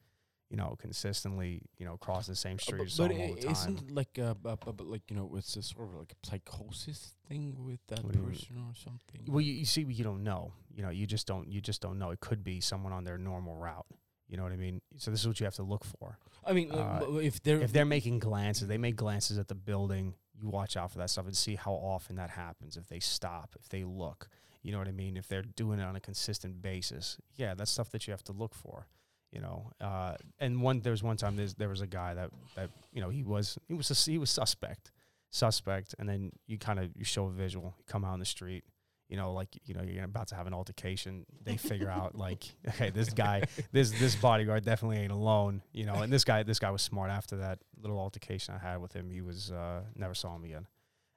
[0.49, 2.77] you know, consistently, you know, crossing the same Uh, street.
[2.97, 3.51] but, but all the time.
[3.51, 6.27] isn't like uh, bu- bu- bu- like you know it's a sort of like a
[6.27, 8.33] psychosis thing with that What do you mean?
[8.35, 9.21] person or something?
[9.27, 10.53] Well, you, you see, you don't know.
[10.73, 11.47] You know, you just don't.
[11.51, 12.11] You just don't know.
[12.11, 13.85] It could be someone on their normal route.
[14.27, 14.81] You know what I mean?
[14.97, 16.17] So this is what you have to look for.
[16.43, 19.55] I mean, uh, Uh, if they're if they're making glances, they make glances at the
[19.55, 20.15] building.
[20.39, 22.75] You watch out for that stuff and see how often that happens.
[22.75, 24.27] If they stop, if they look,
[24.63, 25.15] you know what I mean.
[25.15, 28.33] If they're doing it on a consistent basis, yeah, that's stuff that you have to
[28.33, 28.87] look for.
[29.35, 32.69] You know, uh, and one there was one time there was a guy that that
[32.93, 34.91] you know he was he was a, he was suspect,
[35.29, 38.25] suspect, and then you kind of you show a visual, you come out on the
[38.25, 38.63] street,
[39.09, 41.25] you know, like you know you're about to have an altercation.
[41.43, 43.43] They figure out like, okay, this guy,
[43.73, 45.95] this this bodyguard definitely ain't alone, you know.
[45.95, 47.11] And this guy, this guy was smart.
[47.11, 50.67] After that little altercation I had with him, he was uh, never saw him again.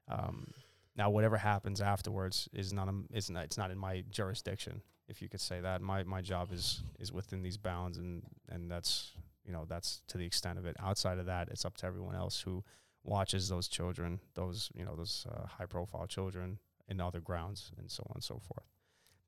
[0.09, 0.49] Um,
[0.97, 5.23] now, whatever happens afterwards is not a, is not it's not in my jurisdiction, if
[5.23, 5.81] you could say that.
[5.81, 9.13] My my job is is within these bounds, and and that's
[9.45, 10.77] you know that's to the extent of it.
[10.81, 12.65] Outside of that, it's up to everyone else who
[13.05, 16.59] watches those children, those you know those uh, high profile children
[16.89, 18.67] in other grounds, and so on and so forth.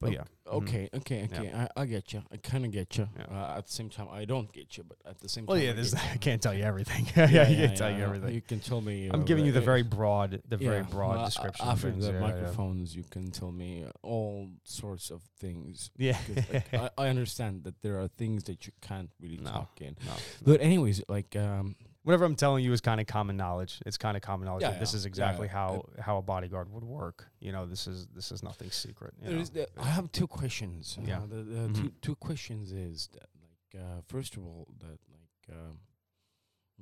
[0.00, 0.52] But yeah, mhm.
[0.62, 1.68] Okay, okay, Yeah.
[1.76, 2.22] I, I get you.
[2.32, 3.06] I kind of get you.
[3.18, 3.24] Yeah.
[3.30, 5.64] Uh, at the same time, I don't get you, but at the same Well, time,
[5.64, 7.06] yeah, I there's I can't tell you everything.
[7.16, 8.34] yeah, you can't tell you everything.
[8.34, 9.08] You can tell me.
[9.12, 11.66] I'm uh, giving you the very broad, the very broad uh, description.
[11.66, 12.20] of After the yeah, yeah.
[12.20, 15.90] microphones, you can tell me all sorts of things.
[15.98, 16.16] Yeah.
[16.52, 19.96] like, I, I understand that there are things that you can't really No, talk in.
[20.06, 20.12] no,
[20.44, 23.80] But anyways, like um, Whatever I'm telling you is kind of common knowledge.
[23.84, 24.62] It's kind of common knowledge.
[24.62, 25.52] Yeah, that this is exactly yeah.
[25.52, 27.28] how how a bodyguard would work.
[27.40, 29.12] You know, this is this is nothing secret.
[29.22, 29.40] you know.
[29.40, 30.96] is the, I have two questions.
[30.98, 31.20] Uh, Yeah.
[31.28, 31.74] the, the Mhm.
[31.76, 35.80] two, two questions is that like uh, first of all that like um,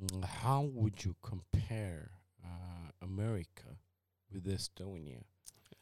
[0.01, 2.11] mm, how would you compare
[2.45, 3.77] uh, America
[4.32, 5.23] with Estonia?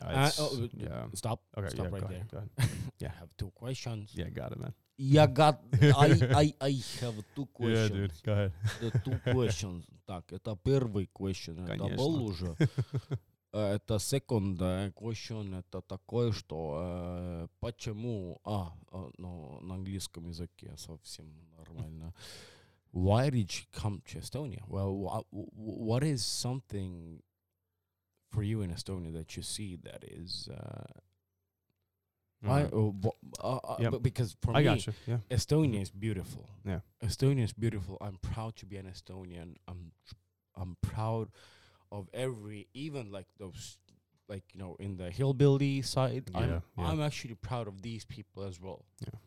[0.01, 1.05] Uh, Uh, oh, uh, yeah.
[1.15, 1.41] Stop.
[1.59, 2.17] Okay, Stop yeah, right go there.
[2.17, 2.71] ahead, go ahead.
[3.03, 4.13] I have two questions.
[4.15, 4.75] Yeah, got it, man.
[4.98, 6.72] Я got, I, I, I
[7.02, 7.90] have two questions.
[7.91, 8.14] Yeah, dude.
[8.24, 8.52] Go ahead.
[8.82, 9.86] The two questions.
[10.06, 11.98] Так, это первый question, это Конечно.
[11.98, 12.56] был уже.
[13.53, 20.28] Э, Это second э, question, это такое, что э, почему, а, а, ну, на английском
[20.28, 21.26] языке совсем
[21.58, 22.14] нормально.
[22.94, 24.64] Why did you come to Estonia?
[24.68, 27.22] Well, wha- wh- what is something
[28.32, 30.84] for you in Estonia that you see that is uh,
[32.43, 33.13] why, Alright.
[33.43, 33.91] uh, uh, uh, Yep.
[33.93, 34.85] but because for I me.
[35.07, 35.19] Yeah.
[35.31, 36.49] Estonia is beautiful.
[36.65, 36.81] Yeah.
[37.03, 37.97] Estonia is beautiful.
[38.01, 39.57] I'm proud to be an Estonian.
[39.67, 39.93] I'm
[40.55, 41.29] I'm proud
[41.91, 43.79] of every even like those
[44.29, 46.31] like you know in the hillbilly side.
[46.35, 46.87] I'm Yeah, yeah.
[46.87, 48.85] I'm actually proud of these people as well.
[49.01, 49.19] Yeah.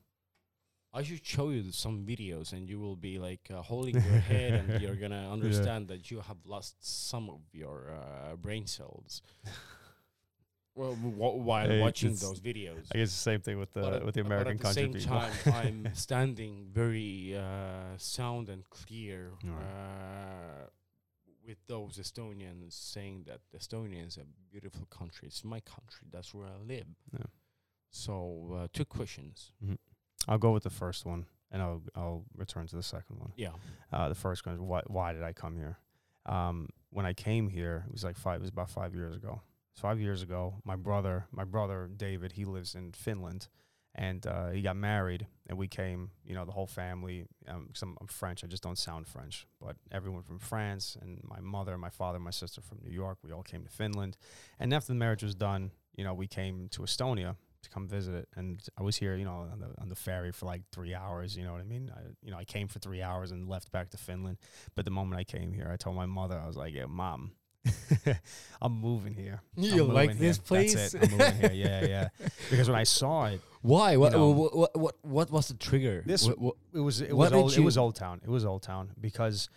[0.92, 4.54] I should show you some videos and you will be like uh, holding your head
[4.54, 9.22] and you're gonna understand that you have lost some of your uh, brain cells.
[10.76, 12.86] well, while Hey, watching those videos.
[12.94, 15.02] I guess the same thing with the But with the American but at the country
[15.02, 15.52] same people.
[15.54, 19.54] time, I'm standing very uh, sound and clear Right.
[19.64, 20.68] uh,
[21.46, 25.28] with those Estonians saying that Estonia is a beautiful country.
[25.28, 26.08] It's my country.
[26.12, 26.86] That's where I live.
[27.12, 27.26] Yeah.
[27.92, 29.52] So uh, two questions.
[29.66, 29.78] Mhm.
[30.28, 33.32] I'll go with the first one, and I'll I'll return to the second one.
[33.36, 33.54] Yeah.
[33.92, 35.80] Uh, the first one is why why did I come here?
[36.26, 38.36] Um, when I came here, it was like five.
[38.36, 39.42] It was about five years ago.
[39.76, 43.48] Five years ago, my brother, my brother David, he lives in Finland,
[43.96, 46.12] and uh, he got married, and we came.
[46.26, 47.26] You know, the whole family.
[47.48, 48.44] Um, I'm, I'm French.
[48.44, 52.32] I just don't sound French, but everyone from France, and my mother, my father, my
[52.32, 53.20] sister from New York.
[53.24, 54.18] We all came to Finland,
[54.60, 58.16] and after the marriage was done, you know, we came to Estonia to come visit
[58.16, 58.28] it.
[58.36, 61.36] And I was here, you know, on the on the ferry for like three hours.
[61.36, 61.92] You know what I mean?
[61.96, 64.38] I, you know, I came for three hours and left back to Finland.
[64.76, 67.32] But the moment I came here, I told my mother, I was like, "Yeah, mom,
[68.62, 69.42] I'm moving here.
[69.56, 70.44] You I'm like moving this here.
[70.46, 70.74] place?
[70.74, 71.04] That's it.
[71.04, 71.52] I'm moving here.
[71.54, 72.10] Yeah, yeah.
[72.50, 73.94] Because when I saw it, Why?
[73.94, 76.04] you What, know, what, what, what, what was the trigger?
[76.06, 78.22] this What- what- it was it was old, it was Old Town.
[78.24, 79.50] It was Old Town because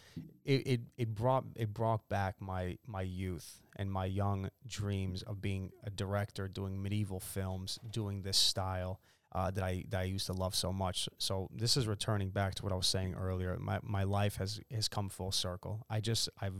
[0.44, 5.40] it, it it brought it brought back my my youth and my young dreams of
[5.40, 9.00] being a director, doing medieval films, doing this style.
[9.34, 11.08] Uh, that I that I used to love so much.
[11.16, 13.56] So this is returning back to what I was saying earlier.
[13.58, 15.86] My my life has has come full circle.
[15.88, 16.52] I just I've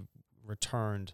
[0.43, 1.12] returned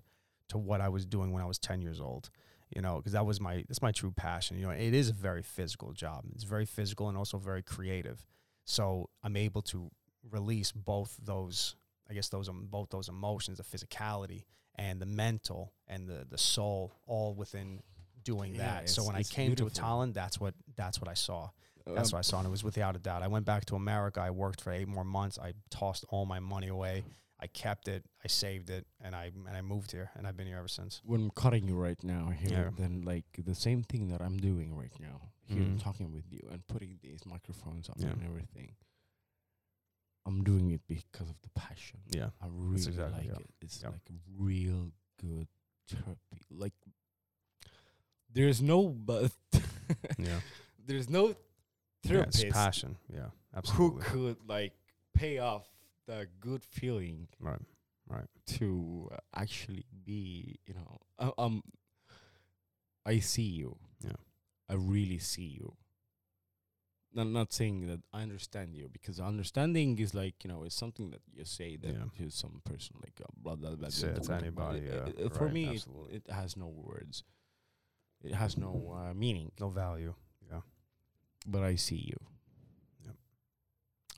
[0.49, 2.31] to what I was doing when I was ten years old.
[2.75, 4.59] You know, because that was my that's my true passion.
[4.59, 6.25] You know, it is a very physical job.
[6.35, 8.25] It's very physical and also very creative.
[8.65, 9.91] So I'm able to
[10.31, 11.77] release both those,
[12.11, 14.45] I guess those um, both those emotions, the physicality
[14.75, 17.83] and the mental and the the soul, all within
[18.23, 18.91] doing Yeah, that.
[18.91, 19.83] So when I came to beautiful.
[19.83, 21.49] Tallinn, that's what that's what I saw.
[21.87, 23.23] That's what I saw, and it was without a doubt.
[23.23, 24.20] I went back to America.
[24.20, 25.39] I worked for eight more months.
[25.39, 27.05] I tossed all my money away.
[27.40, 28.05] I kept it.
[28.24, 31.01] I saved it, and I and I moved here, and I've been here ever since.
[31.05, 32.70] when I'm cutting you right now here, Yeah.
[32.77, 35.81] then like the same thing that I'm doing right now here, Mhm.
[35.81, 38.09] talking with you and putting these microphones up Yeah.
[38.10, 38.74] and everything.
[40.27, 42.01] I'm doing it because of the passion.
[42.06, 43.36] Yeah, I really exactly, like yeah.
[43.44, 43.51] it.
[43.62, 43.90] It's Yeah.
[43.90, 44.02] like
[44.36, 45.48] real good
[45.86, 46.44] therapy.
[46.51, 46.74] Like
[48.31, 49.32] there's no but
[50.19, 50.40] Yeah.
[50.78, 51.35] there's no
[52.02, 52.97] Yeah, it's passion.
[53.09, 54.05] Yeah, absolutely.
[54.05, 54.74] who could like
[55.15, 55.66] pay off
[56.09, 57.61] the good feeling Right,
[58.09, 58.27] right.
[58.59, 61.63] to actually be, you know, uh, um,
[63.07, 63.77] I see you.
[64.03, 64.21] Yeah.
[64.69, 65.77] I really see you.
[67.17, 71.11] I'm not saying that I understand you because understanding is like you know it's something
[71.11, 72.11] that you say that Yeah.
[72.19, 73.89] to some person like uh, blah blah blah.
[73.89, 77.25] Say it to anybody, Uh, uh, For right, me, it, it has no words.
[78.23, 79.51] It has no uh, meaning.
[79.59, 80.15] No value.
[80.51, 80.61] Yeah.
[81.47, 82.19] But I see you.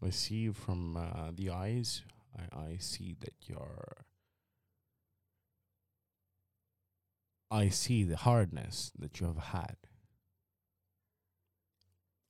[0.02, 2.02] I see from uh, the eyes.
[2.36, 4.05] I, I see that you're.
[7.51, 9.77] I see the hardness that you have had.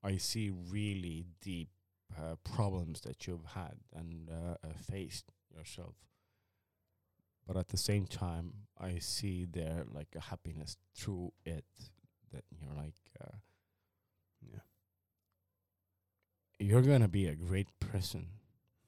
[0.03, 1.69] I see really deep
[2.19, 5.95] uh, problems that you've had and uh, uh, faced yourself.
[7.47, 11.65] But at the same time, I see there like a happiness through it
[12.33, 13.37] that you're like, uh,
[14.43, 14.61] Yeah.
[16.61, 18.27] You're gonna be a great person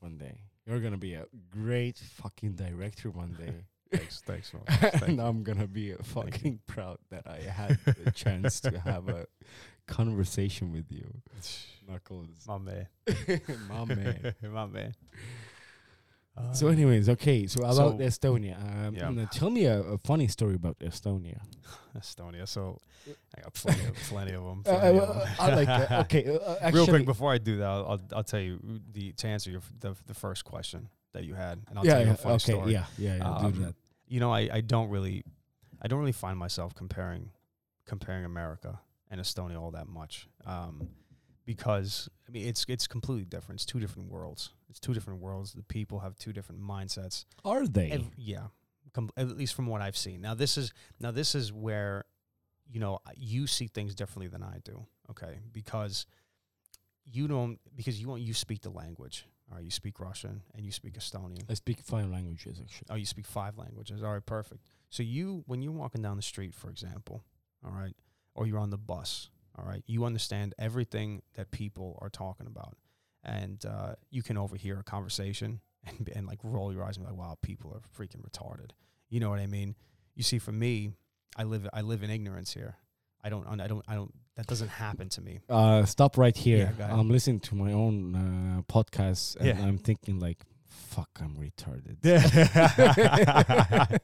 [0.00, 0.42] one day.
[0.66, 3.64] You're gonna be a great fucking director one day.
[3.98, 4.62] Thanks, thanks, man.
[4.68, 5.20] Thank and.
[5.20, 9.26] I'm gonna be fucking proud that I had the chance to have a
[9.86, 11.04] conversation with you,
[11.86, 12.46] Knuckles.
[12.48, 12.86] My man.
[13.68, 14.34] My man.
[14.42, 14.94] My man.
[16.52, 17.46] So, Uh, anyways, okay.
[17.46, 18.56] So about so- Estonia,
[18.86, 19.26] um, yeah.
[19.30, 21.40] tell me a, a funny story about Estonia.
[21.98, 22.48] Estonia.
[22.48, 22.78] So
[23.36, 24.62] I got plenty of, plenty of them.
[24.66, 25.90] Uh, uh, I like that.
[26.06, 28.58] Okay, uh, uh, Real quick before I do that, I'll, I'll, I'll tell you
[28.92, 32.00] the to answer your the, the first question that you had, and I'll Yeah, tell
[32.02, 32.72] you yeah, a funny okay, story.
[32.72, 33.74] yeah, yeah, yeah, do that.
[34.08, 35.24] You know, I, I don't really,
[35.82, 37.28] I don't really find myself comparing
[37.84, 38.80] comparing America
[39.10, 40.88] and Estonia all that much, um,
[41.44, 43.60] because I mean it's it's completely different.
[43.60, 44.50] It's two different worlds.
[44.68, 45.52] It's two different worlds.
[45.52, 47.24] The people have two different mindsets.
[47.44, 47.90] Are they?
[47.90, 48.46] Ev- yeah,
[48.92, 50.20] com- at least from what I've seen.
[50.20, 52.04] Now this is now this is where,
[52.70, 54.86] you know, you see things differently than I do.
[55.10, 56.06] Okay, because
[57.04, 59.26] you don't because you want you speak the language.
[59.50, 61.42] All right, you speak Russian and you speak Estonian.
[61.50, 62.86] I speak five languages actually.
[62.88, 64.02] Oh, you speak five languages.
[64.02, 64.62] All right, perfect.
[64.88, 67.22] So you, when you're walking down the street, for example,
[67.64, 67.94] all right,
[68.34, 72.76] or you're on the bus, all right, you understand everything that people are talking about,
[73.22, 77.10] and uh, you can overhear a conversation and and like roll your eyes and be
[77.12, 78.70] like, wow, people are freaking retarded.
[79.10, 79.74] You know what I mean?
[80.14, 80.92] You see, for me,
[81.36, 82.76] I live I live in ignorance here.
[83.24, 85.40] I don't I don't I don't that doesn't happen to me.
[85.48, 86.72] Uh, stop right here.
[86.78, 86.94] Yeah.
[86.98, 89.62] I'm listening to my own uh, podcast and Yeah.
[89.62, 90.38] I'm thinking like,
[90.72, 91.98] fuck, I'm retarded.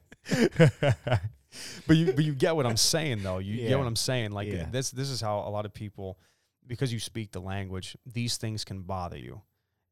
[1.86, 3.38] but you but you get what I'm saying though.
[3.38, 3.68] You Yeah.
[3.68, 4.32] get what I'm saying.
[4.32, 4.66] Like Yeah.
[4.70, 6.18] this this is how a lot of people
[6.66, 9.42] because you speak the language, these things can bother you.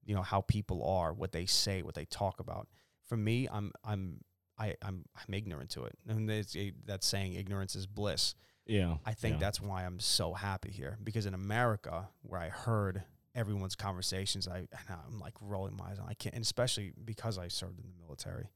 [0.05, 2.69] You know, how people are, what they say, what they talk about.
[3.07, 4.21] For me, I'm I'm
[4.59, 5.99] I, I'm I'm ignorant to it.
[6.07, 8.35] And there's a, eh, that saying ignorance is bliss.
[8.67, 9.41] Yeah, I think yeah.
[9.41, 10.99] that's why I'm so happy here.
[11.03, 13.05] Because in America, where I heard
[13.37, 15.99] everyone's conversations, I and I'm like rolling my eyes.
[16.05, 18.51] I can't and especially because I served in the military.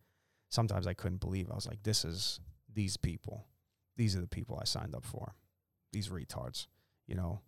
[0.48, 1.50] Sometimes I couldn't believe.
[1.50, 2.40] I was like, this is
[2.72, 3.46] these people.
[3.96, 5.34] These are the people I signed up for.
[5.92, 6.66] These retards.
[7.06, 7.40] You know.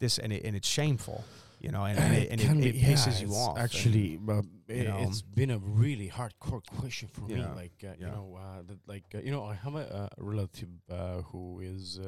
[0.00, 1.24] This and it and it's shameful.
[1.60, 3.58] You know, and, and it, and it, it be- pisses yeah, you off.
[3.58, 4.98] Actually, uh, you know.
[5.00, 7.44] it's been a really hardcore question for me.
[7.56, 11.22] Like, uh, you know, uh, that, like uh, you know, I have a, relative uh,
[11.22, 11.98] who is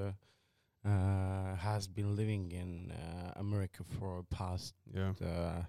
[0.85, 5.13] uh, has been living in uh, America for past Yeah.
[5.23, 5.63] uh,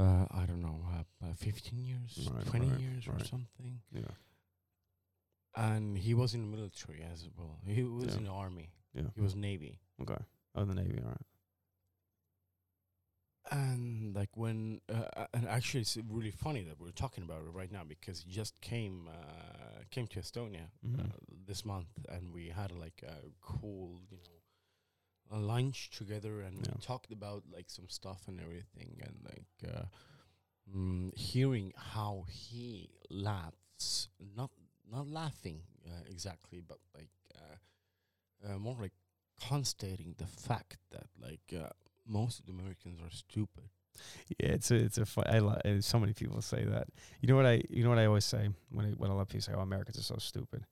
[0.00, 3.80] uh, I don't know, uh, uh, fifteen years, Right, twenty right, years, or something.
[3.92, 4.02] Yeah.
[5.56, 7.58] And he was in the military as well.
[7.66, 8.18] He was Yeah.
[8.18, 8.70] in the army.
[8.94, 9.10] Yeah.
[9.14, 9.80] He was Navy.
[10.00, 10.22] Okay.
[10.54, 10.98] Oh, the Navy.
[11.02, 11.26] All right.
[13.50, 17.50] And like when, uh, uh, and actually, it's really funny that we're talking about it
[17.52, 20.68] right now because he just came uh, came to Estonia
[20.98, 21.12] uh, Mhm.
[21.46, 26.74] this month, and we had like a cool, you know, a lunch together, and Yeah.
[26.74, 29.84] we talked about like some stuff and everything, and like uh,
[30.68, 34.50] mm, hearing how he laughs, not
[34.90, 37.56] not laughing uh, exactly, but like uh,
[38.52, 38.92] uh, more like
[39.40, 41.70] constating the fact that like uh,
[42.10, 43.64] most of the Americans are stupid.
[44.38, 46.88] Yeah, it's a, it's a fu- I li- uh, so many people say that.
[47.20, 49.28] You know what I you know what I always say when I, when I let
[49.28, 50.64] people say, "Oh, Americans are so stupid."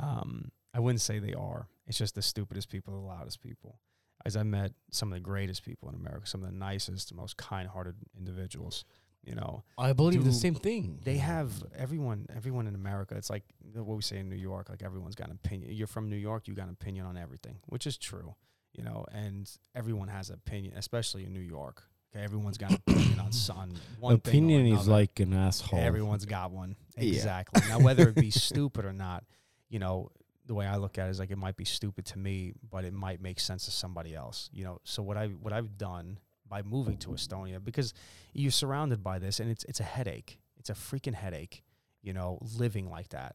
[0.00, 1.68] Um, I wouldn't say they are.
[1.86, 3.78] It's just the stupidest people, the loudest people.
[4.26, 7.14] As I met some of the greatest people in America, some of the nicest, the
[7.14, 8.84] most kind-hearted individuals.
[9.22, 11.00] You know, I believe the same thing.
[11.02, 13.14] They have everyone, everyone in America.
[13.16, 14.68] It's like what we say in New York.
[14.68, 15.72] Like everyone's got an opinion.
[15.72, 18.34] You're from New York, you got an opinion on everything, which is true.
[18.74, 21.84] You know, and everyone has an opinion, especially in New York.
[22.14, 23.72] Okay, everyone's got an opinion on sun.
[23.98, 25.80] One Opinion is like an asshole.
[25.80, 26.76] Everyone's got one.
[26.96, 27.14] Yeah.
[27.14, 27.60] Exactly.
[27.68, 29.24] now, whether it be stupid or not,
[29.68, 30.10] you know,
[30.46, 32.84] the way I look at it is like it might be stupid to me, but
[32.84, 34.48] it might make sense to somebody else.
[34.52, 37.94] You know, so what I what I've done by moving to Estonia because
[38.32, 40.38] you're surrounded by this and it's it's a headache.
[40.56, 41.64] It's a freaking headache,
[42.00, 43.34] you know, living like that.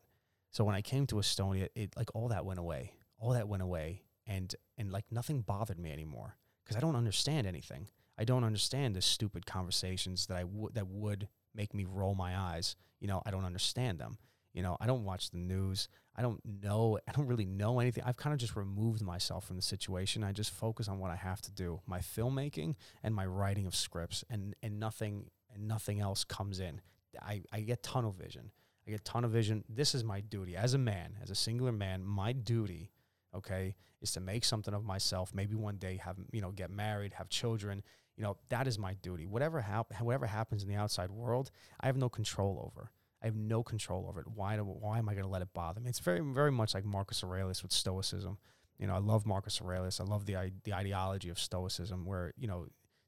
[0.51, 2.93] So when I came to Estonia, it like all that went away.
[3.19, 7.47] All that went away and and like nothing bothered me anymore because I don't understand
[7.47, 7.88] anything.
[8.18, 12.38] I don't understand the stupid conversations that I would that would make me roll my
[12.38, 12.76] eyes.
[13.01, 14.18] You know, I don't understand them.
[14.53, 15.89] You know, I don't watch the news.
[16.15, 16.99] I don't know.
[17.07, 18.03] I don't really know anything.
[18.06, 20.23] I've kind of just removed myself from the situation.
[20.23, 23.76] I just focus on what I have to do, my filmmaking and my writing of
[23.76, 26.81] scripts, and and nothing and nothing else comes in.
[27.19, 28.51] I I get tunnel vision.
[28.88, 29.64] I get tunnel vision.
[29.69, 32.03] This is my duty as a man, as a singular man.
[32.03, 32.91] My duty,
[33.35, 35.34] okay, is to make something of myself.
[35.34, 37.84] Maybe one day have you know get married, have children.
[38.18, 39.26] You know that is my duty.
[39.26, 42.91] Whatever hap- whatever happens in the outside world, I have no control over.
[43.22, 44.27] I have no control over it.
[44.34, 45.89] Why do, why am I going to let it bother me?
[45.89, 48.38] It's very very much like Marcus Aurelius with Stoicism.
[48.77, 49.99] You know, I love Marcus Aurelius.
[49.99, 52.68] I love the the ideology of Stoicism, where you know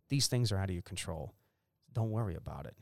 [0.09, 1.33] these things are out of your control.
[1.93, 2.75] Don't worry about it.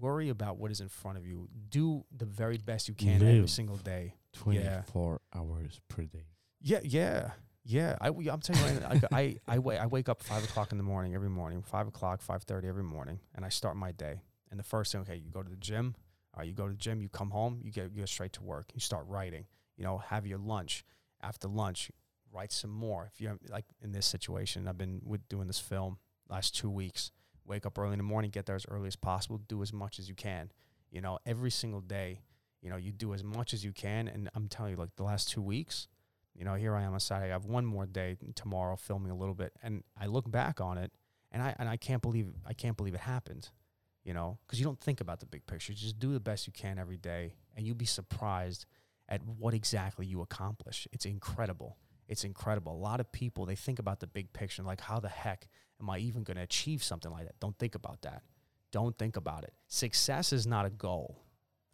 [0.00, 1.48] Worry about what is in front of you.
[1.68, 4.14] Do the very best you can every single day.
[4.44, 4.82] Yeah.
[4.82, 6.26] 24 hours per day.
[6.66, 7.32] Yeah, yeah,
[7.62, 7.96] yeah.
[8.00, 10.84] I, am telling you, I, I, I, wa- I wake up five o'clock in the
[10.84, 14.22] morning every morning, five o'clock, five thirty every morning, and I start my day.
[14.50, 15.94] And the first thing, okay, you go to the gym.
[16.32, 18.32] All right, you go to the gym, you come home, you get you go straight
[18.34, 18.70] to work.
[18.72, 19.44] You start writing.
[19.76, 20.86] You know, have your lunch.
[21.22, 21.90] After lunch,
[22.32, 23.10] write some more.
[23.12, 25.98] If you have, like in this situation, I've been with doing this film
[26.30, 27.10] last two weeks.
[27.44, 29.98] Wake up early in the morning, get there as early as possible, do as much
[29.98, 30.50] as you can.
[30.90, 32.22] You know, every single day,
[32.62, 34.08] you know, you do as much as you can.
[34.08, 35.88] And I'm telling you, like the last two weeks,
[36.34, 37.30] you know, here I am on Saturday.
[37.30, 39.52] I have one more day tomorrow filming a little bit.
[39.62, 40.92] And I look back on it
[41.34, 43.50] and I and I can't believe I can't believe it happened,
[44.04, 45.74] you know, because you don't think about the big picture.
[45.74, 48.64] Just do the best you can every day, and you'll be surprised
[49.08, 50.88] at what exactly you accomplish.
[50.92, 51.76] It's incredible.
[52.08, 52.72] It's incredible.
[52.72, 55.48] A lot of people they think about the big picture, like how the heck
[55.80, 57.38] am I even going to achieve something like that?
[57.40, 58.22] Don't think about that.
[58.70, 59.52] Don't think about it.
[59.68, 61.20] Success is not a goal.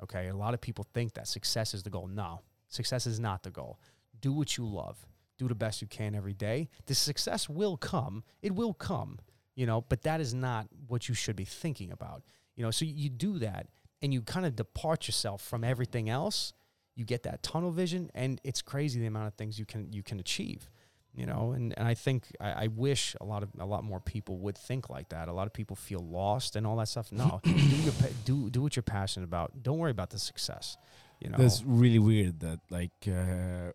[0.03, 2.07] Okay, a lot of people think that success is the goal.
[2.07, 3.79] No, success is not the goal.
[4.21, 5.07] Do what you love.
[5.39, 6.69] Do the best you can every day.
[6.87, 8.25] The success will come.
[8.43, 9.19] It will come,
[9.55, 12.23] you know, but that is not what you should be thinking about.
[12.57, 13.69] You know, so you do that
[14.03, 16.53] and you kind of depart yourself from everything else.
[16.95, 20.03] You get that tunnel vision and it's crazy the amount of things you can you
[20.03, 20.69] can achieve.
[21.13, 23.99] You know, and, and I think I, I wish a lot of a lot more
[23.99, 25.29] people would think like that.
[25.29, 27.11] A lot of people feel lost and all that stuff.
[27.11, 27.93] No, do your
[28.25, 29.63] do do what you're passionate about.
[29.63, 30.77] Don't worry about the success.
[31.19, 33.73] You know, That's really weird that like uh,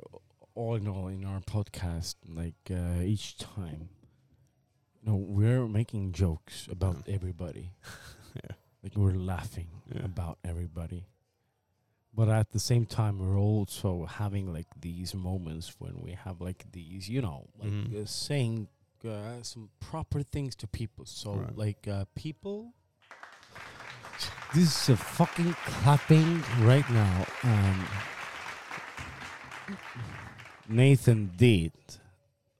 [0.55, 3.89] all in all in our podcast, like uh, each time,
[5.01, 7.71] you know, we're making jokes about everybody.
[8.35, 8.55] yeah.
[8.81, 10.05] Like we're laughing Yeah.
[10.05, 11.05] about everybody.
[12.13, 16.65] But at the same time, we're also having like these moments when we have like
[16.71, 18.03] these, you know, like Mhm.
[18.03, 18.67] uh, saying
[19.03, 21.05] uh, some proper things to people.
[21.05, 21.57] So Right.
[21.57, 22.73] like uh, people,
[24.53, 27.25] this is a fucking clapping right now.
[27.43, 27.85] Um,
[30.67, 31.71] Nathan did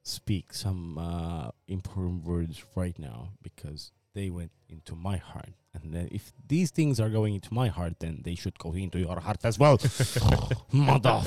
[0.04, 5.54] speak some uh, important words right now because they went into my heart.
[5.74, 9.00] And then if these things are going into my heart, then they should go into
[9.00, 9.80] your heart as well.
[10.72, 11.22] Mother.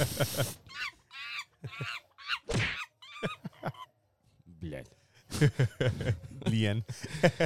[4.61, 4.89] Blood.
[6.47, 6.85] Lien.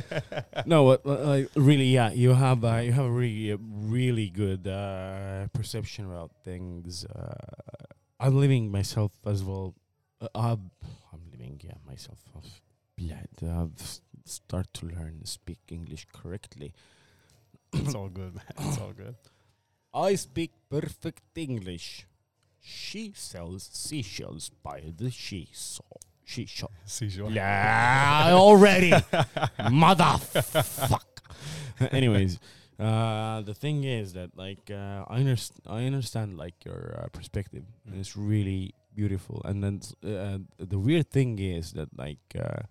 [0.66, 4.66] no, uh, uh, really, yeah, you have uh, you have a really, uh, really good
[4.68, 7.04] uh, perception about things.
[8.22, 9.74] I'm living myself as well.
[10.20, 10.70] Uh, I'm,
[11.12, 12.20] I'm living, yeah, myself.
[12.96, 13.28] Blood.
[13.42, 16.72] I've start to learn speak English correctly.
[17.72, 18.44] it's all good, man.
[18.60, 19.16] It's all good.
[19.94, 22.06] I speak perfect English.
[22.60, 25.98] She sells seashells by the seashore.
[26.24, 26.70] Seashore.
[26.84, 27.30] Seashore.
[27.32, 28.90] Yeah, already.
[29.58, 31.00] Motherfuck.
[31.90, 32.38] Anyways,
[32.82, 37.64] uh, the thing is that like uh, I understand, I understand like your uh, perspective,
[37.86, 39.40] and it's really beautiful.
[39.44, 42.62] And then uh, the weird thing is that like uh,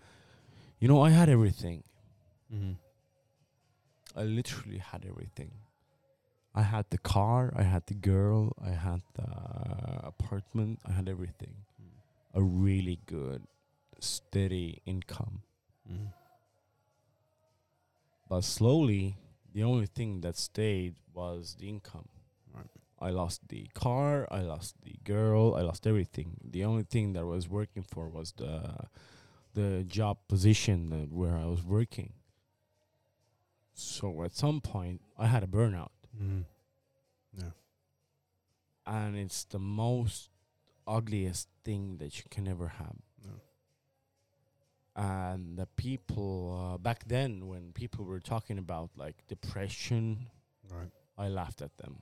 [0.79, 1.83] you know I had everything.
[2.53, 2.73] Mm-hmm.
[4.19, 5.51] I literally had everything.
[6.53, 11.55] I had the car, I had the girl, I had the apartment, I had everything.
[12.33, 13.43] A really good,
[13.99, 15.43] steady income.
[15.89, 16.07] Mm-hmm.
[18.27, 19.15] But slowly,
[19.53, 22.07] the only thing that stayed was the income.
[22.53, 22.67] Right.
[22.99, 26.37] I lost the car, I lost the girl, I lost everything.
[26.43, 28.61] The only thing that I was working for was the
[29.53, 32.13] the job position that where I was working.
[33.73, 35.89] So at some point, I had a burnout,
[36.21, 36.41] Mm-hmm.
[37.37, 37.51] Yeah.
[38.85, 40.29] and it's the most
[40.85, 42.95] ugliest thing that you can ever have.
[44.95, 50.27] And the people uh, back then, when people were talking about like depression,
[50.69, 50.89] Right.
[51.17, 52.01] I laughed at them.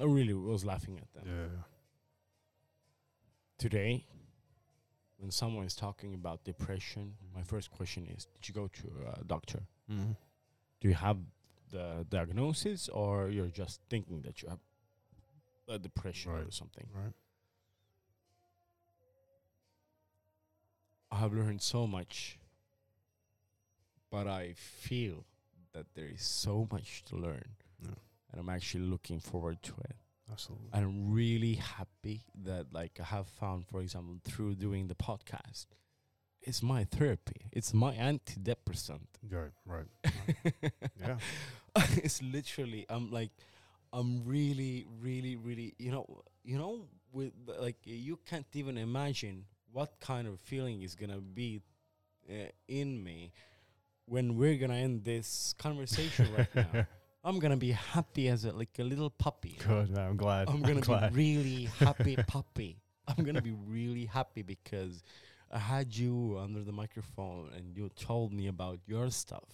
[0.00, 1.24] I really was laughing at them.
[1.26, 1.62] Yeah.
[3.58, 4.06] Today,
[5.18, 8.88] when someone is talking about depression, my first question is, "Did you go to
[9.20, 9.60] a doctor?
[9.90, 10.12] Mm-hmm.
[10.80, 11.18] Do you have
[11.70, 14.58] the diagnosis, or you're just thinking that you have
[15.68, 17.12] a depression or something?" Right.
[21.12, 22.38] I have learned so much,
[24.10, 25.24] but I feel
[25.72, 27.44] that there is so much to learn,
[27.82, 27.94] Yeah.
[28.30, 29.96] and I'm actually looking forward to it.
[30.30, 30.68] Absolutely.
[30.72, 35.66] And I'm really happy that like I have found, for example, through doing the podcast,
[36.40, 37.46] it's my therapy.
[37.52, 39.06] It's my antidepressant.
[39.30, 39.52] Right.
[39.66, 39.86] Right.
[40.62, 40.72] right.
[41.00, 41.16] yeah.
[41.96, 43.30] it's literally I'm like
[43.92, 49.98] I'm really, really, really you know you know with like you can't even imagine what
[50.00, 51.60] kind of feeling is gonna be
[52.28, 53.32] uh, in me
[54.06, 56.86] when we're gonna end this conversation right now.
[57.24, 59.56] I'm gonna be happy as a like a little puppy.
[59.66, 60.08] Good, man.
[60.08, 60.48] I'm glad.
[60.48, 61.14] I'm gonna glad.
[61.14, 62.78] be really happy puppy.
[63.06, 65.02] I'm gonna be really happy because
[65.50, 69.48] I had you under the microphone and you told me about your stuff.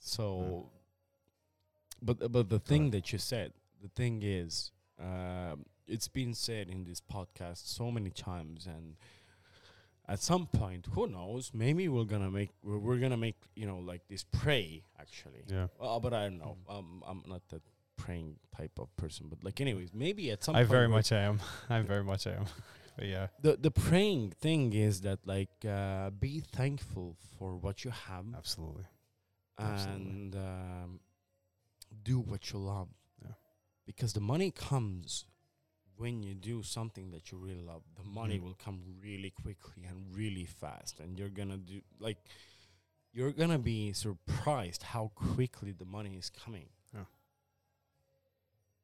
[0.00, 0.70] So,
[2.02, 6.84] but but the thing that you said, the thing is, um, it's been said in
[6.84, 8.96] this podcast so many times, and
[10.08, 11.50] at some point, who knows?
[11.54, 15.44] Maybe we're gonna make we're, we're gonna make you know like this pray actually.
[15.48, 15.66] Yeah.
[15.80, 16.56] Uh, but I don't know.
[16.68, 17.62] Um, I'm not that
[17.96, 19.26] praying type of person.
[19.28, 21.40] But like, anyways, maybe at some I very much am.
[21.70, 22.46] I very much am.
[22.96, 23.26] But yeah.
[23.42, 28.86] the the praying thing is that like uh, be thankful for what you have Absolutely.
[29.58, 30.10] Absolutely.
[30.12, 31.00] and um,
[32.02, 32.88] do what you love.
[33.22, 33.32] Yeah.
[33.84, 35.26] Because the money comes
[35.98, 37.82] when you do something that you really love.
[37.96, 38.42] The money Mm.
[38.42, 42.18] will come really quickly and really fast, and you're gonna do like
[43.12, 46.68] you're gonna be surprised how quickly the money is coming.
[46.92, 47.06] Yeah.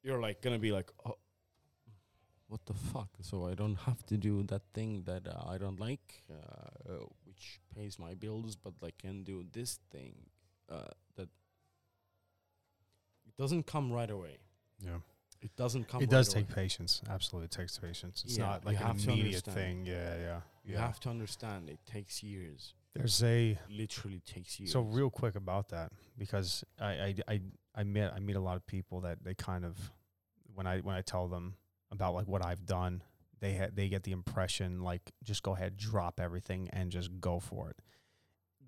[0.03, 1.19] You're like gonna be like, oh,
[2.49, 3.09] what the fuck?
[3.21, 6.35] So I don't have to do that thing that uh, I don't like, uh,
[6.93, 10.15] uh, which pays my bills, but I can do this thing
[10.69, 11.29] uh, that
[13.27, 14.39] it doesn't come right away.
[14.81, 14.99] Yeah.
[15.43, 16.03] It doesn't come.
[16.03, 17.03] It does right take patience.
[17.11, 18.23] Absolutely, it takes patience.
[18.25, 19.85] It's Yeah, not like an immediate thing.
[19.85, 20.81] Yeah, yeah, You yeah.
[20.81, 21.69] have to understand.
[21.69, 22.75] It takes years.
[22.95, 24.71] There's a Literally takes years.
[24.73, 27.41] so real quick about that because I I I
[27.75, 29.77] I meet I meet a lot of people that they kind of
[30.55, 31.55] when I when I tell them
[31.91, 33.03] about like what I've done,
[33.41, 37.41] they ha- they get the impression like just go ahead, drop everything, and just go
[37.41, 37.77] for it.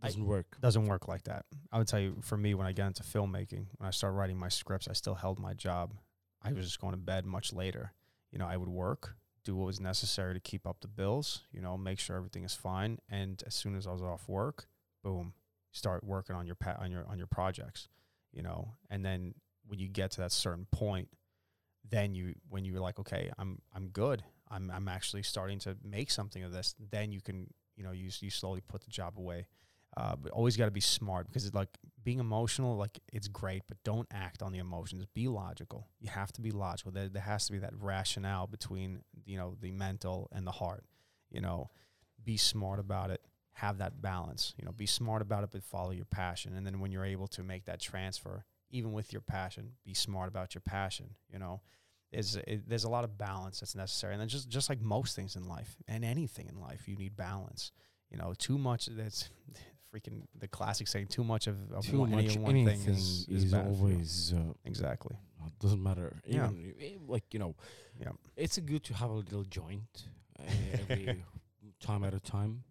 [0.03, 0.59] Doesn't work.
[0.61, 1.47] doesn't work like that.
[1.73, 4.37] I would tell you, for me, when I got into filmmaking, when I started writing
[4.39, 5.95] my scripts, I still held my job.
[6.45, 7.93] I was just going to bed much later.
[8.31, 11.61] You know, I would work, do what was necessary to keep up the bills, you
[11.61, 12.99] know, make sure everything is fine.
[13.09, 14.67] And as soon as I was off work,
[15.03, 15.35] boom,
[15.71, 17.89] start working on your pa- on your on your projects,
[18.33, 18.73] you know.
[18.91, 19.35] And then
[19.67, 21.09] when you get to that certain point,
[21.89, 24.25] then you when you're like, okay, I'm I'm good.
[24.51, 26.75] I'm I'm actually starting to make something of this.
[26.91, 29.47] Then you can you know you you slowly put the job away.
[29.97, 31.69] Uh, but always got to be smart because it's like
[32.03, 35.07] being emotional, like it's great, but don't act on the emotions.
[35.15, 35.89] Be logical.
[36.01, 36.93] You have to be logical.
[36.93, 40.85] There, there has to be that rationale between you know the mental and the heart.
[41.31, 41.71] You know,
[42.23, 43.21] be smart about it.
[43.53, 44.55] Have that balance.
[44.59, 46.57] You know, be smart about it, but follow your passion.
[46.57, 50.29] And then when you're able to make that transfer, even with your passion, be smart
[50.29, 51.11] about your passion.
[51.33, 51.61] You know,
[52.13, 55.15] is it, there's a lot of balance that's necessary, and then just just like most
[55.15, 57.71] things in life and anything in life, you need balance.
[58.11, 59.31] You know, too much that's
[59.95, 62.81] freaking the classic saying, too much of, of Too one, any much of one anything
[62.81, 63.77] thing is, is, is bad for you.
[63.95, 65.17] always uh, exactly.
[65.43, 66.17] uh, doesn't matter.
[66.27, 66.51] Yeah.
[66.51, 67.55] Even i- like you know,
[68.01, 68.11] Yeah.
[68.37, 70.05] it's a good to have a little joint
[70.39, 70.43] uh,
[70.89, 71.25] every
[71.81, 72.65] time at a time.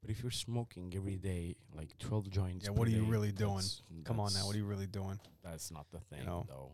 [0.00, 3.32] But if you're smoking every day, like twelve joints, Yeah, what are you day, really
[3.32, 3.54] doing?
[3.56, 5.18] that's- Come on now, what are you really doing?
[5.42, 6.44] That's not the thing, know?
[6.48, 6.72] though.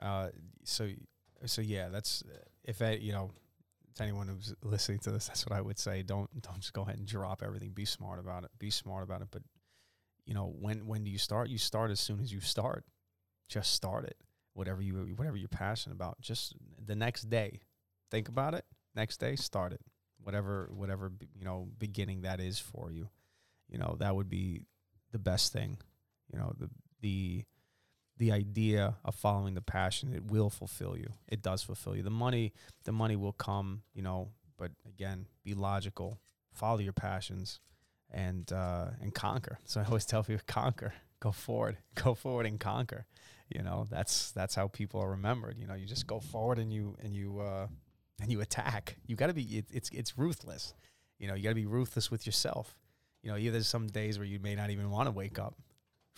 [0.00, 0.28] Uh,
[0.64, 0.88] so
[1.46, 2.22] so yeah, that's
[2.64, 3.32] if I, you know,
[3.96, 6.02] to anyone who's listening to this, that's what I would say.
[6.02, 7.70] Don't don't just go ahead and drop everything.
[7.70, 8.50] Be smart about it.
[8.58, 9.28] Be smart about it.
[9.30, 9.42] But
[10.26, 11.48] you know, when when do you start?
[11.48, 12.84] You start as soon as you start.
[13.48, 14.16] Just start it.
[14.54, 16.20] Whatever you whatever you're passionate about.
[16.20, 16.54] Just
[16.84, 17.60] the next day,
[18.10, 18.64] think about it.
[18.94, 19.80] Next day, start it.
[20.22, 23.08] Whatever whatever you know beginning that is for you.
[23.68, 24.62] You know that would be
[25.12, 25.78] the best thing.
[26.32, 27.44] You know the the
[28.20, 31.14] the idea of following the passion it will fulfill you.
[31.26, 32.02] It does fulfill you.
[32.02, 32.52] The money
[32.84, 34.28] the money will come you know
[34.58, 36.18] but again be logical
[36.52, 37.60] follow your passions
[38.10, 39.58] and uh and conquer.
[39.64, 43.06] So i always tell people conquer go forward go forward and conquer.
[43.48, 45.56] You know that's that's how people are remembered.
[45.58, 47.68] You know you just go forward and you and you uh
[48.20, 48.96] and you attack.
[49.06, 50.74] You got to be it, it's it's ruthless.
[51.18, 52.76] You know you got to be ruthless with yourself.
[53.22, 55.54] You know there's some days where you may not even want to wake up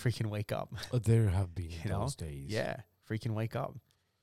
[0.00, 0.72] freaking wake up.
[0.92, 2.00] Uh, there have been you know?
[2.00, 2.46] those days.
[2.48, 2.76] yeah
[3.08, 3.74] freaking wake up.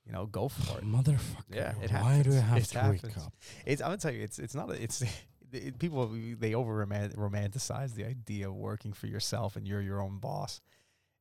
[0.06, 0.84] You know go for it.
[0.84, 1.54] Motherfucker.
[1.54, 3.02] yeah it why do I have it to happens.
[3.02, 3.32] wake up?
[3.66, 5.02] it's i'm gonna tell you it's it's not a, it's
[5.52, 10.18] it, people they over romanticize the idea of working for yourself and you're your own
[10.18, 10.60] boss.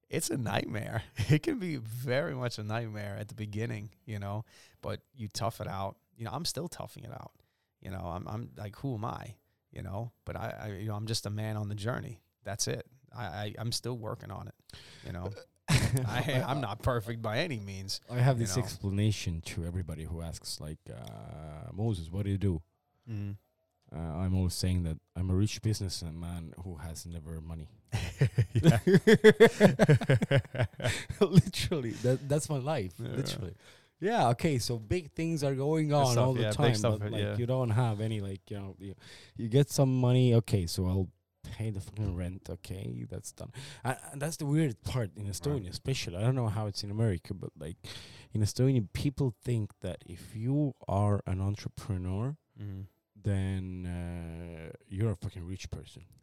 [0.09, 1.03] It's a nightmare.
[1.29, 4.43] It can be very much a nightmare at the beginning you know
[4.81, 5.97] but you tough it out.
[6.15, 7.31] You know i'm still toughing it out.
[7.81, 9.35] You know i'm, I'm like who am i?
[9.71, 12.21] You know but I, I you know i'm just a man on the journey.
[12.43, 14.55] That's it i, I i'm still working on it
[15.05, 15.29] you know
[15.69, 18.63] I, i'm not perfect by any means I have this know.
[18.63, 22.61] explanation to everybody who asks, like, uh, Moses, what do you do?
[23.07, 23.35] Mhm.
[23.91, 27.67] Uh, I'm always saying that I'm a rich businessman who has never money.
[31.19, 32.93] Literally, that that's my life.
[32.99, 33.15] Yeah.
[33.15, 33.55] Literally.
[33.99, 34.29] Yeah.
[34.29, 34.59] Okay.
[34.59, 37.37] So big things are going on stuff, all the yeah, time, but like yeah.
[37.37, 38.93] you don't have any like you know you,
[39.37, 40.35] you get some money.
[40.35, 41.09] Okay, so I'll
[41.43, 42.47] pay the fucking rent.
[42.49, 43.51] Okay, that's done.
[43.83, 46.15] And, and that's the weird part in Estonia, especially.
[46.17, 47.77] I don't know how it's in America, but like
[48.33, 52.85] in Estonia, people think that if you are an entrepreneur, Mhm.
[53.15, 56.03] then uh, you're a fucking rich person.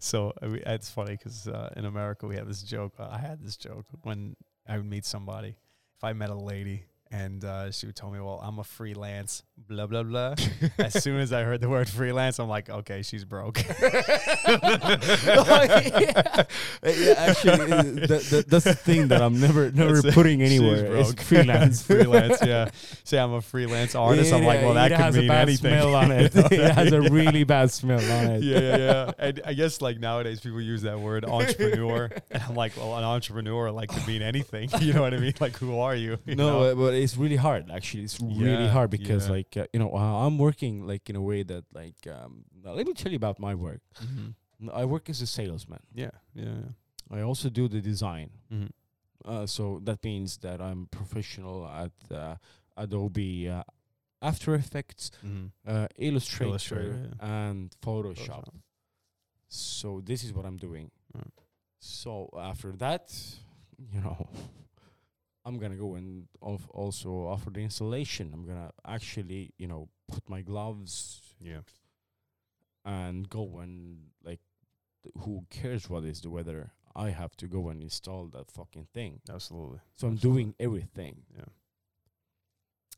[0.00, 2.94] So I mean, it's funny because uh, in America we have this joke.
[2.98, 4.36] Uh, I had this joke when
[4.68, 5.56] I would meet somebody.
[5.96, 9.42] If I met a lady and uh, she would tell me, "Well, I'm a freelance
[9.56, 10.34] blah blah blah.
[10.78, 13.58] as soon as I heard the word freelance, I'm like, okay, she's broke.
[13.80, 13.90] yeah.
[16.84, 20.14] Yeah, actually, uh, that, that, that's the thing that I'm never never That's it.
[20.14, 20.96] putting She's anywhere.
[20.96, 21.82] It's freelance.
[21.82, 22.70] freelance, yeah.
[23.04, 24.32] Say I'm a freelance artist.
[24.32, 25.70] I'm like, well, that could mean a bad anything.
[25.70, 26.32] smell on it.
[26.34, 28.42] It has a really bad smell on it.
[28.42, 29.12] Yeah, yeah, yeah.
[29.18, 33.04] And I guess like nowadays people use that word entrepreneur, and I'm like, well, an
[33.04, 34.68] entrepreneur like could mean anything.
[34.80, 35.34] You know what I mean?
[35.40, 36.18] Like, who are you?
[36.26, 36.76] you no, know?
[36.76, 37.70] but it's really hard.
[37.70, 39.32] Actually, it's really Yeah, hard because, yeah.
[39.44, 42.86] Like, uh, you know, uh, I'm working like in a way that, like, um, let
[42.86, 43.80] me tell you about my work.
[43.94, 44.34] Mhm.
[44.72, 45.80] I work as a salesman.
[45.94, 47.18] Yeah, yeah, yeah.
[47.18, 48.30] I also do the design.
[48.50, 48.70] Mhm.
[49.24, 52.36] Uh, so that means that I'm professional at uh,
[52.76, 53.62] Adobe uh,
[54.22, 55.50] After Effects, Mhm.
[55.66, 58.44] uh, Illustrator, Illustrator, and Photoshop.
[58.44, 58.62] Photoshop.
[59.48, 60.90] So this is what I'm doing.
[61.78, 63.12] So after that,
[63.92, 64.26] you know,
[65.44, 68.30] I'm gonna go and of also offer the installation.
[68.32, 71.60] I'm gonna actually, you know, put my gloves Yeah.
[72.84, 74.40] and go and like,
[75.18, 76.72] who cares what is the weather?
[76.96, 79.20] I have to go and install that fucking thing.
[79.28, 79.80] Absolutely.
[79.96, 80.42] So I'm Absolutely.
[80.44, 81.22] doing everything.
[81.36, 81.44] Yeah.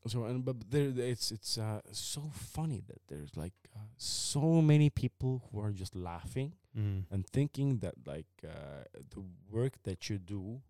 [0.07, 4.89] So and but there it's it's uh, so funny that there's like uh, so many
[4.91, 7.07] people who are just laughing Mhm.
[7.11, 10.61] and thinking that like uh, the work that you do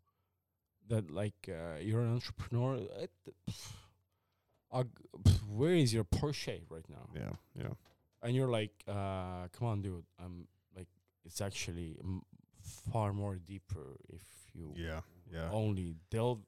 [0.88, 3.10] that like uh, you're an entrepreneur it,
[4.72, 4.84] uh,
[5.48, 7.72] where is your Porsche right now Yeah, yeah.
[8.22, 10.46] and you're like uh, come on dude I'm
[10.76, 10.88] like
[11.24, 12.22] it's actually m-
[12.92, 14.22] far more deeper if
[14.54, 15.00] you Yeah,
[15.32, 15.48] yeah.
[15.52, 16.40] only delve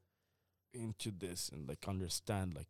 [0.75, 2.69] into this and like understand like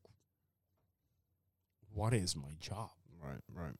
[1.92, 2.90] what is my job
[3.20, 3.74] Right, right.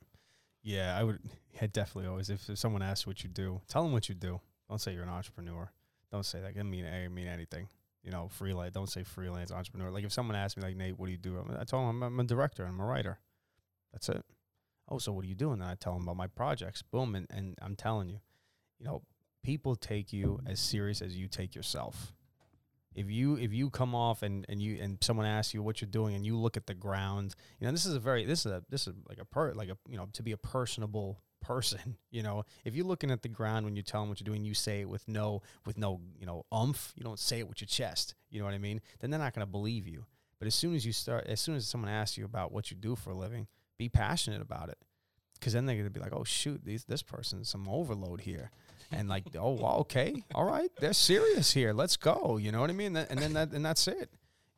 [0.64, 1.20] Yeah, I would.
[1.54, 2.10] Yeah, definitely.
[2.10, 4.40] Always, if, if someone asks what you do, tell them what you do.
[4.68, 5.70] Don't say you're an entrepreneur.
[6.10, 6.56] Don't say that.
[6.56, 7.68] It mean it mean anything.
[8.02, 8.74] You know, freelance.
[8.74, 9.90] Don't say freelance entrepreneur.
[9.90, 11.44] Like if someone asks me, like Nate, what do you do?
[11.58, 12.64] I tell them I'm, I'm a director.
[12.64, 13.18] I'm a writer.
[13.92, 14.24] That's it.
[14.88, 15.60] Oh, so what are you doing?
[15.60, 16.82] And I tell them about my projects.
[16.82, 18.20] Boom, and and I'm telling you,
[18.78, 19.02] you know,
[19.42, 22.12] people take you as serious as you take yourself.
[22.94, 25.90] If you if you come off and, and you and someone asks you what you're
[25.90, 28.52] doing and you look at the ground, you know this is a very this is
[28.52, 31.96] a this is like a per like a you know to be a personable person.
[32.10, 34.44] You know if you're looking at the ground when you tell them what you're doing,
[34.44, 36.92] you say it with no with no you know umph.
[36.96, 38.14] You don't say it with your chest.
[38.30, 38.80] You know what I mean?
[39.00, 40.06] Then they're not going to believe you.
[40.38, 42.76] But as soon as you start, as soon as someone asks you about what you
[42.76, 44.78] do for a living, be passionate about it.
[45.34, 48.50] Because then they're going to be like, oh, shoot, these, this person's some overload here.
[48.90, 51.72] And like, oh, okay, all right, they're serious here.
[51.72, 52.38] Let's go.
[52.38, 52.96] You know what I mean?
[52.96, 54.10] And then that, and that's it.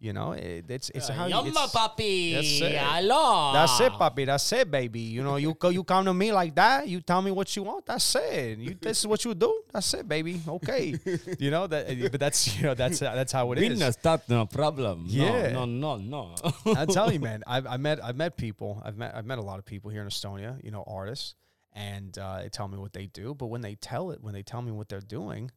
[0.03, 1.35] You know, it, it's it's uh, how you.
[1.35, 2.35] Yumma, it's- papi.
[2.35, 2.75] That's it.
[2.79, 3.53] Hello.
[3.53, 4.25] That's it, papi.
[4.25, 5.01] That's it, baby.
[5.01, 6.89] You know, you go, you come to me like that.
[6.89, 7.85] You tell me what you want.
[7.85, 8.59] That's it.
[8.59, 9.63] You, this is what you do.
[9.71, 10.41] That's it, baby.
[10.49, 10.95] Okay.
[11.39, 13.69] you know that, eh, but that's you know that's uh, that's how it is.
[13.69, 15.05] Business, that no problem.
[15.07, 15.53] Yeah.
[15.53, 16.75] No, no, no, no.
[16.75, 18.81] I tell you, man, I've I met I've met people.
[18.83, 20.65] I've met I've met a lot of people here in Estonia.
[20.65, 21.35] You know, artists,
[21.75, 23.35] and uh, they tell me what they do.
[23.35, 25.51] But when they tell it, when they tell me what they're doing,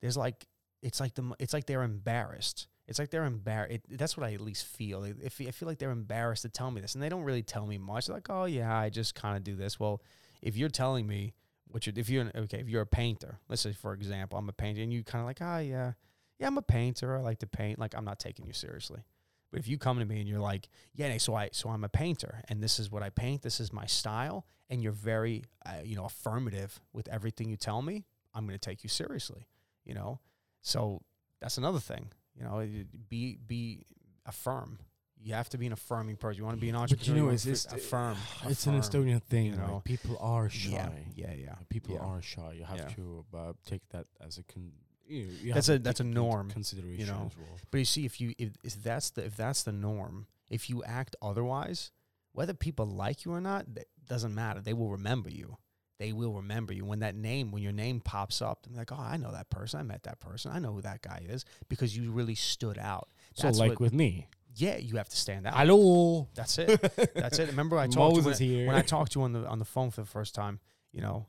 [0.00, 0.46] there's like
[0.80, 2.68] it's like the it's like they're embarrassed.
[2.90, 3.82] It's like they're embarrassed.
[3.88, 5.04] That's what I at least feel.
[5.04, 7.64] If I feel like they're embarrassed to tell me this, and they don't really tell
[7.64, 8.06] me much.
[8.06, 9.78] They're like, oh yeah, I just kind of do this.
[9.78, 10.02] Well,
[10.42, 11.32] if you're telling me
[11.68, 14.48] what you're, if you're an, okay, if you're a painter, let's say for example, I'm
[14.48, 15.92] a painter, and you kind of like, ah, yeah,
[16.40, 17.16] yeah, I'm a painter.
[17.16, 17.78] I like to paint.
[17.78, 19.04] Like I'm not taking you seriously.
[19.50, 21.88] But if you come to me and you're like, yeah, so I so I'm a
[21.88, 25.82] painter and this is what I paint, this is my style, and you're very uh,
[25.84, 28.04] you know affirmative with everything you tell me,
[28.34, 29.46] I'm going to take you seriously,
[29.84, 30.20] you know.
[30.60, 31.02] So
[31.40, 32.10] that's another thing,
[32.40, 32.66] you know,
[33.08, 33.84] be be
[34.26, 34.78] affirm.
[35.22, 36.38] You have to be an affirming person.
[36.38, 37.16] You want to be an But entrepreneur.
[37.18, 38.16] you know, it's, it's affirm.
[38.46, 39.46] It's an Estonian thing.
[39.46, 39.82] you know.
[39.84, 40.70] people are shy.
[40.70, 41.54] Yeah, yeah, yeah.
[41.68, 42.00] People yeah.
[42.06, 42.52] are shy.
[42.56, 42.88] You have Yeah.
[42.96, 44.72] to uh, take that as a con.
[45.06, 47.26] You know, you That's a that's a take it into norm, consideration you know.
[47.26, 47.58] as well.
[47.70, 50.82] But you see, if you if, if that's the if that's the norm, if you
[50.84, 51.90] act otherwise,
[52.32, 54.60] whether people like you or not, that doesn't matter.
[54.60, 55.58] They will remember you.
[56.00, 58.66] They will remember you when that name, when your name pops up.
[58.66, 59.80] They're like, oh, I know that person.
[59.80, 60.50] I met that person.
[60.50, 63.10] I know who that guy is because you really stood out.
[63.34, 64.26] So like what- with me.
[64.56, 65.54] yeah, you have to stand out.
[65.54, 66.26] Hello.
[66.34, 66.80] That's it.
[67.14, 67.48] That's it.
[67.50, 69.66] Remember, I talked to you when, when I talked to you on the on the
[69.66, 70.58] phone for the first time.
[70.90, 71.26] You know,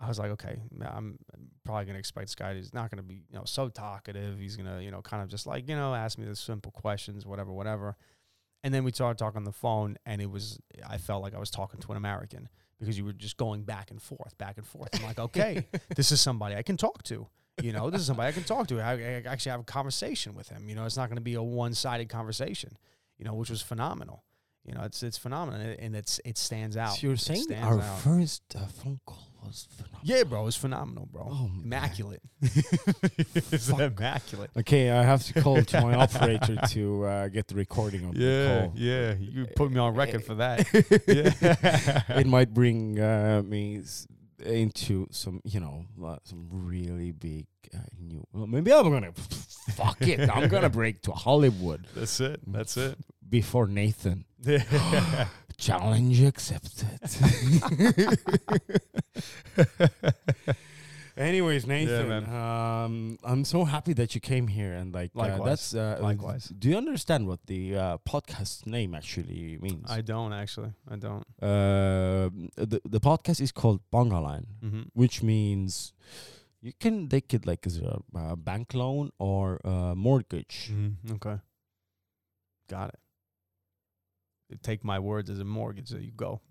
[0.00, 1.18] I was like, okay, I'm
[1.64, 2.54] probably gonna expect this guy.
[2.54, 4.38] He's not gonna be, you know, so talkative.
[4.40, 7.24] He's gonna, you know, kind of just like, you know, ask me the simple questions,
[7.24, 7.96] whatever, whatever.
[8.64, 11.38] And then we started talking on the phone, and it was, I felt like I
[11.38, 14.66] was talking to an American because you were just going back and forth, back and
[14.66, 14.88] forth.
[14.94, 17.26] I'm like, okay, this is somebody I can talk to.
[17.62, 18.80] You know, this is somebody I can talk to.
[18.80, 20.68] I, I actually have a conversation with him.
[20.68, 22.76] You know, it's not going to be a one-sided conversation.
[23.18, 24.22] You know, which was phenomenal.
[24.64, 26.94] You know, it's it's phenomenal, and, it, it's it stands out.
[26.94, 28.00] So you're It saying our out.
[28.00, 30.00] first uh, phone call was phenomenal.
[30.02, 31.28] Yeah, bro, it's phenomenal, bro.
[31.30, 32.20] Oh, immaculate.
[32.42, 34.50] it's immaculate.
[34.56, 38.20] Okay, I have to call to my operator to uh, get the recording of the
[38.24, 38.72] Yeah, call.
[38.76, 39.14] yeah.
[39.18, 40.66] You put me on record for that.
[41.06, 42.18] yeah.
[42.18, 43.82] it might bring uh, me
[44.44, 48.24] into some, you know, uh, some really big uh, new.
[48.32, 50.28] Well, maybe I'm gonna fuck it.
[50.30, 52.40] I'm gonna break to Hollywood That's it.
[52.46, 52.96] That's it.
[53.28, 54.24] before Nathan.
[55.58, 55.64] Yeah.
[55.66, 57.00] Challenge accepted.
[61.16, 62.24] Anyways, Nathan, man.
[62.32, 65.48] um, I'm so happy that you came here and like uh, Likewise.
[65.48, 66.46] that's uh, Likewise.
[66.56, 69.90] Do you understand what the uh, podcast name actually means?
[69.90, 70.70] I don't actually.
[70.88, 71.24] I don't.
[71.42, 74.82] uh, the the podcast is called Bangaline, Mm-hmm.
[74.92, 75.92] which means
[76.62, 80.70] you can take it like as a, uh bank loan or a mortgage.
[80.72, 81.14] Mm-hmm.
[81.14, 81.38] Okay.
[82.70, 83.00] Got it.
[84.62, 85.90] Take my words as a mortgage.
[85.90, 86.40] There you go.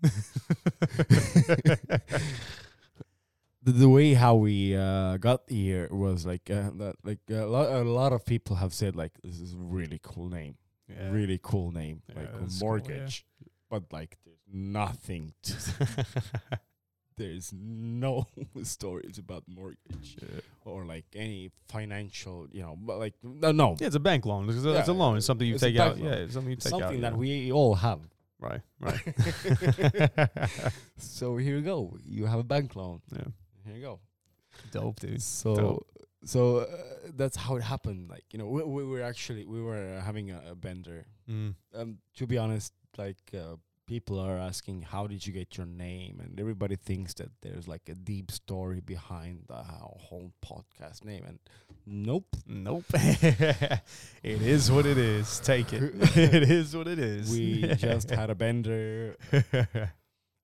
[3.62, 7.82] the, way how we uh, got here was like uh, that, like a lot, a
[7.82, 10.56] lot of people have said like this is a really cool name,
[10.88, 11.10] Yeah.
[11.10, 12.58] really cool name, Yeah, like a cool, yeah.
[12.60, 13.26] mortgage,
[13.68, 15.34] but like there's nothing.
[17.18, 18.26] There's no
[18.62, 20.16] stories about mortgage
[20.64, 23.76] or like any financial, you know, but like no, no.
[23.80, 24.48] Yeah, it's a bank loan.
[24.48, 25.16] It's a, it's a loan.
[25.16, 25.98] It's something you it's take out.
[25.98, 26.06] loan.
[26.06, 26.80] Yeah, it's something you take out.
[26.80, 27.18] something that yeah.
[27.18, 28.00] we all have.
[28.40, 29.00] Right, right.
[30.96, 31.96] so here you go.
[32.04, 33.00] You have a bank loan.
[33.12, 33.24] Yeah.
[33.66, 34.00] Here you go.
[34.70, 35.20] Dope, dude.
[35.20, 35.86] So Dope.
[36.24, 36.66] so uh,
[37.16, 38.08] that's how it happened.
[38.08, 41.06] Like you know, we, we were actually we were having a, a bender.
[41.28, 41.54] Mm.
[41.74, 43.56] Um, to be honest, like uh,
[43.88, 46.20] people are asking, how did you get your name?
[46.22, 51.24] And everybody thinks that there's like a deep story behind the whole podcast name.
[51.26, 51.38] And
[51.86, 52.84] nope, Nope.
[52.94, 53.80] it
[54.22, 55.40] is what it is.
[55.40, 55.94] Take it.
[56.16, 57.30] it is what it is.
[57.30, 59.16] we just had a bender.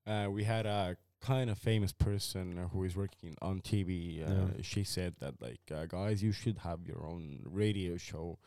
[0.07, 4.27] Uh, we had a kind of famous person who is working on TV.
[4.27, 4.63] Uh, Yeah.
[4.63, 8.39] She said that like, uh, guys, you should have your own radio show.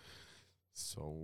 [0.74, 1.15] So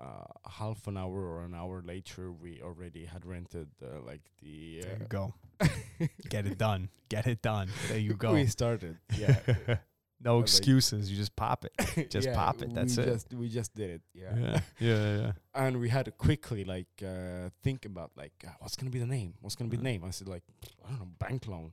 [0.00, 4.80] uh, half an hour or an hour later, we already had rented uh, like the.
[4.82, 5.34] There Uh, you go.
[6.28, 6.88] Get it done.
[7.08, 7.68] Get it done.
[7.88, 8.32] There you go.
[8.40, 8.96] We started.
[9.16, 9.36] Yeah.
[10.20, 11.10] no like- excuses.
[11.10, 12.08] You just pop it.
[12.10, 12.72] Just Yeah, pop it.
[12.74, 13.06] That's we it.
[13.06, 14.02] Just, we just did it.
[14.14, 14.34] Yeah.
[14.36, 14.60] yeah.
[14.80, 15.16] Yeah.
[15.20, 15.32] Yeah.
[15.54, 19.06] and we had to quickly like uh, think about like uh, what's gonna be the
[19.18, 20.44] name what's gonna be the name i said like
[20.84, 21.72] i don't know bank loan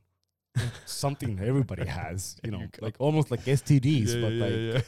[0.84, 4.84] something everybody has you know you like almost like stds Yeah, but yeah, like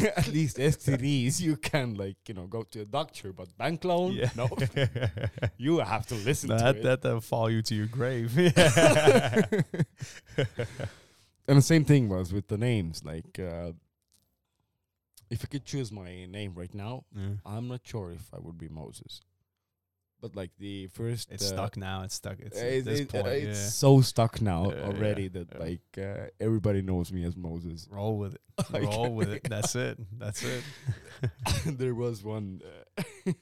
[0.16, 4.12] at least stds you can like you know go to a doctor but bank loan
[4.12, 4.30] Yeah.
[4.36, 4.48] no
[5.58, 8.36] you have to listen to that it that that'll follow you to your grave.
[11.48, 13.72] And the same thing was with the names like uh,
[15.28, 17.34] if i could choose my name right now Yeah.
[17.44, 19.20] i'm not sure if i would be moses
[20.22, 22.02] but like the first It's uh, stuck now.
[22.04, 22.38] It's stuck.
[22.38, 23.26] It's Uh, it- this it- point.
[23.26, 23.48] uh, yeah.
[23.50, 25.58] it's so stuck now Yeah, already yeah, that yeah.
[25.68, 27.86] like uh, everybody knows me as Moses.
[27.90, 28.40] Roll with it.
[28.72, 29.42] Like- Roll with it.
[29.54, 29.98] That's it.
[30.22, 30.62] That's it.
[31.80, 32.62] there was one.
[32.96, 33.32] Uh,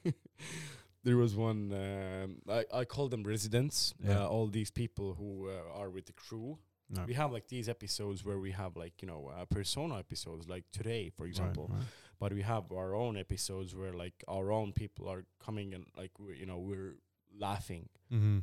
[1.05, 1.61] there was one.
[1.73, 3.95] Um, I I call them residents.
[4.03, 4.25] Yeah.
[4.25, 6.59] Uh, all these people who uh, are with the crew.
[6.93, 7.05] No.
[7.07, 10.65] We have like these episodes where we have like you know uh, persona episodes, like
[10.73, 11.69] today, for example.
[11.71, 11.85] Right,
[12.21, 16.13] But we have our own episodes where like our own people are coming and like
[16.19, 16.97] we you know we're
[17.39, 18.39] laughing, Mm-hmm.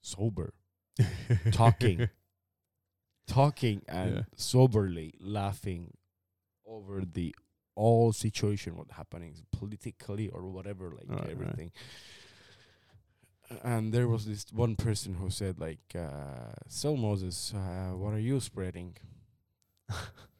[0.00, 0.54] sober,
[1.52, 2.08] talking,
[3.26, 4.22] talking and Yeah.
[4.36, 5.92] soberly laughing
[6.66, 7.34] over the
[7.74, 11.30] all situation what happening politically or whatever like Right, right.
[11.30, 11.72] everything
[13.62, 18.18] and there was this one person who said like uh, so moses uh, what are
[18.30, 18.96] you spreading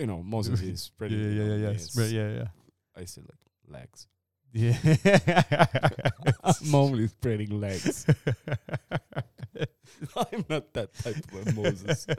[0.00, 1.70] you know moses is spreading yeah, yeah, yeah, yeah.
[1.70, 2.12] yes.
[2.12, 2.48] Yeah, yeah.
[2.96, 4.06] i said like legs
[4.52, 4.76] Yeah.
[6.44, 8.06] i'm only spreading legs
[10.16, 12.06] i'm not that type of moses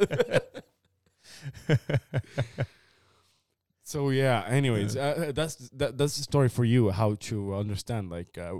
[3.83, 4.45] So yeah.
[4.47, 6.91] Anyways, uh, uh, that's that, that's the story for you.
[6.91, 8.53] How to understand like uh,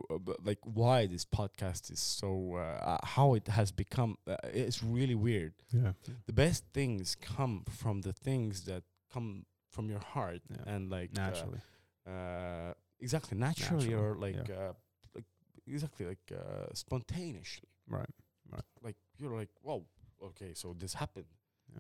[0.43, 4.17] like why this podcast is so uh, uh, how it has become.
[4.27, 5.53] Uh, it's really weird.
[5.71, 5.93] yeah.
[6.25, 8.83] The best things come from the things that
[9.13, 10.73] come from your heart Yeah.
[10.73, 11.59] and like uh, Naturally.
[12.07, 14.55] Uh, exactly naturally Naturally, or like yeah.
[14.55, 14.73] uh,
[15.15, 15.25] like
[15.67, 17.69] exactly like uh, spontaneously.
[17.87, 18.09] Right.
[18.51, 18.63] Right.
[18.83, 19.85] Like you're like, whoa,
[20.23, 21.25] okay, so this happened.
[21.71, 21.79] Yeah.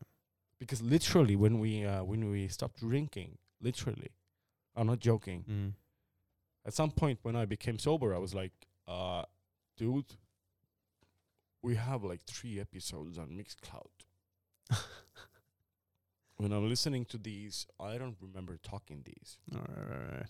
[0.59, 4.11] Because literally, when we uh, when we stopped drinking, literally,
[4.75, 5.43] I'm not joking.
[5.49, 5.73] Mm.
[6.65, 8.53] At some point, when I became sober, I was like,
[8.87, 9.23] uh,
[9.77, 10.15] dude,
[11.63, 13.89] we have like three episodes on Mixcloud.
[16.41, 19.37] when I'm listening to these, I don't remember talking these.
[19.53, 20.25] All right.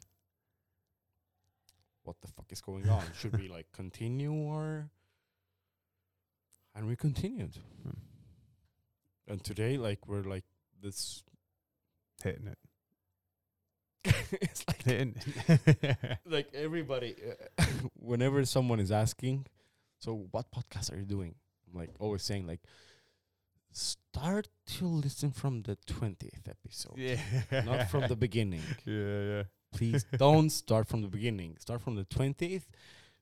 [2.03, 3.03] What the fuck is going on?
[3.17, 4.89] Should we like continue or?
[6.75, 7.57] and we continued.
[9.27, 10.45] And today, like we're like
[10.81, 11.23] this
[12.23, 12.57] Hitting it.
[14.41, 15.15] it's like Hitting
[16.25, 17.15] like everybody
[17.57, 17.63] uh,
[17.95, 19.45] whenever someone is asking
[19.99, 21.35] so what podcast are you doing
[21.67, 22.61] i'm like always saying like
[23.73, 27.19] start to listen from the 20th episode Yeah.
[27.65, 29.43] not from the beginning Yeah, yeah.
[29.73, 32.65] please don't start from the beginning start from the 20th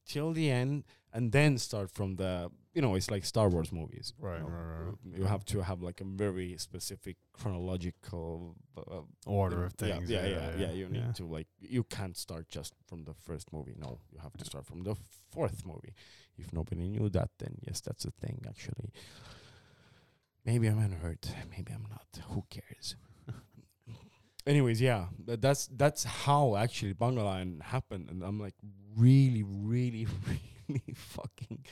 [0.07, 4.13] till the end and then start from the you know it's like star wars movies
[4.19, 4.47] you Right, know.
[4.47, 5.17] right, right.
[5.19, 10.27] you have to have like a very specific chronological uh, Order of things, yeah yeah,
[10.27, 10.71] yeah yeah, yeah, yeah.
[10.73, 14.33] you need to like you can't start just from the first movie no you have
[14.37, 14.95] to start from the
[15.31, 15.93] fourth movie
[16.37, 18.91] if nobody knew that then yes that's a thing actually
[20.45, 22.95] maybe i'm hurt maybe i'm not who cares
[24.47, 28.55] anyways yeah tha- that's that's how actually Bangaline happened and i'm like
[28.97, 30.07] really really
[30.67, 31.63] really fucking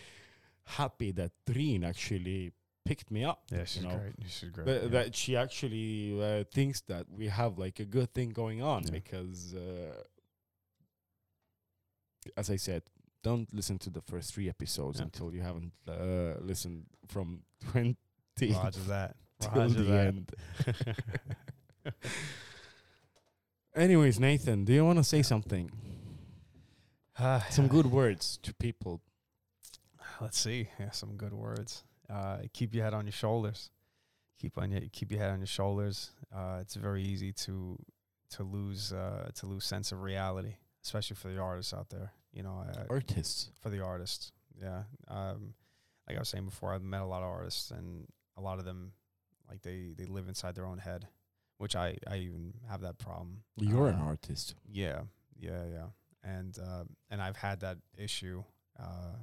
[0.66, 2.52] happy that Treen actually
[2.86, 4.14] picked me up Yeah, you she's know great.
[4.28, 4.66] She's great.
[4.66, 4.90] that, yeah.
[4.90, 8.92] that she actually uh, thinks that we have like a good thing going on Yeah.
[8.92, 10.02] because uh,
[12.36, 12.84] as i said
[13.24, 15.06] don't listen to the first three episodes Yeah.
[15.06, 17.42] until you haven't uh, listened from
[17.72, 17.98] 20
[18.42, 19.16] Roger that.
[19.40, 20.08] till the that.
[20.08, 20.32] end
[23.76, 25.72] anyways nathan do you want to say something
[27.18, 29.02] Uh, some good words to people
[30.22, 30.68] Let's see.
[30.80, 31.84] Yeah, some good words.
[32.10, 33.70] Uh, keep your head on your shoulders.
[34.42, 36.12] Keep on your keep your head on your shoulders.
[36.36, 37.78] Uh, it's very easy to
[38.32, 42.12] to lose uh, to lose sense of reality, especially for the artists out there.
[42.34, 44.32] You know, I, artists for the artists.
[44.60, 44.84] Yeah.
[45.08, 45.54] Um,
[46.08, 48.08] like I was saying before, I've met a lot of artists, and
[48.38, 48.94] a lot of them,
[49.50, 51.08] like they they live inside their own head,
[51.58, 53.44] which I I even have that problem.
[53.58, 55.02] you're an Uh, artist Yeah,
[55.38, 55.88] yeah, yeah.
[56.24, 58.44] And uh, and I've had that issue
[58.80, 59.16] uh,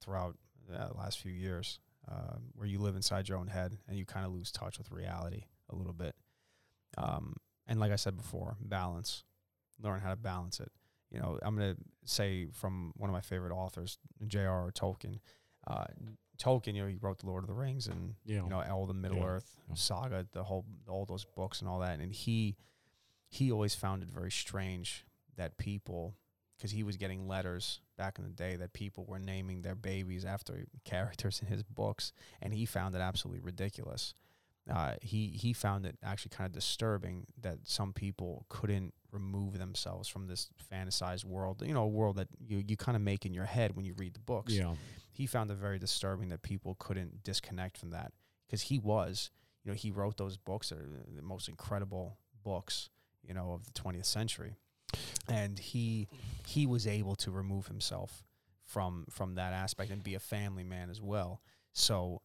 [0.00, 0.36] throughout
[0.68, 1.78] the last few years,
[2.10, 4.90] uh, where you live inside your own head and you kind of lose touch with
[4.90, 6.14] reality a little bit.
[6.96, 7.36] Um,
[7.66, 9.24] and like I said before, balance.
[9.82, 10.70] Learn how to balance it.
[11.10, 14.70] You know, I'm gonna say from one of my favorite authors, J.R.R.
[14.70, 15.18] Tolkien.
[16.38, 18.42] Tolkien, you know, he wrote the Lord of the Rings and Yeah.
[18.42, 19.24] you know all the Middle Yeah.
[19.26, 22.00] Earth saga, the whole all those books and all that.
[22.00, 22.56] And he
[23.28, 25.04] he always found it very strange
[25.36, 26.14] that people,
[26.56, 30.24] because he was getting letters back in the day that people were naming their babies
[30.24, 34.14] after characters in his books, and he found it absolutely ridiculous.
[34.72, 40.08] Uh, he he found it actually kind of disturbing that some people couldn't remove themselves
[40.08, 41.62] from this fantasized world.
[41.66, 43.94] You know, a world that you you kind of make in your head when you
[43.98, 44.74] read the books yeah
[45.14, 48.12] he found it very disturbing that people couldn't disconnect from that
[48.46, 49.30] because he was,
[49.62, 52.90] you know, he wrote those books that are the most incredible books,
[53.22, 54.56] you know, of the 20th century,
[55.28, 56.08] and he
[56.46, 58.24] he was able to remove himself
[58.64, 61.40] from from that aspect and be a family man as well.
[61.72, 62.20] So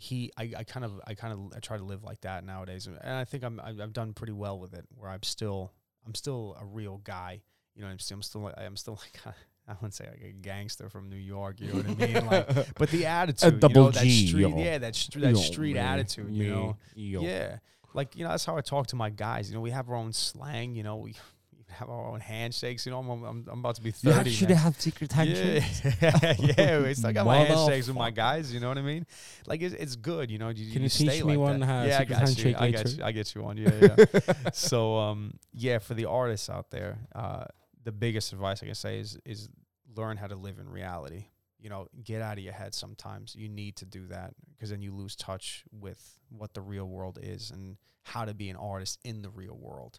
[0.00, 2.86] he, I, I kind of, I kind of, I try to live like that nowadays,
[2.86, 4.86] and I think I'm, I've done pretty well with it.
[4.96, 5.72] Where I'm still,
[6.06, 7.42] I'm still a real guy.
[7.74, 8.94] You know, I'm still, I'm still, like- I'm still
[9.26, 9.34] like.
[9.70, 12.26] I wouldn't say like a gangster from New York, you know what I mean?
[12.30, 14.56] Like, but the attitude, a double know, that G, street, yo.
[14.58, 15.84] yeah, that str- that Yo, street man.
[15.98, 17.20] attitude, you know, yo.
[17.20, 17.58] yeah,
[17.92, 19.50] like you know, that's how I talk to my guys.
[19.50, 20.74] You know, we have our own slang.
[20.74, 21.16] You know, we
[21.70, 22.86] have our own handshakes.
[22.86, 24.30] You know, I'm I'm, I'm about to be You thirty.
[24.30, 24.56] actually man.
[24.56, 25.82] have secret handshakes?
[26.02, 26.78] Yeah, yeah.
[26.80, 28.52] It's like I got my handshakes with my guys.
[28.52, 29.06] You know what I mean?
[29.46, 30.30] Like it's, it's good.
[30.30, 31.82] You know, you, Can you you stay teach me like one, that.
[31.82, 32.54] uh, yeah, I got you.
[32.58, 33.04] I got you.
[33.04, 33.56] I get you one.
[33.56, 34.24] Yeah, yeah.
[34.52, 37.44] so um, yeah, for the artists out there, uh,
[37.84, 39.48] the biggest advice I can say is is
[39.96, 41.26] learn how to live in reality.
[41.60, 43.34] You know, get out of your head sometimes.
[43.34, 47.18] You need to do that because then you lose touch with what the real world
[47.20, 49.98] is and how to be an artist in the real world.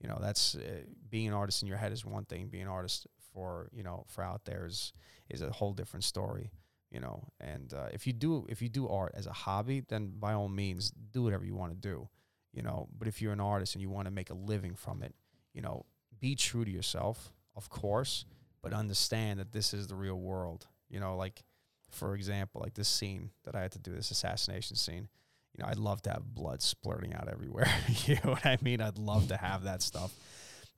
[0.00, 2.48] You know, that's uh, being an artist in your head is one thing.
[2.48, 4.92] Being an artist for you know for out there is
[5.28, 6.50] is a whole different story.
[6.90, 10.12] You know, and uh, if you do if you do art as a hobby, then
[10.18, 12.08] by all means do whatever you want to do.
[12.52, 15.02] You know, but if you're an artist and you want to make a living from
[15.02, 15.14] it,
[15.52, 15.84] you know,
[16.20, 18.24] be true to yourself, of course,
[18.62, 20.66] but understand that this is the real world.
[20.88, 21.42] You know, like
[21.90, 25.08] for example, like this scene that I had to do, this assassination scene.
[25.56, 27.72] You know, I'd love to have blood splurting out everywhere.
[28.04, 28.80] you know what I mean?
[28.80, 30.12] I'd love to have that stuff.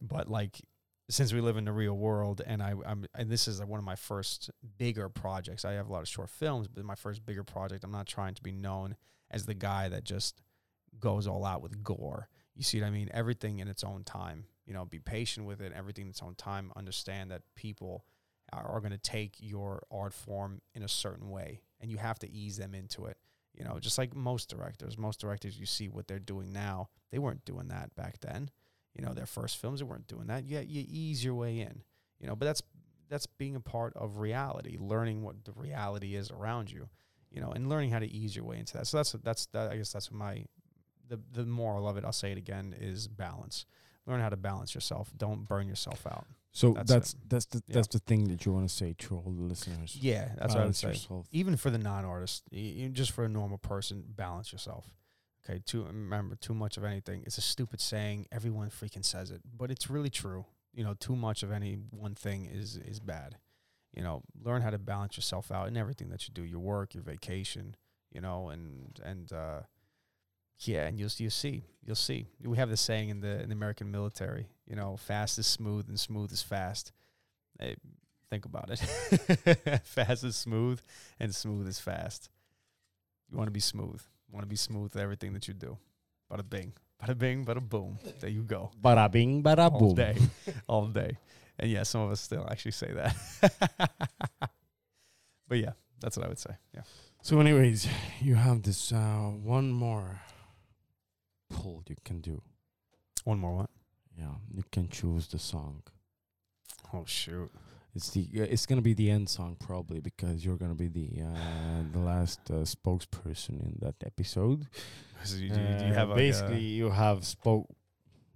[0.01, 0.61] But like
[1.11, 3.85] since we live in the real world and I, I'm and this is one of
[3.85, 5.65] my first bigger projects.
[5.65, 8.35] I have a lot of short films, but my first bigger project, I'm not trying
[8.35, 8.97] to be known
[9.31, 10.43] as the guy that just
[11.01, 12.29] goes all out with gore.
[12.55, 13.09] You see what I mean?
[13.13, 14.45] Everything in its own time.
[14.67, 16.73] You know, be patient with it, everything in its own time.
[16.77, 18.05] Understand that people
[18.53, 22.19] are, are going to take your art form in a certain way and you have
[22.19, 23.17] to ease them into it.
[23.59, 27.19] You know, just like most directors, most directors you see what they're doing now, they
[27.19, 28.51] weren't doing that back then.
[28.95, 30.45] You know, their first films they weren't doing that.
[30.47, 31.83] Yeah, you ease your way in.
[32.21, 32.63] You know, but that's
[33.09, 36.89] that's being a part of reality, learning what the reality is around you.
[37.31, 38.87] you know, and learning how to ease your way into that.
[38.87, 39.71] So that's that's that.
[39.73, 40.45] I guess that's my
[41.09, 42.05] the the moral of it.
[42.05, 43.67] I'll say it again is balance.
[44.07, 45.11] Learn how to balance yourself.
[45.17, 46.27] Don't burn yourself out.
[46.53, 47.75] So That's that's that's the Yeah.
[47.75, 49.97] that's the thing that you want to say to all the listeners.
[50.01, 50.89] Yeah, that's what I would Balance say.
[50.89, 51.29] yourself.
[51.31, 54.87] Even for the non-artist, y- just for a normal person, balance yourself.
[55.45, 57.23] Okay, too remember too much of anything.
[57.27, 58.27] It's a stupid saying.
[58.33, 60.47] Everyone freaking says it, but it's really true.
[60.75, 63.37] You know, too much of any one thing is is bad.
[63.95, 66.95] You know, learn how to balance yourself out in everything that you do, your work,
[66.95, 67.77] your vacation.
[68.13, 69.61] You know, and and uh,
[70.61, 72.29] yeah, and you'll you see, you'll see.
[72.43, 74.49] We have this saying in the in the American military.
[74.67, 76.93] You know, fast is smooth and smooth is fast.
[77.59, 77.77] Hey,
[78.31, 78.79] think about it.
[79.85, 80.81] fast is smooth
[81.19, 82.29] and smooth is fast.
[83.31, 84.01] You want to be smooth.
[84.29, 85.79] You want to be smooth with everything that you do.
[86.31, 86.73] Bada bing,
[87.03, 87.99] bada bing, bada boom.
[88.21, 88.71] There you go.
[88.83, 89.95] Bada bing, bada All boom.
[89.95, 90.17] day,
[90.67, 91.17] all day.
[91.59, 93.17] And yeah, some of us still actually say that.
[95.49, 96.55] but yeah, that's what I would say.
[96.75, 96.83] Yeah.
[97.23, 97.89] So, anyways,
[98.21, 100.21] you have this uh, one more
[101.61, 102.41] pull you can do.
[103.25, 103.71] One more what?
[104.19, 105.83] Yeah, you can choose the song.
[106.93, 107.51] Oh shoot!
[107.95, 111.23] It's the uh, it's gonna be the end song probably because you're gonna be the
[111.23, 114.67] uh, the last uh, spokesperson in that episode.
[115.25, 117.67] So you, do, do you have Uh, like, basically you have spoke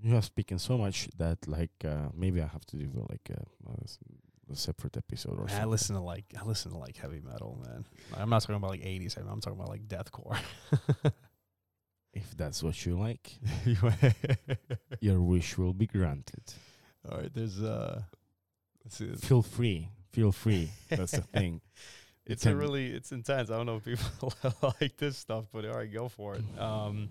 [0.02, 3.44] you have spoken so much that like uh, maybe I have to do like a,
[4.54, 7.86] separate episode or Man, I listen to like I listen to like heavy metal, man.
[8.18, 9.28] I'm not talking about like 80s heavy.
[9.30, 10.36] I'm talking about like deathcore.
[12.14, 13.38] If that's what you like,
[15.00, 16.42] your wish will be granted.
[17.10, 18.02] All right, there's uh,
[18.84, 19.12] let's see.
[19.14, 19.88] Feel free.
[20.12, 20.70] Feel free.
[20.90, 21.54] That's the thing.
[21.54, 21.60] You
[22.24, 23.50] It's a really it's intense.
[23.50, 24.32] I don't know if people
[24.80, 26.44] like this stuff, but all right, go for it.
[26.56, 27.08] Um,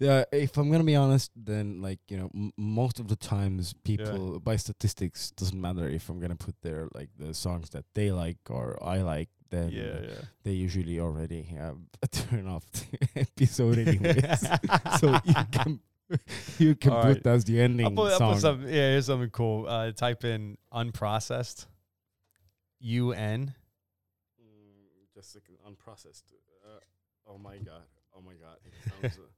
[0.00, 3.72] Yeah, if I'm gonna be honest, then like you know, m- most of the times
[3.84, 8.10] people by statistics doesn't matter if I'm gonna put their like the songs that they
[8.10, 9.28] like or I like.
[9.52, 10.14] Then Yeah, yeah.
[10.44, 11.76] they usually already have
[12.10, 12.86] turn off the
[13.20, 14.40] episode anyways.
[14.98, 15.80] so you can
[16.58, 17.26] you can All put right.
[17.34, 18.32] as the ending I'll put, I'll song.
[18.32, 18.62] put some.
[18.62, 19.66] Yeah, here's something cool.
[19.68, 21.66] Uh, type in unprocessed.
[22.80, 23.54] U N.
[25.14, 26.22] Just like unprocessed.
[26.64, 26.80] Uh,
[27.28, 27.82] oh my god!
[28.16, 28.56] Oh my god!
[28.64, 29.30] It sounds, uh,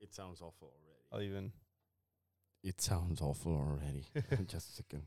[0.00, 1.02] it sounds awful already.
[1.12, 1.52] I'll even.
[2.64, 4.04] It sounds awful already.
[4.46, 5.02] Just a second.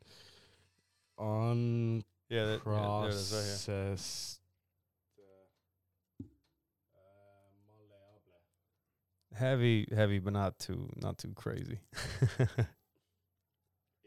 [1.18, 3.86] On Yeah, that- yeah, there it is right here.
[3.96, 4.40] processed.
[9.34, 11.80] Heavy, heavy, but not too, not too crazy.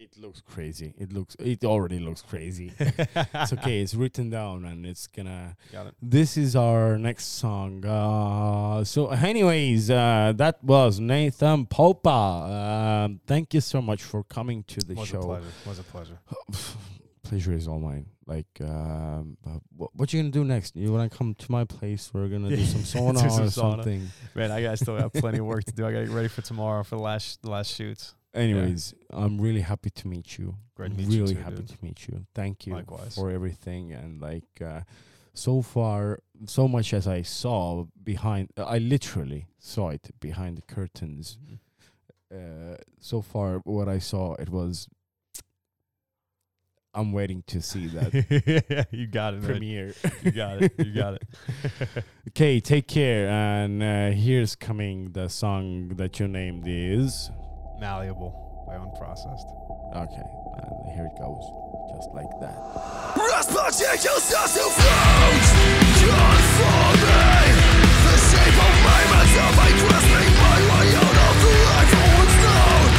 [0.01, 0.95] It looks crazy.
[0.97, 1.35] It looks.
[1.40, 2.73] It already looks crazy.
[2.78, 3.81] it's okay.
[3.81, 5.57] It's written down, and it's gonna.
[5.73, 5.95] Got it.
[6.01, 7.85] This is our next song.
[7.85, 12.09] Uh, so, anyways, uh, that was Nathan Popa.
[13.07, 15.23] Um, thank you so much for coming to the Was a show.
[15.23, 15.47] pleasure.
[15.66, 16.19] Was a pleasure.
[17.28, 18.06] Pleasure is all mine.
[18.26, 19.36] Like, um,
[19.76, 20.76] what, what you gonna do next?
[20.76, 22.10] You wanna come to my place?
[22.12, 23.52] We're gonna do some sauna Do some or sauna.
[23.52, 24.09] something.
[24.34, 25.86] Man, I got still have plenty of work to do.
[25.86, 28.14] I got to get ready for tomorrow for the last the last shoots.
[28.34, 30.55] Anyways, I'm really happy to meet you.
[30.74, 31.68] Great to I'm you really too, happy dude.
[31.68, 32.26] to meet you.
[32.34, 33.14] Thank you Likewise.
[33.14, 34.80] for everything and like uh,
[35.34, 40.62] so far so much as I saw behind uh, I literally saw it behind the
[40.62, 41.38] curtains.
[41.42, 41.55] Mm-hmm.
[42.30, 44.86] Uh, so far what I saw it was
[46.99, 48.87] I'm waiting to see that.
[48.91, 49.45] you got it.
[49.45, 49.95] Premiere.
[50.25, 50.75] you got it.
[50.79, 51.23] You got it.
[52.31, 53.29] okay, take care.
[53.29, 57.31] And uh, here's coming the song that you named is
[57.79, 59.47] Malleable by Unprocessed.
[59.95, 60.27] Okay,
[60.59, 61.47] and here it goes,
[61.95, 62.59] just like that.
[63.15, 65.79] Just to float, me.
[68.11, 69.03] The shape of my
[70.35, 72.99] my way out of the life I once known.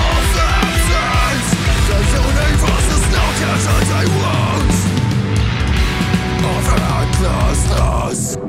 [0.00, 0.09] Of
[3.40, 4.72] Just as I want
[6.44, 8.39] Over at last, last